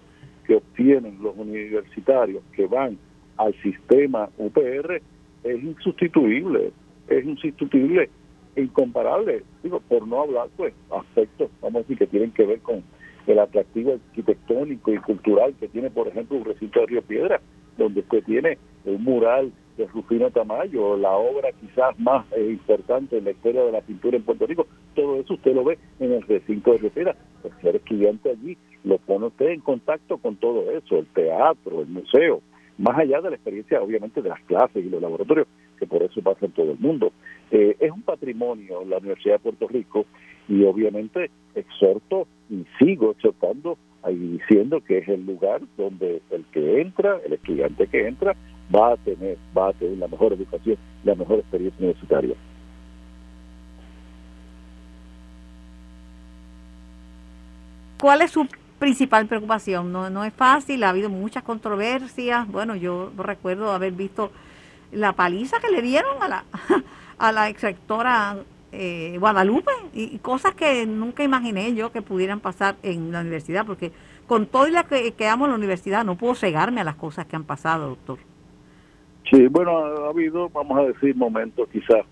que 0.47 0.57
obtienen 0.57 1.19
los 1.23 1.37
universitarios 1.37 2.43
que 2.55 2.67
van 2.67 2.97
al 3.37 3.55
sistema 3.63 4.29
UPR 4.39 5.03
es 5.43 5.63
insustituible, 5.63 6.73
es 7.09 7.25
insustituible 7.25 8.09
incomparable, 8.57 9.43
digo, 9.63 9.81
por 9.81 10.07
no 10.07 10.23
hablar, 10.23 10.49
pues, 10.57 10.73
aspectos, 10.91 11.51
vamos 11.61 11.77
a 11.77 11.83
decir, 11.83 11.99
que 11.99 12.07
tienen 12.07 12.31
que 12.31 12.47
ver 12.47 12.61
con 12.61 12.83
el 13.27 13.39
atractivo 13.39 13.95
arquitectónico 13.95 14.93
y 14.93 14.99
cultural 14.99 15.55
que 15.61 15.69
tiene, 15.69 15.91
por 15.91 16.09
ejemplo, 16.09 16.39
un 16.39 16.45
recinto 16.45 16.81
de 16.81 16.87
Río 16.87 17.03
Piedra, 17.03 17.41
donde 17.77 18.01
usted 18.01 18.25
tiene 18.25 18.59
un 18.85 19.03
mural 19.03 19.53
de 19.77 19.87
Rufino 19.87 20.31
Tamayo, 20.31 20.97
la 20.97 21.13
obra 21.13 21.51
quizás 21.53 21.99
más 21.99 22.27
eh, 22.33 22.51
importante 22.51 23.19
en 23.19 23.25
la 23.25 23.33
historia 23.33 23.63
de 23.65 23.73
la 23.73 23.81
pintura 23.81 24.17
en 24.17 24.23
Puerto 24.23 24.47
Rico, 24.47 24.67
todo 24.95 25.21
eso 25.21 25.35
usted 25.35 25.55
lo 25.55 25.65
ve 25.65 25.79
en 26.01 26.13
el 26.13 26.23
recinto 26.23 26.73
de 26.73 26.91
Piedra. 26.91 27.17
Pues 27.43 27.55
ser 27.61 27.77
estudiante 27.77 28.31
allí 28.31 28.57
lo 28.85 28.99
pone 28.99 29.27
usted 29.27 29.49
en 29.49 29.61
contacto 29.61 30.19
con 30.19 30.37
todo 30.37 30.71
eso, 30.71 30.99
el 30.99 31.07
teatro, 31.07 31.81
el 31.81 31.89
museo, 31.89 32.41
más 32.79 32.99
allá 32.99 33.21
de 33.21 33.31
la 33.31 33.37
experiencia, 33.37 33.83
obviamente, 33.83 34.23
de 34.23 34.29
las 34.29 34.41
clases 34.43 34.85
y 34.85 34.89
los 34.89 35.03
laboratorios, 35.03 35.47
que 35.79 35.87
por 35.87 36.03
eso 36.03 36.23
pasa 36.23 36.47
en 36.47 36.53
todo 36.53 36.73
el 36.73 36.79
mundo. 36.79 37.13
Eh, 37.51 37.77
es 37.81 37.91
un 37.91 38.03
patrimonio 38.03 38.85
la 38.85 38.99
Universidad 38.99 39.35
de 39.35 39.41
Puerto 39.41 39.69
Rico 39.69 40.07
y 40.49 40.65
obviamente 40.65 41.31
exhorto 41.55 42.27
y 42.51 42.65
sigo 42.79 43.13
exhortando 43.13 43.79
y 44.09 44.39
diciendo 44.39 44.81
que 44.81 44.99
es 44.99 45.09
el 45.09 45.27
lugar 45.27 45.63
donde 45.77 46.23
el 46.31 46.45
que 46.53 46.81
entra, 46.81 47.19
el 47.25 47.33
estudiante 47.33 47.89
que 47.89 48.07
entra, 48.07 48.37
va 48.75 48.93
a 48.93 48.97
tener, 48.97 49.39
va 49.57 49.69
a 49.69 49.73
tener 49.73 49.99
la 49.99 50.09
mejor 50.09 50.33
educación, 50.33 50.77
la 51.05 51.15
mejor 51.15 51.39
experiencia 51.39 51.79
universitaria. 51.79 52.37
¿Cuál 58.01 58.23
es 58.23 58.31
su 58.31 58.47
principal 58.79 59.27
preocupación? 59.27 59.91
No, 59.91 60.11
no 60.11 60.25
es 60.25 60.33
fácil, 60.35 60.85
ha 60.85 60.91
habido 60.91 61.09
muchas 61.09 61.43
controversias. 61.43 62.47
Bueno, 62.49 62.77
yo 62.77 63.11
recuerdo 63.17 63.73
haber 63.73 63.93
visto 63.93 64.31
la 64.93 65.13
paliza 65.15 65.59
que 65.61 65.71
le 65.71 65.83
dieron 65.83 66.23
a 66.23 66.29
la, 66.29 66.45
a 67.19 67.33
la 67.33 67.49
ex 67.49 67.63
rectora 67.63 68.37
eh, 68.73 69.17
Guadalupe 69.19 69.73
y, 69.95 70.19
cosas 70.19 70.55
que 70.55 70.85
nunca 70.87 71.25
imaginé 71.25 71.75
yo 71.75 71.91
que 71.91 72.03
pudieran 72.03 72.41
pasar 72.41 72.77
en 72.83 73.13
la 73.13 73.21
universidad, 73.21 73.65
porque 73.65 73.93
con 74.27 74.47
todo 74.47 74.69
lo 74.69 74.87
que, 74.87 75.13
que 75.13 75.29
amo 75.29 75.47
en 75.47 75.53
la 75.53 75.57
universidad 75.57 76.05
no 76.05 76.17
puedo 76.17 76.35
cegarme 76.35 76.83
a 76.83 76.85
las 76.85 76.97
cosas 76.97 77.27
que 77.27 77.37
han 77.37 77.45
pasado, 77.45 77.89
doctor. 77.89 78.19
Sí, 79.31 79.49
bueno, 79.49 79.79
ha 79.79 80.09
habido, 80.09 80.49
vamos 80.51 80.79
a 80.79 80.85
decir, 80.85 81.17
momentos 81.17 81.69
quizás 81.71 82.05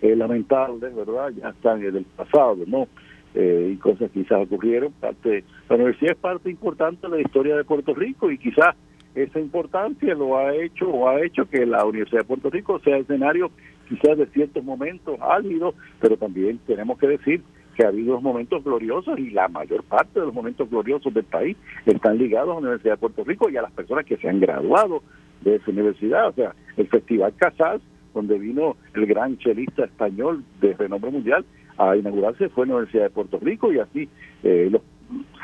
eh, 0.00 0.16
lamentables, 0.16 0.94
¿verdad? 0.94 1.30
Ya 1.30 1.50
están 1.50 1.82
en 1.82 1.96
el 1.96 2.04
pasado, 2.04 2.58
¿no? 2.66 2.88
Eh, 3.34 3.72
y 3.74 3.76
cosas 3.76 4.10
quizás 4.10 4.42
ocurrieron. 4.42 4.92
Parte, 4.92 5.44
la 5.68 5.76
universidad 5.76 6.12
es 6.12 6.18
parte 6.18 6.50
importante 6.50 7.06
de 7.08 7.16
la 7.16 7.22
historia 7.22 7.56
de 7.56 7.64
Puerto 7.64 7.94
Rico 7.94 8.30
y 8.30 8.38
quizás 8.38 8.74
esa 9.14 9.38
importancia 9.38 10.14
lo 10.14 10.38
ha 10.38 10.54
hecho 10.54 10.88
o 10.88 11.08
ha 11.08 11.22
hecho 11.22 11.48
que 11.48 11.66
la 11.66 11.84
Universidad 11.84 12.20
de 12.20 12.26
Puerto 12.26 12.50
Rico 12.50 12.80
sea 12.80 12.96
escenario 12.96 13.50
quizás 13.88 14.16
de 14.16 14.26
ciertos 14.26 14.64
momentos 14.64 15.18
álgidos, 15.20 15.74
pero 16.00 16.16
también 16.16 16.58
tenemos 16.66 16.98
que 16.98 17.08
decir 17.08 17.42
que 17.76 17.84
ha 17.84 17.88
habido 17.88 18.20
momentos 18.20 18.64
gloriosos 18.64 19.18
y 19.18 19.30
la 19.30 19.48
mayor 19.48 19.82
parte 19.84 20.20
de 20.20 20.26
los 20.26 20.34
momentos 20.34 20.68
gloriosos 20.70 21.12
del 21.12 21.24
país 21.24 21.56
están 21.86 22.18
ligados 22.18 22.50
a 22.50 22.54
la 22.54 22.60
Universidad 22.60 22.94
de 22.94 23.00
Puerto 23.00 23.24
Rico 23.24 23.50
y 23.50 23.56
a 23.56 23.62
las 23.62 23.72
personas 23.72 24.04
que 24.04 24.16
se 24.16 24.28
han 24.28 24.40
graduado 24.40 25.02
de 25.42 25.56
esa 25.56 25.70
universidad. 25.70 26.28
O 26.28 26.32
sea, 26.32 26.54
el 26.76 26.88
Festival 26.88 27.34
Casals, 27.36 27.82
donde 28.14 28.38
vino 28.38 28.76
el 28.94 29.06
gran 29.06 29.38
chelista 29.38 29.84
español 29.84 30.44
de 30.60 30.74
renombre 30.74 31.10
mundial 31.10 31.44
a 31.78 31.96
inaugurarse, 31.96 32.48
fue 32.50 32.64
en 32.64 32.70
la 32.70 32.76
Universidad 32.76 33.04
de 33.04 33.10
Puerto 33.10 33.38
Rico 33.40 33.72
y 33.72 33.78
así 33.78 34.08
eh, 34.42 34.68
los 34.70 34.82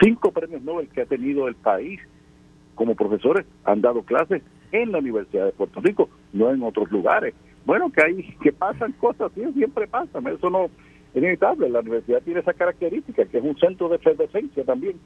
cinco 0.03 0.33
premios 0.33 0.63
Nobel 0.63 0.89
que 0.89 1.03
ha 1.03 1.07
tenido 1.07 1.49
el 1.49 1.55
país 1.55 2.01
como 2.75 2.95
profesores 2.95 3.45
han 3.65 3.81
dado 3.81 4.03
clases 4.03 4.43
en 4.73 4.93
la 4.93 4.99
Universidad 4.99 5.47
de 5.47 5.53
Puerto 5.53 5.81
Rico, 5.81 6.09
no 6.33 6.51
en 6.51 6.63
otros 6.63 6.91
lugares. 6.91 7.35
Bueno, 7.65 7.91
que 7.91 8.03
hay 8.03 8.23
que 8.43 8.53
pasan 8.53 8.93
cosas, 8.93 9.33
siempre 9.33 9.87
pasan, 9.87 10.27
eso 10.29 10.49
no 10.49 10.67
es 10.67 10.71
inevitable. 11.15 11.69
La 11.69 11.81
universidad 11.81 12.23
tiene 12.23 12.41
esa 12.41 12.55
característica, 12.55 13.25
que 13.25 13.39
es 13.39 13.45
un 13.45 13.59
centro 13.59 13.89
de 13.89 13.97
efervescencia 13.97 14.65
también. 14.65 14.97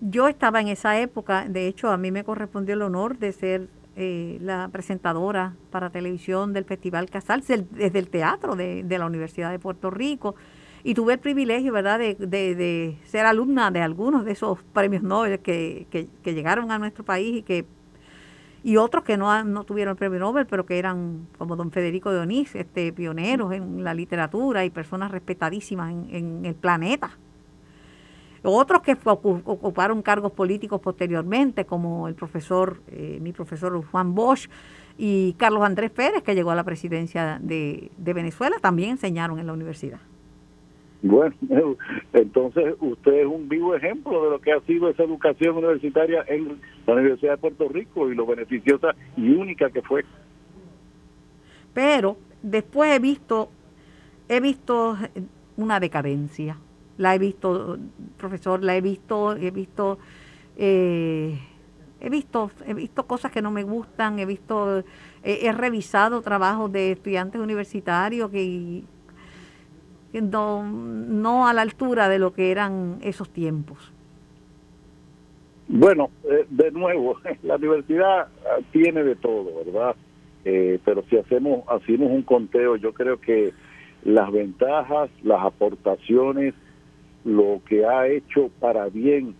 Yo 0.00 0.28
estaba 0.28 0.60
en 0.60 0.68
esa 0.68 0.98
época, 0.98 1.46
de 1.48 1.66
hecho 1.66 1.90
a 1.90 1.96
mí 1.96 2.10
me 2.10 2.24
correspondió 2.24 2.74
el 2.74 2.82
honor 2.82 3.18
de 3.18 3.32
ser 3.32 3.68
eh, 3.96 4.38
la 4.40 4.68
presentadora 4.72 5.56
para 5.70 5.90
televisión 5.90 6.52
del 6.52 6.64
Festival 6.64 7.10
Casals 7.10 7.46
desde 7.46 7.98
el 7.98 8.08
teatro 8.08 8.56
de, 8.56 8.84
la 8.88 9.06
Universidad 9.06 9.50
de 9.50 9.58
Puerto 9.58 9.90
Rico 9.90 10.34
y 10.84 10.94
tuve 10.94 11.14
el 11.14 11.18
privilegio, 11.18 11.72
¿verdad?, 11.72 11.98
de, 11.98 12.14
de, 12.14 12.96
ser 13.04 13.26
alumna 13.26 13.70
de 13.70 13.82
algunos 13.82 14.24
de 14.24 14.32
esos 14.32 14.62
premios 14.72 15.02
Nobel 15.02 15.40
que, 15.40 15.86
que, 15.90 16.08
que, 16.22 16.32
llegaron 16.32 16.70
a 16.70 16.78
nuestro 16.78 17.04
país 17.04 17.36
y 17.36 17.42
que 17.42 17.66
y 18.62 18.76
otros 18.76 19.04
que 19.04 19.16
no, 19.16 19.42
no 19.44 19.64
tuvieron 19.64 19.92
el 19.92 19.96
premio 19.96 20.18
Nobel, 20.18 20.46
pero 20.46 20.66
que 20.66 20.78
eran 20.78 21.26
como 21.38 21.56
don 21.56 21.70
Federico 21.70 22.10
de 22.12 22.20
Onís, 22.20 22.54
este, 22.54 22.92
pioneros 22.92 23.52
en 23.52 23.84
la 23.84 23.94
literatura 23.94 24.64
y 24.64 24.70
personas 24.70 25.10
respetadísimas 25.10 25.90
en, 25.90 26.44
el 26.44 26.54
planeta. 26.54 27.18
Otros 28.42 28.82
que 28.82 28.96
ocuparon 29.04 30.02
cargos 30.02 30.32
políticos 30.32 30.80
posteriormente, 30.80 31.64
como 31.64 32.08
el 32.08 32.14
profesor, 32.14 32.80
eh, 32.88 33.18
mi 33.20 33.32
profesor 33.32 33.82
Juan 33.84 34.14
Bosch 34.14 34.48
y 34.96 35.34
Carlos 35.34 35.62
Andrés 35.62 35.90
Pérez, 35.90 36.22
que 36.22 36.34
llegó 36.34 36.50
a 36.50 36.54
la 36.54 36.64
presidencia 36.64 37.38
de 37.40 37.90
Venezuela, 37.98 38.56
también 38.60 38.90
enseñaron 38.90 39.38
en 39.38 39.46
la 39.46 39.52
universidad. 39.52 40.00
Bueno, 41.02 41.34
entonces 42.12 42.74
usted 42.80 43.12
es 43.20 43.26
un 43.26 43.48
vivo 43.48 43.74
ejemplo 43.74 44.24
de 44.24 44.30
lo 44.30 44.40
que 44.40 44.52
ha 44.52 44.60
sido 44.60 44.88
esa 44.88 45.02
educación 45.02 45.56
universitaria 45.56 46.24
en 46.28 46.60
la 46.86 46.94
Universidad 46.94 47.32
de 47.32 47.38
Puerto 47.38 47.68
Rico 47.68 48.10
y 48.10 48.14
lo 48.14 48.26
beneficiosa 48.26 48.94
y 49.16 49.30
única 49.30 49.70
que 49.70 49.82
fue. 49.82 50.04
Pero 51.72 52.16
después 52.42 52.94
he 52.94 52.98
visto, 52.98 53.48
he 54.28 54.40
visto 54.40 54.96
una 55.56 55.80
decadencia. 55.80 56.56
La 57.00 57.14
he 57.14 57.18
visto, 57.18 57.78
profesor, 58.18 58.62
la 58.62 58.76
he 58.76 58.82
visto, 58.82 59.34
he 59.34 59.50
visto, 59.50 59.98
eh, 60.58 61.38
he 61.98 62.10
visto, 62.10 62.50
he 62.66 62.74
visto 62.74 63.06
cosas 63.06 63.32
que 63.32 63.40
no 63.40 63.50
me 63.50 63.62
gustan, 63.62 64.18
he 64.18 64.26
visto, 64.26 64.84
he 65.22 65.50
revisado 65.52 66.20
trabajos 66.20 66.70
de 66.70 66.92
estudiantes 66.92 67.40
universitarios 67.40 68.30
que 68.30 68.82
no, 70.20 70.62
no 70.62 71.48
a 71.48 71.54
la 71.54 71.62
altura 71.62 72.10
de 72.10 72.18
lo 72.18 72.34
que 72.34 72.50
eran 72.50 72.98
esos 73.02 73.30
tiempos. 73.30 73.92
Bueno, 75.72 76.10
eh, 76.24 76.46
de 76.50 76.72
nuevo, 76.72 77.16
la 77.44 77.56
universidad 77.56 78.26
ah, 78.44 78.58
tiene 78.72 79.04
de 79.04 79.14
todo, 79.14 79.64
¿verdad? 79.64 79.94
Eh, 80.44 80.80
pero 80.84 81.04
si 81.08 81.16
hacemos, 81.16 81.64
hacemos 81.68 82.10
un 82.10 82.22
conteo, 82.22 82.76
yo 82.76 82.92
creo 82.92 83.20
que 83.20 83.52
las 84.02 84.32
ventajas, 84.32 85.10
las 85.22 85.44
aportaciones, 85.44 86.54
lo 87.24 87.60
que 87.68 87.84
ha 87.84 88.06
hecho 88.08 88.50
para 88.60 88.88
bien 88.88 89.34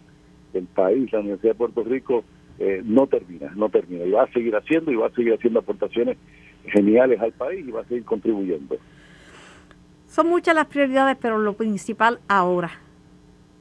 el 0.53 0.66
país, 0.66 1.12
la 1.12 1.20
Universidad 1.20 1.53
de 1.53 1.59
Puerto 1.59 1.85
Rico, 1.85 2.24
eh, 2.59 2.83
no 2.85 3.07
termina, 3.07 3.53
no 3.55 3.68
termina. 3.68 4.05
Y 4.05 4.11
va 4.11 4.24
a 4.24 4.33
seguir 4.33 4.55
haciendo 4.55 4.91
y 4.91 4.97
va 4.97 5.07
a 5.07 5.11
seguir 5.11 5.33
haciendo 5.33 5.61
aportaciones 5.61 6.18
geniales 6.66 7.20
al 7.20 7.33
país 7.33 7.66
y 7.66 7.70
va 7.70 7.81
a 7.81 7.85
seguir 7.85 8.05
contribuyendo. 8.05 8.76
Son 10.09 10.28
muchas 10.28 10.55
las 10.55 10.66
prioridades, 10.66 11.16
pero 11.20 11.39
lo 11.39 11.55
principal 11.55 12.18
ahora, 12.28 12.70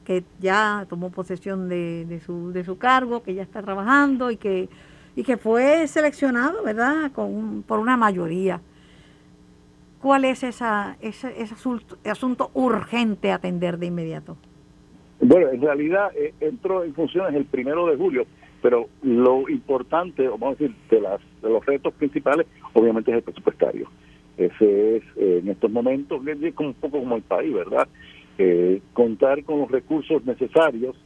que 0.04 0.24
ya 0.40 0.84
tomó 0.88 1.10
posesión 1.10 1.68
de, 1.68 2.20
su, 2.26 2.52
de 2.52 2.64
su 2.64 2.76
cargo, 2.76 3.22
que 3.22 3.34
ya 3.34 3.42
está 3.42 3.62
trabajando 3.62 4.30
y 4.30 4.36
que, 4.36 4.68
y 5.14 5.22
que 5.22 5.36
fue 5.36 5.86
seleccionado, 5.86 6.62
¿verdad?, 6.64 7.12
Con, 7.12 7.62
por 7.62 7.78
una 7.78 7.96
mayoría. 7.96 8.60
¿Cuál 10.00 10.24
es 10.24 10.42
esa, 10.42 10.96
ese, 11.00 11.40
ese 11.40 11.54
asunto, 12.04 12.50
urgente 12.54 13.30
a 13.30 13.36
atender 13.36 13.78
de 13.78 13.86
inmediato? 13.86 14.36
Bueno, 15.20 15.50
en 15.50 15.60
realidad 15.60 16.10
eh, 16.16 16.32
entró 16.40 16.84
en 16.84 16.94
funciones 16.94 17.34
el 17.34 17.44
primero 17.44 17.86
de 17.86 17.96
julio, 17.96 18.24
pero 18.62 18.88
lo 19.02 19.48
importante, 19.48 20.26
vamos 20.28 20.48
a 20.48 20.50
decir, 20.52 20.74
de, 20.90 21.00
las, 21.00 21.20
de 21.42 21.50
los 21.50 21.64
retos 21.66 21.92
principales, 21.94 22.46
obviamente 22.72 23.10
es 23.10 23.18
el 23.18 23.22
presupuestario. 23.22 23.88
Ese 24.36 24.96
es, 24.96 25.02
eh, 25.16 25.40
en 25.42 25.48
estos 25.48 25.70
momentos, 25.70 26.26
es 26.26 26.54
un 26.58 26.74
poco 26.74 26.98
como 26.98 27.16
el 27.16 27.22
país, 27.22 27.52
¿verdad? 27.52 27.86
Eh, 28.38 28.80
contar 28.94 29.44
con 29.44 29.60
los 29.60 29.70
recursos 29.70 30.24
necesarios, 30.24 30.96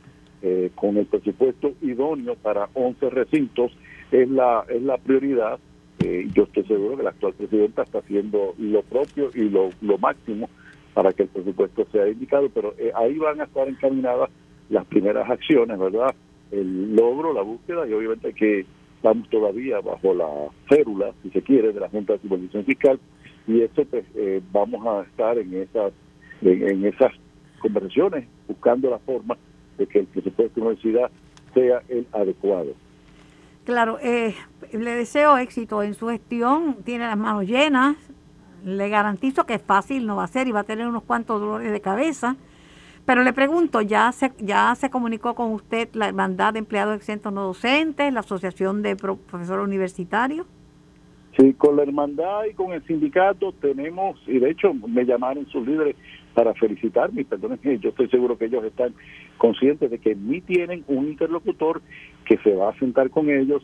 eh, 0.41 0.71
con 0.77 0.97
el 0.97 1.07
presupuesto 1.07 1.73
idóneo 1.83 2.37
para 2.37 2.69
11 2.75 3.11
recintos, 3.11 3.73
es 4.13 4.29
la, 4.29 4.65
es 4.69 4.83
la 4.83 4.99
prioridad. 4.99 5.59
Yo 6.35 6.45
estoy 6.45 6.65
seguro 6.65 6.97
que 6.97 7.03
la 7.03 7.11
actual 7.11 7.35
presidenta 7.35 7.83
está 7.83 7.99
haciendo 7.99 8.55
lo 8.59 8.83
propio 8.83 9.31
y 9.35 9.49
lo, 9.49 9.71
lo 9.81 9.99
máximo 9.99 10.49
para 10.95 11.13
que 11.13 11.25
el 11.25 11.29
presupuesto 11.29 11.87
sea 11.93 12.09
indicado, 12.09 12.49
pero 12.51 12.75
ahí 12.95 13.19
van 13.19 13.41
a 13.41 13.45
estar 13.45 13.69
encaminadas 13.69 14.31
las 14.71 14.85
primeras 14.87 15.29
acciones, 15.29 15.79
¿verdad? 15.79 16.15
El 16.51 16.95
logro, 16.95 17.33
la 17.33 17.43
búsqueda, 17.43 17.87
y 17.87 17.93
obviamente 17.93 18.33
que 18.33 18.65
estamos 18.97 19.29
todavía 19.29 19.81
bajo 19.81 20.15
la 20.15 20.29
férula, 20.69 21.13
si 21.23 21.31
se 21.31 21.43
quiere, 21.43 21.73
de 21.73 21.81
la 21.81 21.89
Junta 21.89 22.15
de 22.15 22.21
Supervisión 22.21 22.65
Fiscal, 22.65 22.99
y 23.47 23.61
eso 23.61 23.85
pues 23.85 24.05
eh, 24.15 24.41
vamos 24.53 24.87
a 24.87 25.03
estar 25.03 25.37
en 25.37 25.55
esas 25.55 25.93
en, 26.41 26.85
esas 26.85 27.13
conversaciones 27.61 28.27
buscando 28.49 28.91
la 28.91 28.99
forma 28.99 29.37
de 29.79 29.87
que 29.87 30.01
el 30.01 30.07
presupuesto 30.07 30.55
de 30.55 30.67
universidad 30.67 31.11
sea 31.55 31.83
el 31.89 32.07
adecuado. 32.13 32.75
Claro, 33.65 33.99
eh, 34.03 34.35
le 34.73 34.91
deseo 34.91 35.39
éxito 35.39 35.83
en 35.83 35.95
su 35.95 36.09
gestión, 36.09 36.77
tiene 36.85 37.07
las 37.07 37.17
manos 37.17 37.47
llenas, 37.47 37.97
le 38.63 38.89
garantizo 38.91 39.47
que 39.47 39.55
es 39.55 39.63
fácil, 39.63 40.07
no 40.07 40.17
va 40.17 40.25
a 40.25 40.29
ser 40.29 40.49
y 40.49 40.53
va 40.53 40.61
a 40.61 40.65
tener 40.65 40.87
unos 40.87 41.03
cuantos 41.03 41.41
dolores 41.41 41.73
de 41.73 41.81
cabeza, 41.81 42.37
pero 43.07 43.23
le 43.23 43.33
pregunto, 43.33 43.81
¿ya 43.81 44.13
se, 44.13 44.33
ya 44.39 44.75
se 44.75 44.91
comunicó 44.91 45.35
con 45.35 45.53
usted 45.53 45.89
la 45.95 46.09
Hermandad 46.09 46.53
de 46.53 46.59
Empleados 46.59 46.97
Exentos 46.97 47.33
No 47.33 47.43
Docentes, 47.43 48.13
la 48.13 48.21
Asociación 48.21 48.83
de 48.83 48.97
Profesores 48.97 49.65
Universitarios? 49.65 50.47
Sí, 51.37 51.53
con 51.55 51.77
la 51.77 51.83
hermandad 51.83 52.45
y 52.51 52.55
con 52.55 52.73
el 52.73 52.85
sindicato 52.87 53.53
tenemos, 53.53 54.21
y 54.27 54.39
de 54.39 54.51
hecho 54.51 54.73
me 54.73 55.05
llamaron 55.05 55.47
sus 55.49 55.67
líderes 55.67 55.97
para 56.35 56.53
felicitarme, 56.55 57.25
perdónenme, 57.25 57.79
yo 57.81 57.91
estoy 57.91 58.09
seguro 58.09 58.37
que 58.37 58.47
ellos 58.47 58.65
están 58.65 58.95
conscientes 59.39 59.91
de 59.91 59.99
que 59.99 60.15
ni 60.15 60.41
tienen 60.41 60.85
un 60.89 61.09
interlocutor 61.09 61.81
que 62.27 62.37
se 62.39 62.55
va 62.55 62.71
a 62.71 62.79
sentar 62.79 63.11
con 63.11 63.31
ellos, 63.31 63.63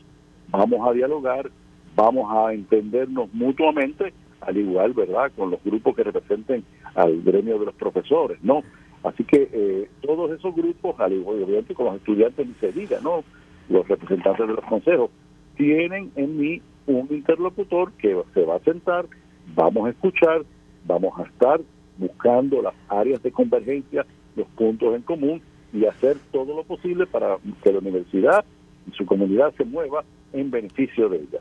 vamos 0.49 0.89
a 0.89 0.93
dialogar, 0.93 1.51
vamos 1.95 2.31
a 2.31 2.53
entendernos 2.53 3.33
mutuamente, 3.35 4.13
al 4.41 4.57
igual, 4.57 4.95
¿verdad?, 4.95 5.33
con 5.37 5.51
los 5.51 5.63
grupos 5.63 5.95
que 5.95 6.05
representen 6.05 6.65
al 6.95 7.21
gremio 7.23 7.59
de 7.59 7.67
los 7.67 7.75
profesores, 7.75 8.39
¿no? 8.43 8.63
Así 9.03 9.25
que 9.25 9.49
eh, 9.53 9.91
todos 10.03 10.31
esos 10.31 10.55
grupos, 10.55 10.99
al 11.01 11.13
igual, 11.13 11.43
obviamente, 11.43 11.75
con 11.75 11.87
los 11.87 11.97
estudiantes 11.97 12.47
ni 12.47 12.55
se 12.55 12.73
diga, 12.73 13.01
¿no? 13.03 13.25
Los 13.69 13.87
representantes 13.89 14.47
de 14.47 14.55
los 14.55 14.65
consejos, 14.65 15.11
tienen 15.57 16.11
en 16.17 16.39
mí 16.39 16.63
un 16.87 17.07
interlocutor 17.11 17.93
que 17.93 18.17
se 18.35 18.45
va 18.45 18.57
a 18.57 18.61
sentar, 18.61 19.07
vamos 19.55 19.87
a 19.87 19.91
escuchar, 19.91 20.45
vamos 20.87 21.19
a 21.19 21.23
estar 21.25 21.61
buscando 22.01 22.63
las 22.63 22.75
áreas 22.89 23.23
de 23.23 23.31
convergencia, 23.31 24.07
los 24.35 24.49
puntos 24.49 24.95
en 24.97 25.03
común 25.03 25.43
y 25.73 25.85
hacer 25.85 26.17
todo 26.33 26.57
lo 26.57 26.65
posible 26.65 27.07
para 27.07 27.37
que 27.63 27.73
la 27.73 27.79
universidad 27.79 28.45
y 28.91 28.97
su 28.97 29.07
comunidad 29.07 29.53
se 29.57 29.65
mueva 29.65 30.03
en 30.33 30.51
beneficio 30.51 31.09
de 31.09 31.19
ella. 31.19 31.39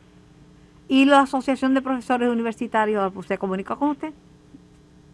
¿Y 0.87 1.05
la 1.05 1.21
Asociación 1.21 1.73
de 1.73 1.81
Profesores 1.81 2.29
Universitarios 2.29 3.13
se 3.25 3.37
comunica 3.37 3.75
con 3.75 3.89
usted? 3.89 4.11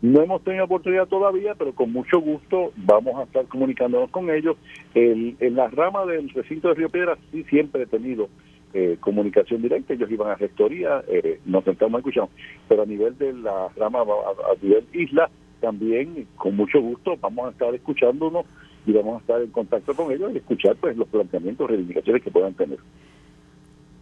No 0.02 0.22
hemos 0.22 0.44
tenido 0.44 0.66
oportunidad 0.66 1.08
todavía, 1.08 1.56
pero 1.56 1.74
con 1.74 1.92
mucho 1.92 2.20
gusto 2.20 2.72
vamos 2.76 3.16
a 3.20 3.24
estar 3.24 3.46
comunicándonos 3.46 4.10
con 4.10 4.30
ellos. 4.30 4.58
en 4.94 5.56
la 5.56 5.68
rama 5.68 6.06
del 6.06 6.30
recinto 6.30 6.70
de 6.70 6.76
Río 6.76 6.90
Piedra 6.90 7.18
sí 7.32 7.44
siempre 7.46 7.84
he 7.84 7.88
tenido 7.88 8.30
eh, 8.78 8.98
comunicación 9.00 9.62
directa, 9.62 9.94
ellos 9.94 10.12
iban 10.12 10.30
a 10.30 10.36
rectoría, 10.36 11.02
eh, 11.08 11.40
nos 11.46 11.64
sentamos 11.64 11.96
a 11.96 12.00
escuchar, 12.00 12.28
pero 12.68 12.84
a 12.84 12.86
nivel 12.86 13.18
de 13.18 13.32
la 13.32 13.70
rama, 13.78 14.02
a, 14.02 14.62
nivel 14.62 14.86
isla, 14.92 15.30
también 15.62 16.28
con 16.36 16.58
mucho 16.58 16.82
gusto 16.82 17.16
vamos 17.22 17.48
a 17.48 17.52
estar 17.52 17.74
escuchándonos 17.74 18.46
y 18.86 18.92
vamos 18.92 19.16
a 19.16 19.20
estar 19.22 19.42
en 19.42 19.50
contacto 19.52 19.94
con 19.96 20.12
ellos 20.12 20.30
y 20.34 20.40
escuchar 20.40 20.76
pues 20.76 20.98
los 20.98 21.08
planteamientos, 21.08 21.70
reivindicaciones 21.70 22.22
que 22.22 22.30
puedan 22.30 22.54
tener. 22.54 22.78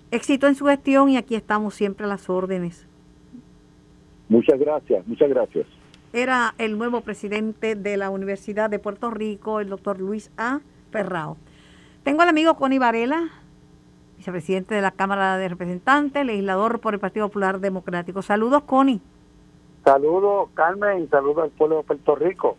Éxito 0.09 0.47
en 0.47 0.55
su 0.55 0.65
gestión 0.65 1.07
y 1.09 1.17
aquí 1.17 1.35
estamos 1.35 1.75
siempre 1.75 2.07
a 2.07 2.09
las 2.09 2.27
órdenes. 2.27 2.87
Muchas 4.27 4.59
gracias, 4.59 5.05
muchas 5.05 5.29
gracias. 5.29 5.67
Era 6.13 6.55
el 6.57 6.79
nuevo 6.79 7.01
presidente 7.01 7.75
de 7.75 7.95
la 7.97 8.09
Universidad 8.09 8.71
de 8.71 8.79
Puerto 8.79 9.11
Rico, 9.11 9.59
el 9.59 9.69
doctor 9.69 9.99
Luis 9.99 10.31
A. 10.35 10.61
Ferrao. 10.89 11.37
Tengo 12.03 12.23
al 12.23 12.29
amigo 12.29 12.55
Connie 12.55 12.79
Varela, 12.79 13.29
vicepresidente 14.23 14.73
de 14.73 14.81
la 14.81 14.91
Cámara 14.91 15.37
de 15.37 15.49
Representantes, 15.49 16.25
legislador 16.25 16.79
por 16.79 16.93
el 16.93 16.99
Partido 17.01 17.27
Popular 17.27 17.59
Democrático. 17.59 18.21
Saludos, 18.21 18.63
Connie. 18.63 19.01
Saludos, 19.83 20.49
Carmen, 20.53 21.03
y 21.03 21.07
saludos 21.07 21.43
al 21.43 21.49
pueblo 21.49 21.77
de 21.77 21.83
Puerto 21.83 22.15
Rico. 22.15 22.55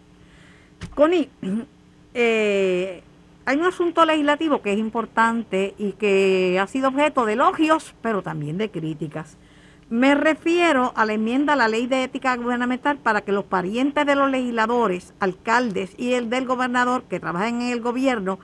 Connie, 0.95 1.31
eh, 2.15 3.03
hay 3.47 3.57
un 3.57 3.65
asunto 3.65 4.05
legislativo 4.05 4.61
que 4.61 4.75
es 4.75 4.79
importante 4.79 5.75
y 5.79 5.93
que 5.93 6.59
ha 6.61 6.67
sido 6.67 6.89
objeto 6.89 7.25
de 7.25 7.33
elogios, 7.33 7.95
pero 8.03 8.21
también 8.21 8.59
de 8.59 8.71
críticas. 8.71 9.39
Me 9.89 10.15
refiero 10.15 10.93
a 10.97 11.07
la 11.07 11.15
enmienda 11.15 11.55
a 11.55 11.57
la 11.57 11.69
ley 11.69 11.87
de 11.87 12.05
ética 12.05 12.37
gubernamental 12.37 12.99
para 12.99 13.23
que 13.23 13.33
los 13.33 13.45
parientes 13.45 14.05
de 14.05 14.17
los 14.17 14.31
legisladores, 14.31 15.15
alcaldes 15.19 15.95
y 15.99 16.13
el 16.13 16.29
del 16.29 16.47
gobernador 16.47 17.05
que 17.05 17.21
trabajan 17.21 17.63
en 17.63 17.73
el 17.73 17.81
gobierno 17.81 18.39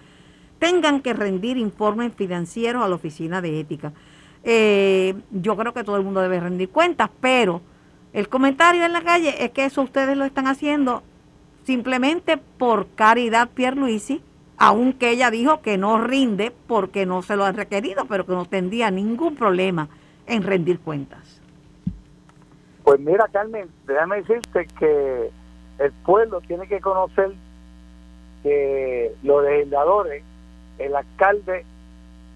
tengan 0.60 1.00
que 1.00 1.12
rendir 1.12 1.56
informes 1.56 2.12
financieros 2.14 2.84
a 2.84 2.88
la 2.88 2.94
oficina 2.94 3.40
de 3.40 3.58
ética. 3.58 3.92
Eh, 4.44 5.14
yo 5.32 5.56
creo 5.56 5.74
que 5.74 5.82
todo 5.82 5.96
el 5.96 6.04
mundo 6.04 6.20
debe 6.20 6.38
rendir 6.38 6.68
cuentas, 6.68 7.10
pero 7.20 7.60
el 8.12 8.28
comentario 8.28 8.84
en 8.84 8.92
la 8.92 9.02
calle 9.02 9.44
es 9.44 9.50
que 9.50 9.64
eso 9.64 9.82
ustedes 9.82 10.16
lo 10.16 10.24
están 10.24 10.46
haciendo 10.46 11.02
simplemente 11.64 12.36
por 12.36 12.86
caridad 12.94 13.48
Pierluisi, 13.48 14.22
aunque 14.58 15.10
ella 15.10 15.30
dijo 15.30 15.62
que 15.62 15.78
no 15.78 16.02
rinde 16.02 16.52
porque 16.66 17.06
no 17.06 17.22
se 17.22 17.36
lo 17.36 17.44
han 17.44 17.56
requerido, 17.56 18.04
pero 18.04 18.26
que 18.26 18.32
no 18.32 18.44
tendría 18.44 18.90
ningún 18.90 19.34
problema 19.34 19.88
en 20.26 20.42
rendir 20.42 20.78
cuentas. 20.78 21.40
Pues 22.84 23.00
mira, 23.00 23.26
Carmen, 23.32 23.68
déjame 23.86 24.16
decirte 24.16 24.66
que 24.78 25.30
el 25.78 25.92
pueblo 26.04 26.40
tiene 26.42 26.66
que 26.68 26.80
conocer 26.80 27.32
que 28.42 29.14
los 29.22 29.44
legisladores 29.44 30.24
el 30.80 30.96
alcalde 30.96 31.64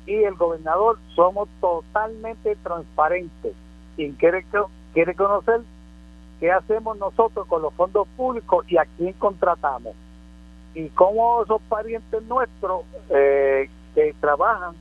y 0.06 0.22
el 0.22 0.34
gobernador 0.34 0.98
somos 1.14 1.48
totalmente 1.60 2.56
transparentes. 2.56 3.54
Quien 3.96 4.12
quiere, 4.12 4.44
quiere 4.92 5.14
conocer 5.14 5.62
qué 6.40 6.52
hacemos 6.52 6.98
nosotros 6.98 7.46
con 7.46 7.62
los 7.62 7.72
fondos 7.74 8.06
públicos 8.16 8.66
y 8.68 8.76
a 8.76 8.86
quién 8.96 9.14
contratamos. 9.14 9.94
Y 10.74 10.88
cómo 10.90 11.42
esos 11.42 11.62
parientes 11.62 12.22
nuestros 12.24 12.82
eh, 13.10 13.70
que 13.94 14.14
trabajan 14.20 14.74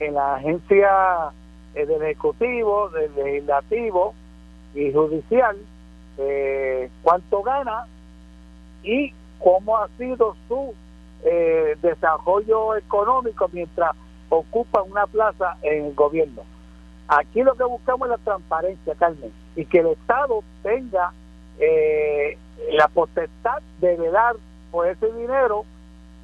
en 0.00 0.14
la 0.14 0.36
agencia 0.36 1.32
eh, 1.74 1.86
del 1.86 2.02
Ejecutivo, 2.02 2.88
del 2.88 3.14
Legislativo 3.14 4.14
y 4.74 4.92
Judicial, 4.92 5.56
eh, 6.18 6.90
cuánto 7.02 7.42
gana 7.42 7.86
y 8.82 9.12
cómo 9.38 9.76
ha 9.78 9.88
sido 9.98 10.34
su 10.48 10.74
eh, 11.24 11.76
desarrollo 11.80 12.76
económico 12.76 13.48
mientras 13.52 13.92
ocupa 14.28 14.82
una 14.82 15.06
plaza 15.06 15.56
en 15.62 15.86
el 15.86 15.94
gobierno. 15.94 16.42
Aquí 17.08 17.42
lo 17.42 17.54
que 17.54 17.64
buscamos 17.64 18.06
es 18.06 18.10
la 18.10 18.24
transparencia, 18.24 18.94
Carmen, 18.94 19.32
y 19.56 19.64
que 19.66 19.80
el 19.80 19.88
Estado 19.88 20.42
tenga 20.62 21.12
eh, 21.58 22.38
la 22.72 22.88
potestad 22.88 23.62
de 23.80 23.96
velar 23.96 24.36
por 24.70 24.86
ese 24.86 25.12
dinero 25.12 25.64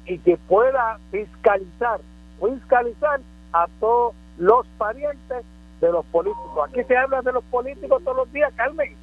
y 0.05 0.17
que 0.19 0.37
pueda 0.37 0.99
fiscalizar, 1.11 2.01
fiscalizar 2.39 3.19
a 3.53 3.67
todos 3.79 4.13
los 4.37 4.65
parientes 4.77 5.45
de 5.79 5.91
los 5.91 6.05
políticos. 6.07 6.69
Aquí 6.69 6.83
se 6.83 6.97
habla 6.97 7.21
de 7.21 7.31
los 7.31 7.43
políticos 7.45 8.03
todos 8.03 8.17
los 8.17 8.33
días, 8.33 8.51
Carmen, 8.55 8.95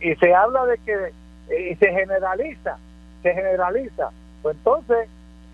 y 0.00 0.14
se 0.16 0.34
habla 0.34 0.64
de 0.66 0.78
que 0.78 1.12
y 1.48 1.76
se 1.76 1.92
generaliza, 1.92 2.78
se 3.22 3.32
generaliza. 3.32 4.10
Pues 4.42 4.56
entonces 4.56 5.08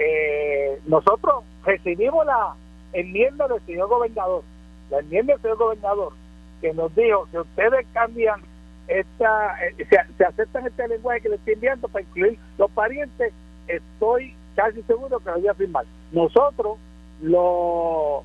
eh, 0.04 0.80
nosotros 0.86 1.44
recibimos 1.64 2.26
la 2.26 2.54
enmienda 2.92 3.46
del 3.48 3.60
señor 3.66 3.88
gobernador, 3.88 4.42
la 4.90 4.98
enmienda 4.98 5.34
del 5.34 5.42
señor 5.42 5.58
gobernador, 5.58 6.12
que 6.60 6.72
nos 6.72 6.94
dijo 6.94 7.28
que 7.30 7.38
ustedes 7.38 7.86
cambian 7.92 8.40
esta, 8.88 9.56
eh, 9.66 9.86
se, 9.88 10.24
aceptan 10.24 10.66
este 10.66 10.88
lenguaje 10.88 11.20
que 11.20 11.28
le 11.28 11.36
estoy 11.36 11.54
enviando 11.54 11.88
para 11.88 12.04
incluir 12.04 12.38
los 12.58 12.70
parientes, 12.72 13.32
estoy 13.68 14.34
casi 14.56 14.82
seguro 14.82 15.20
que 15.20 15.30
lo 15.30 15.38
voy 15.38 15.48
a 15.48 15.54
firmar. 15.54 15.84
Nosotros 16.10 16.78
lo, 17.22 18.24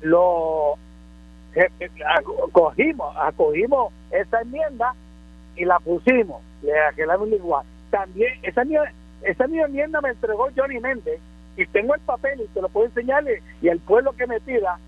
lo 0.00 0.74
eh, 1.54 1.68
acogimos, 2.44 3.14
acogimos 3.16 3.92
esa 4.10 4.40
enmienda 4.40 4.94
y 5.56 5.64
la 5.64 5.78
pusimos, 5.78 6.40
le 6.62 6.72
quedamos 6.96 7.28
igual. 7.28 7.66
También 7.90 8.32
esa 8.42 8.62
enmienda 8.62 8.92
esa 9.22 9.46
mi 9.46 9.60
enmienda 9.60 10.00
me 10.00 10.10
entregó 10.10 10.48
Johnny 10.56 10.78
Méndez 10.80 11.20
y 11.56 11.66
tengo 11.66 11.94
el 11.94 12.00
papel 12.00 12.40
y 12.40 12.46
te 12.48 12.62
lo 12.62 12.68
puedo 12.68 12.86
enseñarle 12.86 13.42
y 13.60 13.68
el 13.68 13.80
pueblo 13.80 14.12
que 14.12 14.26
me 14.26 14.40
pida. 14.40 14.78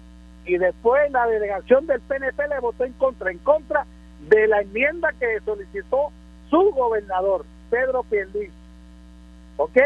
Y 0.47 0.57
después 0.57 1.11
la 1.11 1.27
delegación 1.27 1.87
del 1.87 2.01
PNP 2.01 2.49
le 2.49 2.61
votó 2.61 2.85
en 2.85 2.93
contra, 2.95 3.31
en 3.31 3.39
contra 3.39 3.87
de 4.29 4.47
la 4.47 4.61
enmienda 4.61 5.13
que 5.19 5.41
solicitó 5.45 6.13
su 6.49 6.71
gobernador, 6.73 7.45
Pedro 7.71 8.03
Pierluisi. 8.05 8.53
¿Ok? 9.57 9.77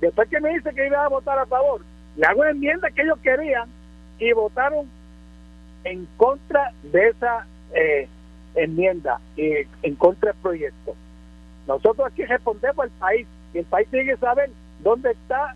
Después 0.00 0.28
que 0.28 0.40
me 0.40 0.50
dice 0.50 0.72
que 0.74 0.86
iba 0.86 1.04
a 1.04 1.08
votar 1.08 1.38
a 1.38 1.46
favor, 1.46 1.80
le 2.16 2.26
hago 2.26 2.40
una 2.40 2.50
enmienda 2.50 2.90
que 2.90 3.02
ellos 3.02 3.18
querían 3.22 3.68
y 4.18 4.32
votaron 4.32 4.88
en 5.84 6.06
contra 6.16 6.72
de 6.82 7.08
esa 7.08 7.46
eh, 7.74 8.08
enmienda, 8.54 9.20
y 9.36 9.52
en 9.82 9.94
contra 9.96 10.32
del 10.32 10.40
proyecto. 10.40 10.94
Nosotros 11.66 12.08
aquí 12.10 12.24
respondemos 12.24 12.84
al 12.84 12.90
país 12.90 13.26
el 13.58 13.64
país 13.66 13.88
tiene 13.90 14.12
que 14.12 14.16
saber 14.18 14.50
dónde 14.80 15.12
está 15.12 15.54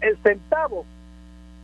el 0.00 0.16
centavo, 0.22 0.84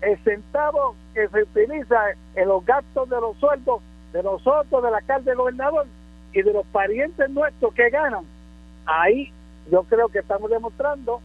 el 0.03 0.18
centavo 0.24 0.95
que 1.14 1.29
se 1.29 1.43
utiliza 1.43 1.97
en 2.35 2.49
los 2.49 2.64
gastos 2.64 3.09
de 3.09 3.20
los 3.20 3.37
sueldos 3.39 3.81
de 4.12 4.22
nosotros, 4.22 4.83
del 4.83 4.95
alcalde 4.95 5.35
gobernador 5.35 5.87
y 6.33 6.43
de 6.43 6.53
los 6.53 6.66
parientes 6.66 7.31
nuestros 7.31 7.72
que 7.74 7.91
ganan. 7.91 8.24
Ahí 8.85 9.33
yo 9.70 9.83
creo 9.85 10.09
que 10.09 10.20
estamos 10.20 10.51
demostrando 10.51 11.20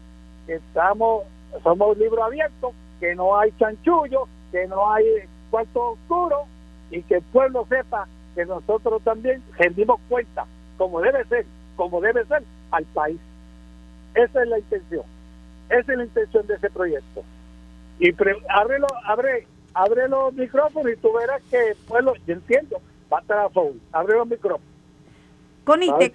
que 0.48 0.56
estamos 0.56 1.24
somos 1.64 1.98
libro 1.98 2.24
abierto, 2.24 2.74
que 3.00 3.14
no 3.16 3.38
hay 3.38 3.52
chanchullo, 3.60 4.28
que 4.52 4.68
no 4.68 4.92
hay 4.92 5.04
cuarto 5.50 5.92
oscuro 5.92 6.46
y 6.90 7.04
que 7.04 7.16
el 7.16 7.22
pueblo 7.24 7.66
sepa 7.68 8.08
que 8.36 8.46
nosotros 8.46 9.02
también 9.04 9.44
rendimos 9.58 10.00
cuenta, 10.08 10.46
como 10.78 11.02
debe 11.02 11.26
ser, 11.26 11.46
como 11.76 12.00
debe 12.00 12.26
ser 12.26 12.44
al 12.72 12.86
país. 12.86 13.20
Esa 14.16 14.44
es 14.44 14.50
la 14.50 14.60
intención. 14.60 15.04
Esa 15.70 15.92
es 15.92 15.98
la 15.98 16.04
intención 16.04 16.48
de 16.48 16.56
ese 16.56 16.70
proyecto. 16.70 17.24
Y 18.00 18.14
abre, 18.50 18.78
abre, 19.06 19.48
abre 19.74 20.08
los 20.08 20.34
micrófonos 20.34 20.92
y 20.92 20.96
tú 20.98 21.14
verás 21.14 21.42
que 21.50 21.70
el 21.70 21.76
pueblo, 21.88 22.14
yo 22.26 22.34
entiendo 22.34 22.82
Pata 23.10 23.50
Foul. 23.50 23.80
Abre 23.92 24.16
los 24.18 24.28
micrófonos. 24.28 24.72
Connie, 25.64 25.92
A 25.92 25.98
te, 26.00 26.12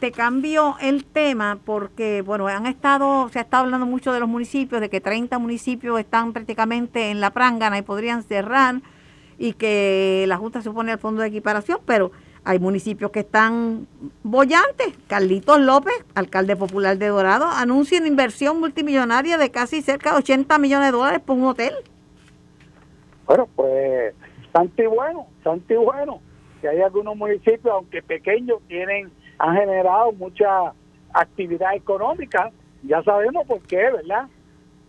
te 0.00 0.10
cambio 0.10 0.76
el 0.80 1.04
tema 1.04 1.58
porque, 1.64 2.22
bueno, 2.22 2.48
han 2.48 2.66
estado, 2.66 3.28
se 3.28 3.38
ha 3.38 3.42
estado 3.42 3.64
hablando 3.64 3.86
mucho 3.86 4.12
de 4.12 4.18
los 4.18 4.28
municipios, 4.28 4.80
de 4.80 4.90
que 4.90 5.00
30 5.00 5.38
municipios 5.38 6.00
están 6.00 6.32
prácticamente 6.32 7.10
en 7.10 7.20
la 7.20 7.30
prángana 7.30 7.78
y 7.78 7.82
podrían 7.82 8.24
cerrar 8.24 8.80
y 9.38 9.52
que 9.52 10.24
la 10.26 10.36
Junta 10.36 10.62
se 10.62 10.68
opone 10.68 10.90
al 10.90 10.98
fondo 10.98 11.22
de 11.22 11.28
equiparación, 11.28 11.78
pero 11.86 12.10
hay 12.46 12.60
municipios 12.60 13.10
que 13.10 13.20
están 13.20 13.88
bollantes. 14.22 14.96
Carlitos 15.08 15.60
López, 15.60 15.94
alcalde 16.14 16.54
popular 16.54 16.96
de 16.96 17.08
Dorado, 17.08 17.46
anuncia 17.46 17.98
una 17.98 18.06
inversión 18.06 18.60
multimillonaria 18.60 19.36
de 19.36 19.50
casi 19.50 19.82
cerca 19.82 20.12
de 20.12 20.18
80 20.18 20.56
millones 20.58 20.92
de 20.92 20.96
dólares 20.96 21.20
por 21.26 21.36
un 21.36 21.44
hotel. 21.44 21.74
Bueno, 23.26 23.48
pues 23.56 24.14
Santi 24.52 24.86
bueno, 24.86 25.26
Santi 25.42 25.74
bueno, 25.74 26.20
que 26.60 26.68
hay 26.68 26.80
algunos 26.82 27.16
municipios, 27.16 27.66
aunque 27.66 28.00
pequeños, 28.00 28.60
tienen 28.68 29.10
han 29.38 29.56
generado 29.56 30.12
mucha 30.12 30.72
actividad 31.12 31.74
económica. 31.74 32.52
Ya 32.84 33.02
sabemos 33.02 33.44
por 33.48 33.60
qué, 33.62 33.90
¿verdad? 33.90 34.28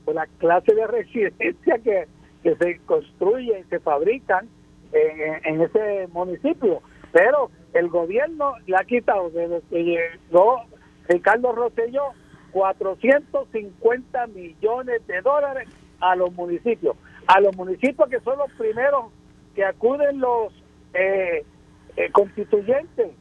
Por 0.06 0.14
la 0.14 0.28
clase 0.38 0.76
de 0.76 0.86
residencia 0.86 1.80
que, 1.80 2.08
se 2.44 2.80
construyen, 2.86 3.68
se 3.68 3.80
fabrican 3.80 4.48
en 4.94 5.60
ese 5.60 6.08
municipio. 6.14 6.82
Pero 7.12 7.50
el 7.74 7.90
gobierno 7.90 8.54
le 8.66 8.76
ha 8.76 8.84
quitado 8.84 9.30
desde 9.30 9.62
que 9.70 9.84
llegó 9.84 10.62
Ricardo 11.08 11.52
Rosselló 11.54 12.12
450 12.52 14.28
millones 14.28 15.06
de 15.08 15.22
dólares 15.22 15.70
a 16.00 16.16
los 16.16 16.34
municipios. 16.34 16.96
A 17.28 17.40
los 17.40 17.56
municipios 17.56 18.10
que 18.10 18.20
son 18.22 18.38
los 18.38 18.52
primeros 18.54 19.12
que 19.56 19.66
acuden 19.66 20.20
los 20.20 20.54
eh, 20.94 21.46
eh, 21.96 22.12
constituyentes 22.12 23.12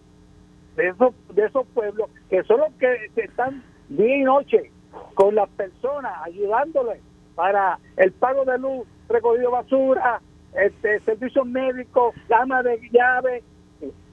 de 0.77 0.89
esos, 0.89 1.15
de 1.35 1.47
esos 1.47 1.67
pueblos, 1.69 2.11
que 2.29 2.43
son 2.45 2.61
los 2.61 2.73
que 2.75 3.11
están 3.17 3.63
día 3.89 4.17
y 4.19 4.23
noche 4.23 4.71
con 5.15 5.35
las 5.35 5.49
personas, 5.51 6.13
ayudándoles 6.25 7.01
para 7.35 7.79
el 7.97 8.13
pago 8.13 8.45
de 8.45 8.59
luz, 8.59 8.87
recogido 9.09 9.51
basura, 9.51 10.21
este, 10.55 11.01
servicios 11.01 11.47
médicos, 11.47 12.15
ama 12.31 12.63
de 12.63 12.81
llave, 12.91 13.43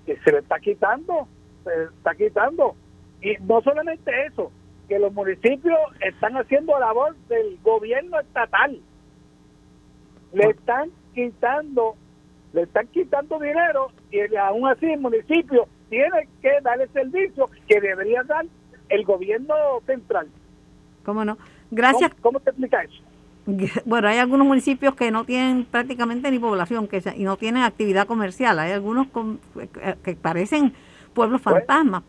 que- 0.05 0.17
se 0.19 0.31
le 0.31 0.39
está 0.39 0.59
quitando, 0.59 1.27
se 1.63 1.69
le 1.77 1.83
está 1.85 2.15
quitando. 2.15 2.75
Y 3.21 3.35
no 3.41 3.61
solamente 3.61 4.11
eso, 4.25 4.51
que 4.87 4.99
los 4.99 5.13
municipios 5.13 5.77
están 6.01 6.35
haciendo 6.37 6.77
labor 6.79 7.15
del 7.29 7.57
gobierno 7.63 8.19
estatal. 8.19 8.79
Le 10.33 10.45
están 10.45 10.89
quitando, 11.13 11.95
le 12.53 12.63
están 12.63 12.87
quitando 12.87 13.39
dinero 13.39 13.91
y 14.11 14.35
aún 14.35 14.67
así 14.67 14.87
el 14.91 14.99
municipio 14.99 15.67
tiene 15.89 16.27
que 16.41 16.59
dar 16.61 16.81
el 16.81 16.89
servicio 16.91 17.49
que 17.67 17.79
debería 17.79 18.23
dar 18.23 18.45
el 18.89 19.05
gobierno 19.05 19.55
central. 19.85 20.27
¿Cómo 21.05 21.23
no? 21.23 21.37
Gracias. 21.71 22.09
¿Cómo, 22.15 22.21
cómo 22.23 22.39
te 22.39 22.49
explica 22.49 22.83
eso? 22.83 23.01
Bueno, 23.85 24.07
hay 24.07 24.17
algunos 24.17 24.47
municipios 24.47 24.95
que 24.95 25.11
no 25.11 25.25
tienen 25.25 25.65
prácticamente 25.65 26.29
ni 26.31 26.39
población 26.39 26.87
que 26.87 27.01
y 27.15 27.23
no 27.23 27.37
tienen 27.37 27.63
actividad 27.63 28.07
comercial. 28.07 28.57
Hay 28.59 28.71
algunos 28.71 29.07
con- 29.07 29.39
que- 29.53 29.95
que 30.03 30.15
parecen 30.15 30.73
pueblos 31.13 31.41
Pues, 31.41 31.55
fantasmas. 31.55 32.03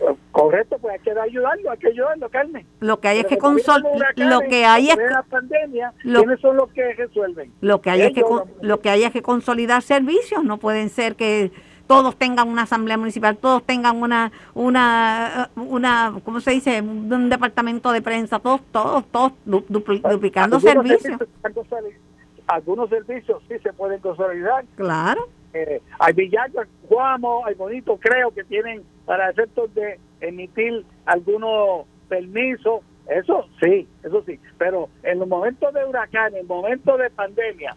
Eh, 0.00 0.14
Correcto, 0.32 0.78
pues 0.78 0.94
hay 0.94 1.00
que 1.00 1.10
ayudarlo, 1.10 1.70
hay 1.70 1.78
que 1.78 1.88
ayudarlo, 1.88 2.28
Carmen. 2.30 2.64
Lo 2.80 3.00
que 3.00 3.08
hay 3.08 3.18
es 3.18 3.24
que 3.24 3.36
Pero 3.36 3.40
consol 3.42 3.82
lo 4.16 4.40
que 4.40 4.64
hay 4.64 4.88
es 4.88 4.96
la 4.96 5.22
pandemia, 5.24 5.92
lo- 6.04 6.20
¿quiénes 6.20 6.40
son 6.40 6.56
los 6.56 6.70
que 6.72 6.94
resuelven? 6.94 7.52
lo 7.60 7.82
que 7.82 7.90
hay 7.90 8.02
es 8.02 8.12
que 8.14 8.22
lo 8.62 8.80
que 8.80 8.88
hay 8.90 9.02
es 9.04 9.10
que 9.12 9.20
consolidar 9.20 9.82
servicios. 9.82 10.42
No 10.42 10.56
pueden 10.56 10.88
ser 10.88 11.16
que 11.16 11.52
todos 11.90 12.14
tengan 12.14 12.48
una 12.48 12.62
asamblea 12.62 12.96
municipal, 12.96 13.36
todos 13.36 13.64
tengan 13.64 14.00
una 14.00 14.30
una 14.54 15.50
una 15.56 16.14
¿cómo 16.24 16.40
se 16.40 16.52
dice? 16.52 16.80
un 16.80 17.28
departamento 17.28 17.90
de 17.90 18.00
prensa, 18.00 18.38
todos 18.38 18.60
todos 18.70 19.04
todos 19.06 19.32
du- 19.44 19.66
dupli- 19.68 20.00
duplicando 20.08 20.56
Algunos 20.58 20.62
servicios. 20.86 21.28
Algunos 22.46 22.88
servicios 22.90 23.42
sí 23.48 23.54
se 23.60 23.72
pueden 23.72 23.98
consolidar. 24.00 24.64
Claro. 24.76 25.28
Eh, 25.52 25.80
hay 25.98 26.12
Villagua, 26.12 26.64
Guamo, 26.88 27.44
hay 27.44 27.54
Bonito, 27.54 27.96
creo 27.98 28.30
que 28.30 28.44
tienen 28.44 28.82
para 29.04 29.30
efectos 29.30 29.74
de 29.74 29.98
emitir 30.20 30.84
algunos 31.06 31.86
permisos. 32.08 32.82
Eso 33.08 33.46
sí, 33.60 33.88
eso 34.04 34.22
sí. 34.26 34.38
Pero 34.58 34.88
en 35.02 35.18
los 35.18 35.26
momentos 35.26 35.74
de 35.74 35.84
huracán, 35.84 36.36
en 36.36 36.46
momentos 36.46 36.98
de 37.00 37.10
pandemia, 37.10 37.74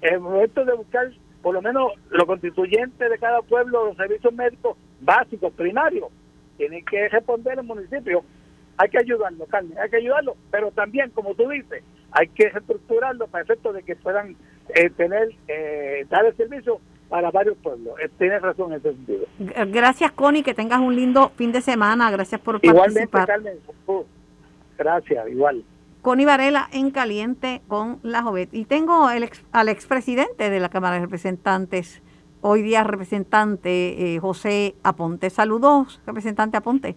en 0.00 0.22
momentos 0.22 0.66
de 0.66 0.72
buscar 0.74 1.06
por 1.44 1.54
lo 1.54 1.60
menos 1.60 1.92
los 2.08 2.24
constituyentes 2.24 3.10
de 3.10 3.18
cada 3.18 3.42
pueblo, 3.42 3.84
los 3.84 3.96
servicios 3.98 4.32
médicos 4.32 4.78
básicos, 5.02 5.52
primarios, 5.52 6.08
tienen 6.56 6.82
que 6.86 7.06
responder 7.10 7.58
el 7.58 7.64
municipio. 7.64 8.24
Hay 8.78 8.88
que 8.88 8.98
ayudarlo, 8.98 9.44
Carmen, 9.44 9.78
hay 9.78 9.90
que 9.90 9.98
ayudarlo, 9.98 10.36
pero 10.50 10.70
también, 10.70 11.10
como 11.10 11.34
tú 11.34 11.46
dices, 11.50 11.84
hay 12.12 12.28
que 12.28 12.48
reestructurarlo 12.48 13.26
para 13.26 13.44
efectos 13.44 13.74
de 13.74 13.82
que 13.82 13.94
puedan 13.94 14.36
eh, 14.74 14.88
tener, 14.96 15.34
eh, 15.46 16.06
dar 16.08 16.24
el 16.24 16.34
servicio 16.34 16.80
para 17.10 17.30
varios 17.30 17.58
pueblos. 17.58 17.94
Eh, 18.00 18.08
tienes 18.18 18.40
razón 18.40 18.72
en 18.72 18.78
ese 18.78 18.94
sentido. 18.94 19.26
Gracias, 19.66 20.12
Connie, 20.12 20.42
que 20.42 20.54
tengas 20.54 20.80
un 20.80 20.96
lindo 20.96 21.28
fin 21.36 21.52
de 21.52 21.60
semana. 21.60 22.10
Gracias 22.10 22.40
por 22.40 22.58
Igualmente, 22.62 23.06
participar. 23.06 23.26
Carmen, 23.26 23.58
uh, 23.86 24.04
gracias, 24.78 25.28
igual. 25.28 25.62
Connie 26.04 26.26
Varela 26.26 26.68
en 26.70 26.90
caliente 26.90 27.62
con 27.66 27.98
la 28.02 28.22
Jovet. 28.22 28.52
Y 28.52 28.66
tengo 28.66 29.08
el 29.08 29.22
ex- 29.22 29.42
al 29.52 29.70
expresidente 29.70 30.50
de 30.50 30.60
la 30.60 30.68
Cámara 30.68 30.96
de 30.96 31.00
Representantes, 31.00 32.02
hoy 32.42 32.60
día 32.60 32.84
representante 32.84 34.14
eh, 34.14 34.20
José 34.20 34.74
Aponte. 34.82 35.30
Saludos, 35.30 36.02
representante 36.06 36.58
Aponte. 36.58 36.94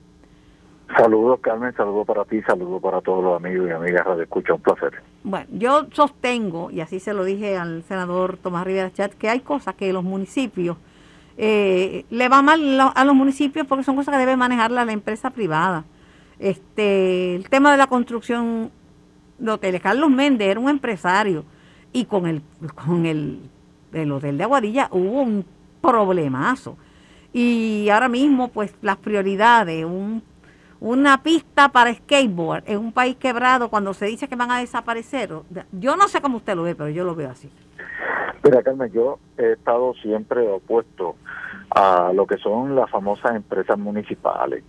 Saludos, 0.98 1.40
Carmen, 1.40 1.74
saludos 1.74 2.06
para 2.06 2.26
ti, 2.26 2.42
saludos 2.42 2.82
para 2.82 3.00
todos 3.00 3.24
los 3.24 3.38
amigos 3.38 3.70
y 3.70 3.72
amigas 3.72 4.18
de 4.18 4.24
escucha, 4.24 4.54
un 4.54 4.60
placer. 4.62 5.02
Bueno, 5.24 5.48
yo 5.54 5.88
sostengo, 5.94 6.70
y 6.70 6.82
así 6.82 7.00
se 7.00 7.14
lo 7.14 7.24
dije 7.24 7.56
al 7.58 7.84
senador 7.84 8.36
Tomás 8.36 8.66
Rivera 8.66 8.92
Chat, 8.92 9.14
que 9.14 9.30
hay 9.30 9.40
cosas 9.40 9.76
que 9.76 9.94
los 9.94 10.04
municipios 10.04 10.76
eh, 11.38 12.04
le 12.10 12.28
va 12.28 12.42
mal 12.42 12.92
a 12.94 13.06
los 13.06 13.16
municipios 13.16 13.66
porque 13.68 13.86
son 13.86 13.96
cosas 13.96 14.14
que 14.16 14.20
debe 14.20 14.36
manejarla 14.36 14.84
la 14.84 14.92
empresa 14.92 15.30
privada. 15.30 15.86
Este, 16.40 17.36
el 17.36 17.50
tema 17.50 17.72
de 17.72 17.78
la 17.78 17.88
construcción 17.88 18.70
de 19.38 19.52
hoteles, 19.52 19.82
Carlos 19.82 20.10
Méndez 20.10 20.50
era 20.50 20.60
un 20.60 20.70
empresario 20.70 21.44
y 21.94 22.06
con 22.06 22.28
el 22.28 22.42
con 22.76 23.06
el, 23.06 23.40
el 23.94 24.12
hotel 24.12 24.38
de 24.38 24.44
Aguadilla 24.44 24.88
hubo 24.92 25.22
un 25.22 25.46
problemazo. 25.82 26.78
Y 27.34 27.90
ahora 27.90 28.10
mismo, 28.10 28.48
pues 28.50 28.74
las 28.82 28.98
prioridades, 28.98 29.86
un 29.86 30.24
una 30.80 31.24
pista 31.24 31.70
para 31.70 31.94
skateboard 31.94 32.64
en 32.68 32.78
un 32.78 32.92
país 32.92 33.16
quebrado 33.16 33.70
cuando 33.70 33.94
se 33.94 34.06
dice 34.06 34.28
que 34.28 34.36
van 34.36 34.52
a 34.52 34.60
desaparecer. 34.60 35.32
Yo 35.72 35.96
no 35.96 36.08
sé 36.08 36.22
cómo 36.22 36.38
usted 36.38 36.56
lo 36.56 36.64
ve, 36.64 36.76
pero 36.76 36.90
yo 36.90 37.04
lo 37.04 37.16
veo 37.16 37.30
así. 37.30 37.50
Mira, 38.44 38.62
Carmen, 38.62 38.92
yo 38.92 39.20
he 39.38 39.54
estado 39.54 39.94
siempre 39.96 40.48
opuesto 40.48 41.16
a 41.72 42.12
lo 42.14 42.28
que 42.28 42.38
son 42.38 42.76
las 42.76 42.90
famosas 42.90 43.36
empresas 43.36 43.78
municipales. 43.78 44.64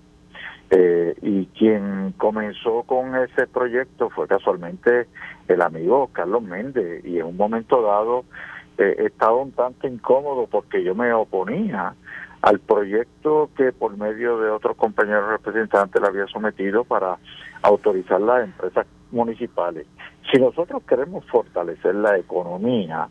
Eh, 0.71 1.17
y 1.23 1.47
quien 1.47 2.13
comenzó 2.19 2.83
con 2.83 3.17
ese 3.17 3.47
proyecto 3.47 4.11
fue 4.11 4.29
casualmente 4.29 5.07
el 5.49 5.63
amigo 5.63 6.11
Carlos 6.13 6.43
Méndez. 6.43 7.05
Y 7.05 7.19
en 7.19 7.27
un 7.27 7.37
momento 7.37 7.81
dado 7.83 8.25
eh, 8.77 8.97
estaba 9.07 9.35
un 9.37 9.53
tanto 9.53 9.87
incómodo 9.87 10.47
porque 10.47 10.85
yo 10.85 10.95
me 10.95 11.13
oponía 11.13 11.95
al 12.43 12.61
proyecto 12.61 13.51
que 13.57 13.73
por 13.73 13.97
medio 13.97 14.39
de 14.39 14.51
otros 14.51 14.77
compañeros 14.77 15.29
representantes 15.31 16.01
le 16.01 16.09
había 16.09 16.27
sometido 16.27 16.85
para 16.85 17.17
autorizar 17.63 18.21
las 18.21 18.45
empresas 18.45 18.87
municipales. 19.11 19.87
Si 20.31 20.41
nosotros 20.41 20.83
queremos 20.87 21.25
fortalecer 21.27 21.95
la 21.95 22.17
economía, 22.19 23.09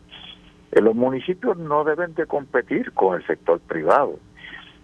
eh, 0.70 0.80
los 0.80 0.94
municipios 0.94 1.58
no 1.58 1.84
deben 1.84 2.14
de 2.14 2.26
competir 2.26 2.92
con 2.92 3.16
el 3.16 3.26
sector 3.26 3.60
privado 3.60 4.18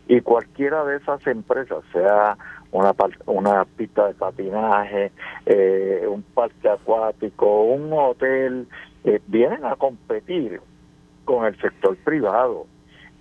y 0.07 0.21
cualquiera 0.21 0.85
de 0.85 0.97
esas 0.97 1.27
empresas, 1.27 1.83
sea 1.93 2.37
una, 2.75 2.93
una 3.27 3.65
pista 3.65 4.09
de 4.09 4.15
patinaje, 4.15 5.13
eh, 5.47 6.07
un 6.09 6.23
parque 6.23 6.69
acuático, 6.69 7.63
un 7.63 7.93
hotel, 7.93 8.67
eh, 9.05 9.21
vienen 9.29 9.65
a 9.65 9.77
competir 9.77 10.61
con 11.25 11.47
el 11.47 11.59
sector 11.61 11.97
privado. 11.99 12.67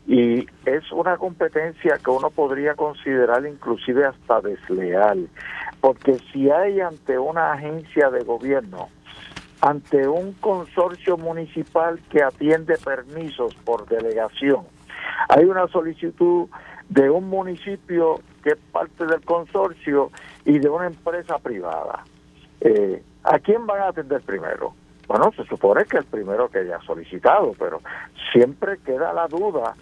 Y 0.08 0.48
es 0.66 0.92
una 0.92 1.18
competencia 1.18 2.00
que 2.04 2.10
uno 2.10 2.32
podría 2.32 2.74
considerar 2.74 3.46
inclusive 3.46 4.06
hasta 4.06 4.42
desleal, 4.42 5.30
porque 5.80 6.18
si 6.32 6.50
hay 6.50 6.82
ante 6.82 7.20
una 7.20 7.54
agencia 7.54 8.10
de 8.10 8.24
gobierno, 8.24 8.90
ante 9.62 10.08
un 10.08 10.34
consorcio 10.34 11.16
municipal 11.16 12.00
que 12.10 12.24
atiende 12.24 12.76
permisos 12.84 13.54
por 13.64 13.88
delegación, 13.88 14.66
hay 15.30 15.46
una 15.46 15.68
solicitud 15.68 16.48
de 16.90 17.10
un 17.10 17.30
municipio 17.30 18.20
que 18.44 18.52
es 18.52 18.60
parte 18.72 19.06
del 19.06 19.22
consorcio 19.22 20.12
y 20.46 20.60
de 20.60 20.70
una 20.70 20.88
empresa 20.88 21.38
privada. 21.40 22.04
Eh, 22.62 23.02
¿A 23.24 23.40
quién 23.40 23.66
van 23.66 23.82
a 23.82 23.88
atender 23.88 24.22
primero? 24.22 24.74
Bueno, 25.08 25.32
se 25.36 25.46
supone 25.46 25.86
que 25.86 25.98
el 25.98 26.06
primero 26.06 26.50
que 26.50 26.60
haya 26.60 26.80
solicitado, 26.82 27.54
pero 27.58 27.82
siempre 28.32 28.78
queda 28.86 29.14
la 29.14 29.28
duda 29.28 29.76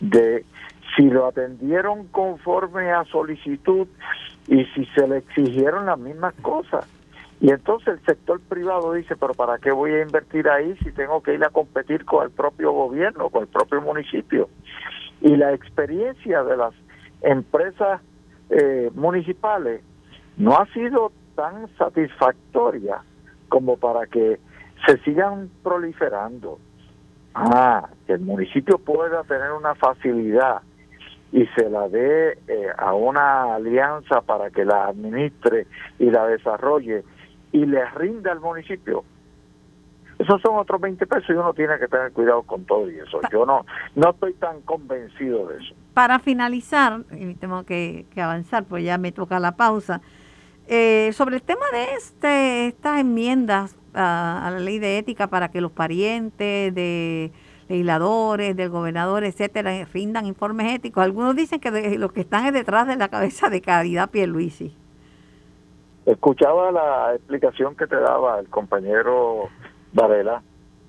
de 0.00 0.44
si 0.94 1.10
lo 1.10 1.26
atendieron 1.26 2.06
conforme 2.08 2.90
a 2.90 3.04
solicitud 3.04 3.86
y 4.48 4.64
si 4.66 4.86
se 4.86 5.06
le 5.08 5.18
exigieron 5.18 5.86
las 5.86 5.98
mismas 5.98 6.34
cosas. 6.42 6.86
Y 7.40 7.50
entonces 7.50 7.88
el 7.88 8.04
sector 8.04 8.40
privado 8.40 8.94
dice, 8.94 9.14
pero 9.16 9.34
¿para 9.34 9.58
qué 9.58 9.70
voy 9.70 9.92
a 9.92 10.02
invertir 10.02 10.48
ahí 10.48 10.74
si 10.82 10.90
tengo 10.92 11.22
que 11.22 11.34
ir 11.34 11.44
a 11.44 11.50
competir 11.50 12.04
con 12.04 12.24
el 12.24 12.30
propio 12.30 12.72
gobierno, 12.72 13.28
con 13.28 13.42
el 13.42 13.48
propio 13.48 13.82
municipio? 13.82 14.48
Y 15.20 15.36
la 15.36 15.52
experiencia 15.52 16.42
de 16.42 16.56
las 16.56 16.74
empresas 17.22 18.00
eh, 18.50 18.90
municipales 18.94 19.82
no 20.36 20.56
ha 20.56 20.66
sido 20.72 21.12
tan 21.34 21.68
satisfactoria 21.76 23.02
como 23.48 23.76
para 23.76 24.06
que 24.06 24.38
se 24.86 24.98
sigan 24.98 25.50
proliferando. 25.62 26.58
Ah, 27.34 27.88
que 28.06 28.14
el 28.14 28.20
municipio 28.20 28.78
pueda 28.78 29.22
tener 29.24 29.52
una 29.52 29.74
facilidad 29.74 30.62
y 31.32 31.46
se 31.48 31.68
la 31.68 31.88
dé 31.88 32.38
eh, 32.48 32.68
a 32.78 32.94
una 32.94 33.56
alianza 33.56 34.22
para 34.22 34.50
que 34.50 34.64
la 34.64 34.86
administre 34.86 35.66
y 35.98 36.10
la 36.10 36.26
desarrolle 36.26 37.04
y 37.52 37.66
le 37.66 37.84
rinda 37.90 38.32
al 38.32 38.40
municipio. 38.40 39.04
Esos 40.18 40.40
son 40.40 40.56
otros 40.56 40.80
20 40.80 41.06
pesos 41.06 41.28
y 41.28 41.32
uno 41.32 41.52
tiene 41.52 41.78
que 41.78 41.88
tener 41.88 42.10
cuidado 42.12 42.42
con 42.42 42.64
todo 42.64 42.90
y 42.90 42.98
eso. 42.98 43.20
Yo 43.30 43.44
no 43.44 43.66
no 43.94 44.10
estoy 44.10 44.32
tan 44.34 44.62
convencido 44.62 45.48
de 45.48 45.58
eso. 45.58 45.74
Para 45.92 46.18
finalizar, 46.18 47.00
y 47.12 47.34
tengo 47.34 47.64
que, 47.64 48.06
avanzar, 48.16 48.64
pues 48.64 48.84
ya 48.84 48.98
me 48.98 49.12
toca 49.12 49.38
la 49.38 49.56
pausa. 49.56 50.00
Eh, 50.68 51.10
sobre 51.12 51.36
el 51.36 51.42
tema 51.42 51.64
de 51.72 51.84
este 51.94 52.66
estas 52.66 52.98
enmiendas 52.98 53.76
a, 53.94 54.48
la 54.52 54.58
ley 54.58 54.78
de 54.78 54.98
ética 54.98 55.28
para 55.28 55.48
que 55.50 55.60
los 55.60 55.70
parientes 55.70 56.74
de 56.74 57.30
legisladores, 57.68 58.56
del 58.56 58.70
gobernador, 58.70 59.24
etcétera, 59.24 59.84
rindan 59.92 60.26
informes 60.26 60.74
éticos. 60.74 61.04
Algunos 61.04 61.36
dicen 61.36 61.60
que 61.60 61.70
lo 61.70 61.98
los 61.98 62.12
que 62.12 62.20
están 62.20 62.46
es 62.46 62.52
detrás 62.52 62.86
de 62.86 62.96
la 62.96 63.08
cabeza 63.08 63.48
de 63.50 63.60
Caridad 63.60 64.10
Pierluisi. 64.10 64.74
Escuchaba 66.06 66.70
la 66.70 67.14
explicación 67.14 67.74
que 67.74 67.86
te 67.86 67.96
daba 67.96 68.38
el 68.38 68.48
compañero 68.48 69.48
Varela. 69.96 70.42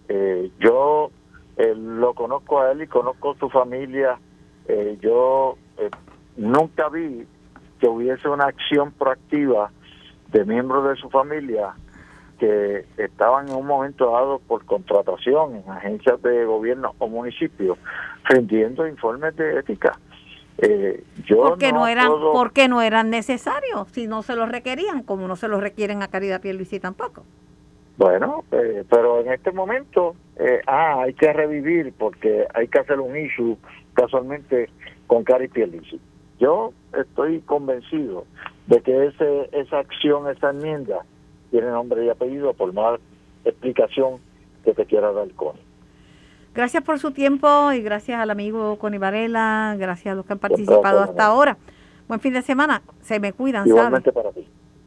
Eh, 0.10 0.52
yo 0.60 1.10
eh, 1.56 1.74
lo 1.76 2.14
conozco 2.14 2.62
a 2.62 2.72
él 2.72 2.84
y 2.84 2.88
conozco 2.88 3.36
su 3.40 3.50
familia. 3.50 4.20
Eh, 4.68 4.98
yo 5.02 5.58
nunca 6.36 6.90
vi 6.90 7.26
que 7.80 7.88
hubiese 7.88 8.28
una 8.28 8.46
acción 8.46 8.92
proactiva 8.92 9.72
de 10.32 10.46
miembros 10.46 10.90
de 10.90 10.96
su 10.98 11.10
familia 11.10 11.74
que 12.38 12.86
estaban 12.98 13.48
en 13.48 13.56
un 13.56 13.66
momento 13.66 14.12
dado 14.12 14.40
por 14.40 14.64
contratación 14.66 15.56
en 15.56 15.72
agencias 15.72 16.22
de 16.22 16.46
gobierno 16.46 16.94
o 17.00 17.08
municipios 17.08 17.80
rindiendo 18.26 18.86
informes 18.88 19.36
de 19.38 19.60
ética. 19.60 19.98
Eh, 20.60 21.04
yo 21.26 21.44
porque 21.44 21.72
no, 21.72 21.88
eran 21.88 22.10
porque 22.34 22.68
no 22.68 22.82
eran 22.82 23.10
necesarios 23.12 23.88
si 23.92 24.08
no 24.08 24.24
se 24.24 24.36
los 24.36 24.50
requerían 24.50 25.04
como 25.04 25.28
no 25.28 25.36
se 25.36 25.48
los 25.48 25.62
requieren 25.62 26.02
a 26.02 26.08
Caridad 26.08 26.42
Pierluisi 26.42 26.80
tampoco 26.80 27.24
bueno 27.98 28.44
eh, 28.52 28.84
pero 28.90 29.22
en 29.22 29.32
este 29.32 29.52
momento 29.52 30.16
eh, 30.38 30.62
ah 30.68 31.02
hay 31.02 31.14
que 31.14 31.34
revivir 31.34 31.94
porque 31.98 32.46
hay 32.54 32.68
que 32.68 32.80
hacer 32.80 33.00
un 33.00 33.18
issue 33.18 33.58
casualmente 33.94 34.70
con 35.08 35.24
Cari 35.24 35.48
Pierluisi 35.48 36.00
yo 36.40 36.74
estoy 36.94 37.42
convencido 37.42 38.26
de 38.68 38.82
que 38.82 39.08
ese 39.08 39.50
esa 39.52 39.80
acción 39.80 40.30
esa 40.30 40.52
enmienda 40.52 41.04
tiene 41.52 41.68
nombre 41.68 42.06
y 42.06 42.10
apellido 42.10 42.54
por 42.54 42.74
más 42.74 43.00
explicación 43.46 44.20
que 44.64 44.74
te 44.74 44.86
quiera 44.86 45.12
dar 45.12 45.30
Connie. 45.32 45.62
Gracias 46.54 46.84
por 46.84 47.00
su 47.00 47.12
tiempo 47.12 47.72
y 47.72 47.82
gracias 47.82 48.20
al 48.20 48.30
amigo 48.32 48.78
Connie 48.80 49.00
Varela, 49.00 49.76
gracias 49.78 50.14
a 50.14 50.16
los 50.16 50.26
que 50.26 50.34
han 50.34 50.40
participado 50.40 51.02
hasta 51.02 51.26
ahora. 51.26 51.58
Buen 52.08 52.20
fin 52.20 52.34
de 52.34 52.42
semana, 52.42 52.82
se 53.02 53.20
me 53.20 53.34
cuidan, 53.34 53.68
Igualmente 53.68 54.12
para 54.12 54.32
ti. 54.32 54.48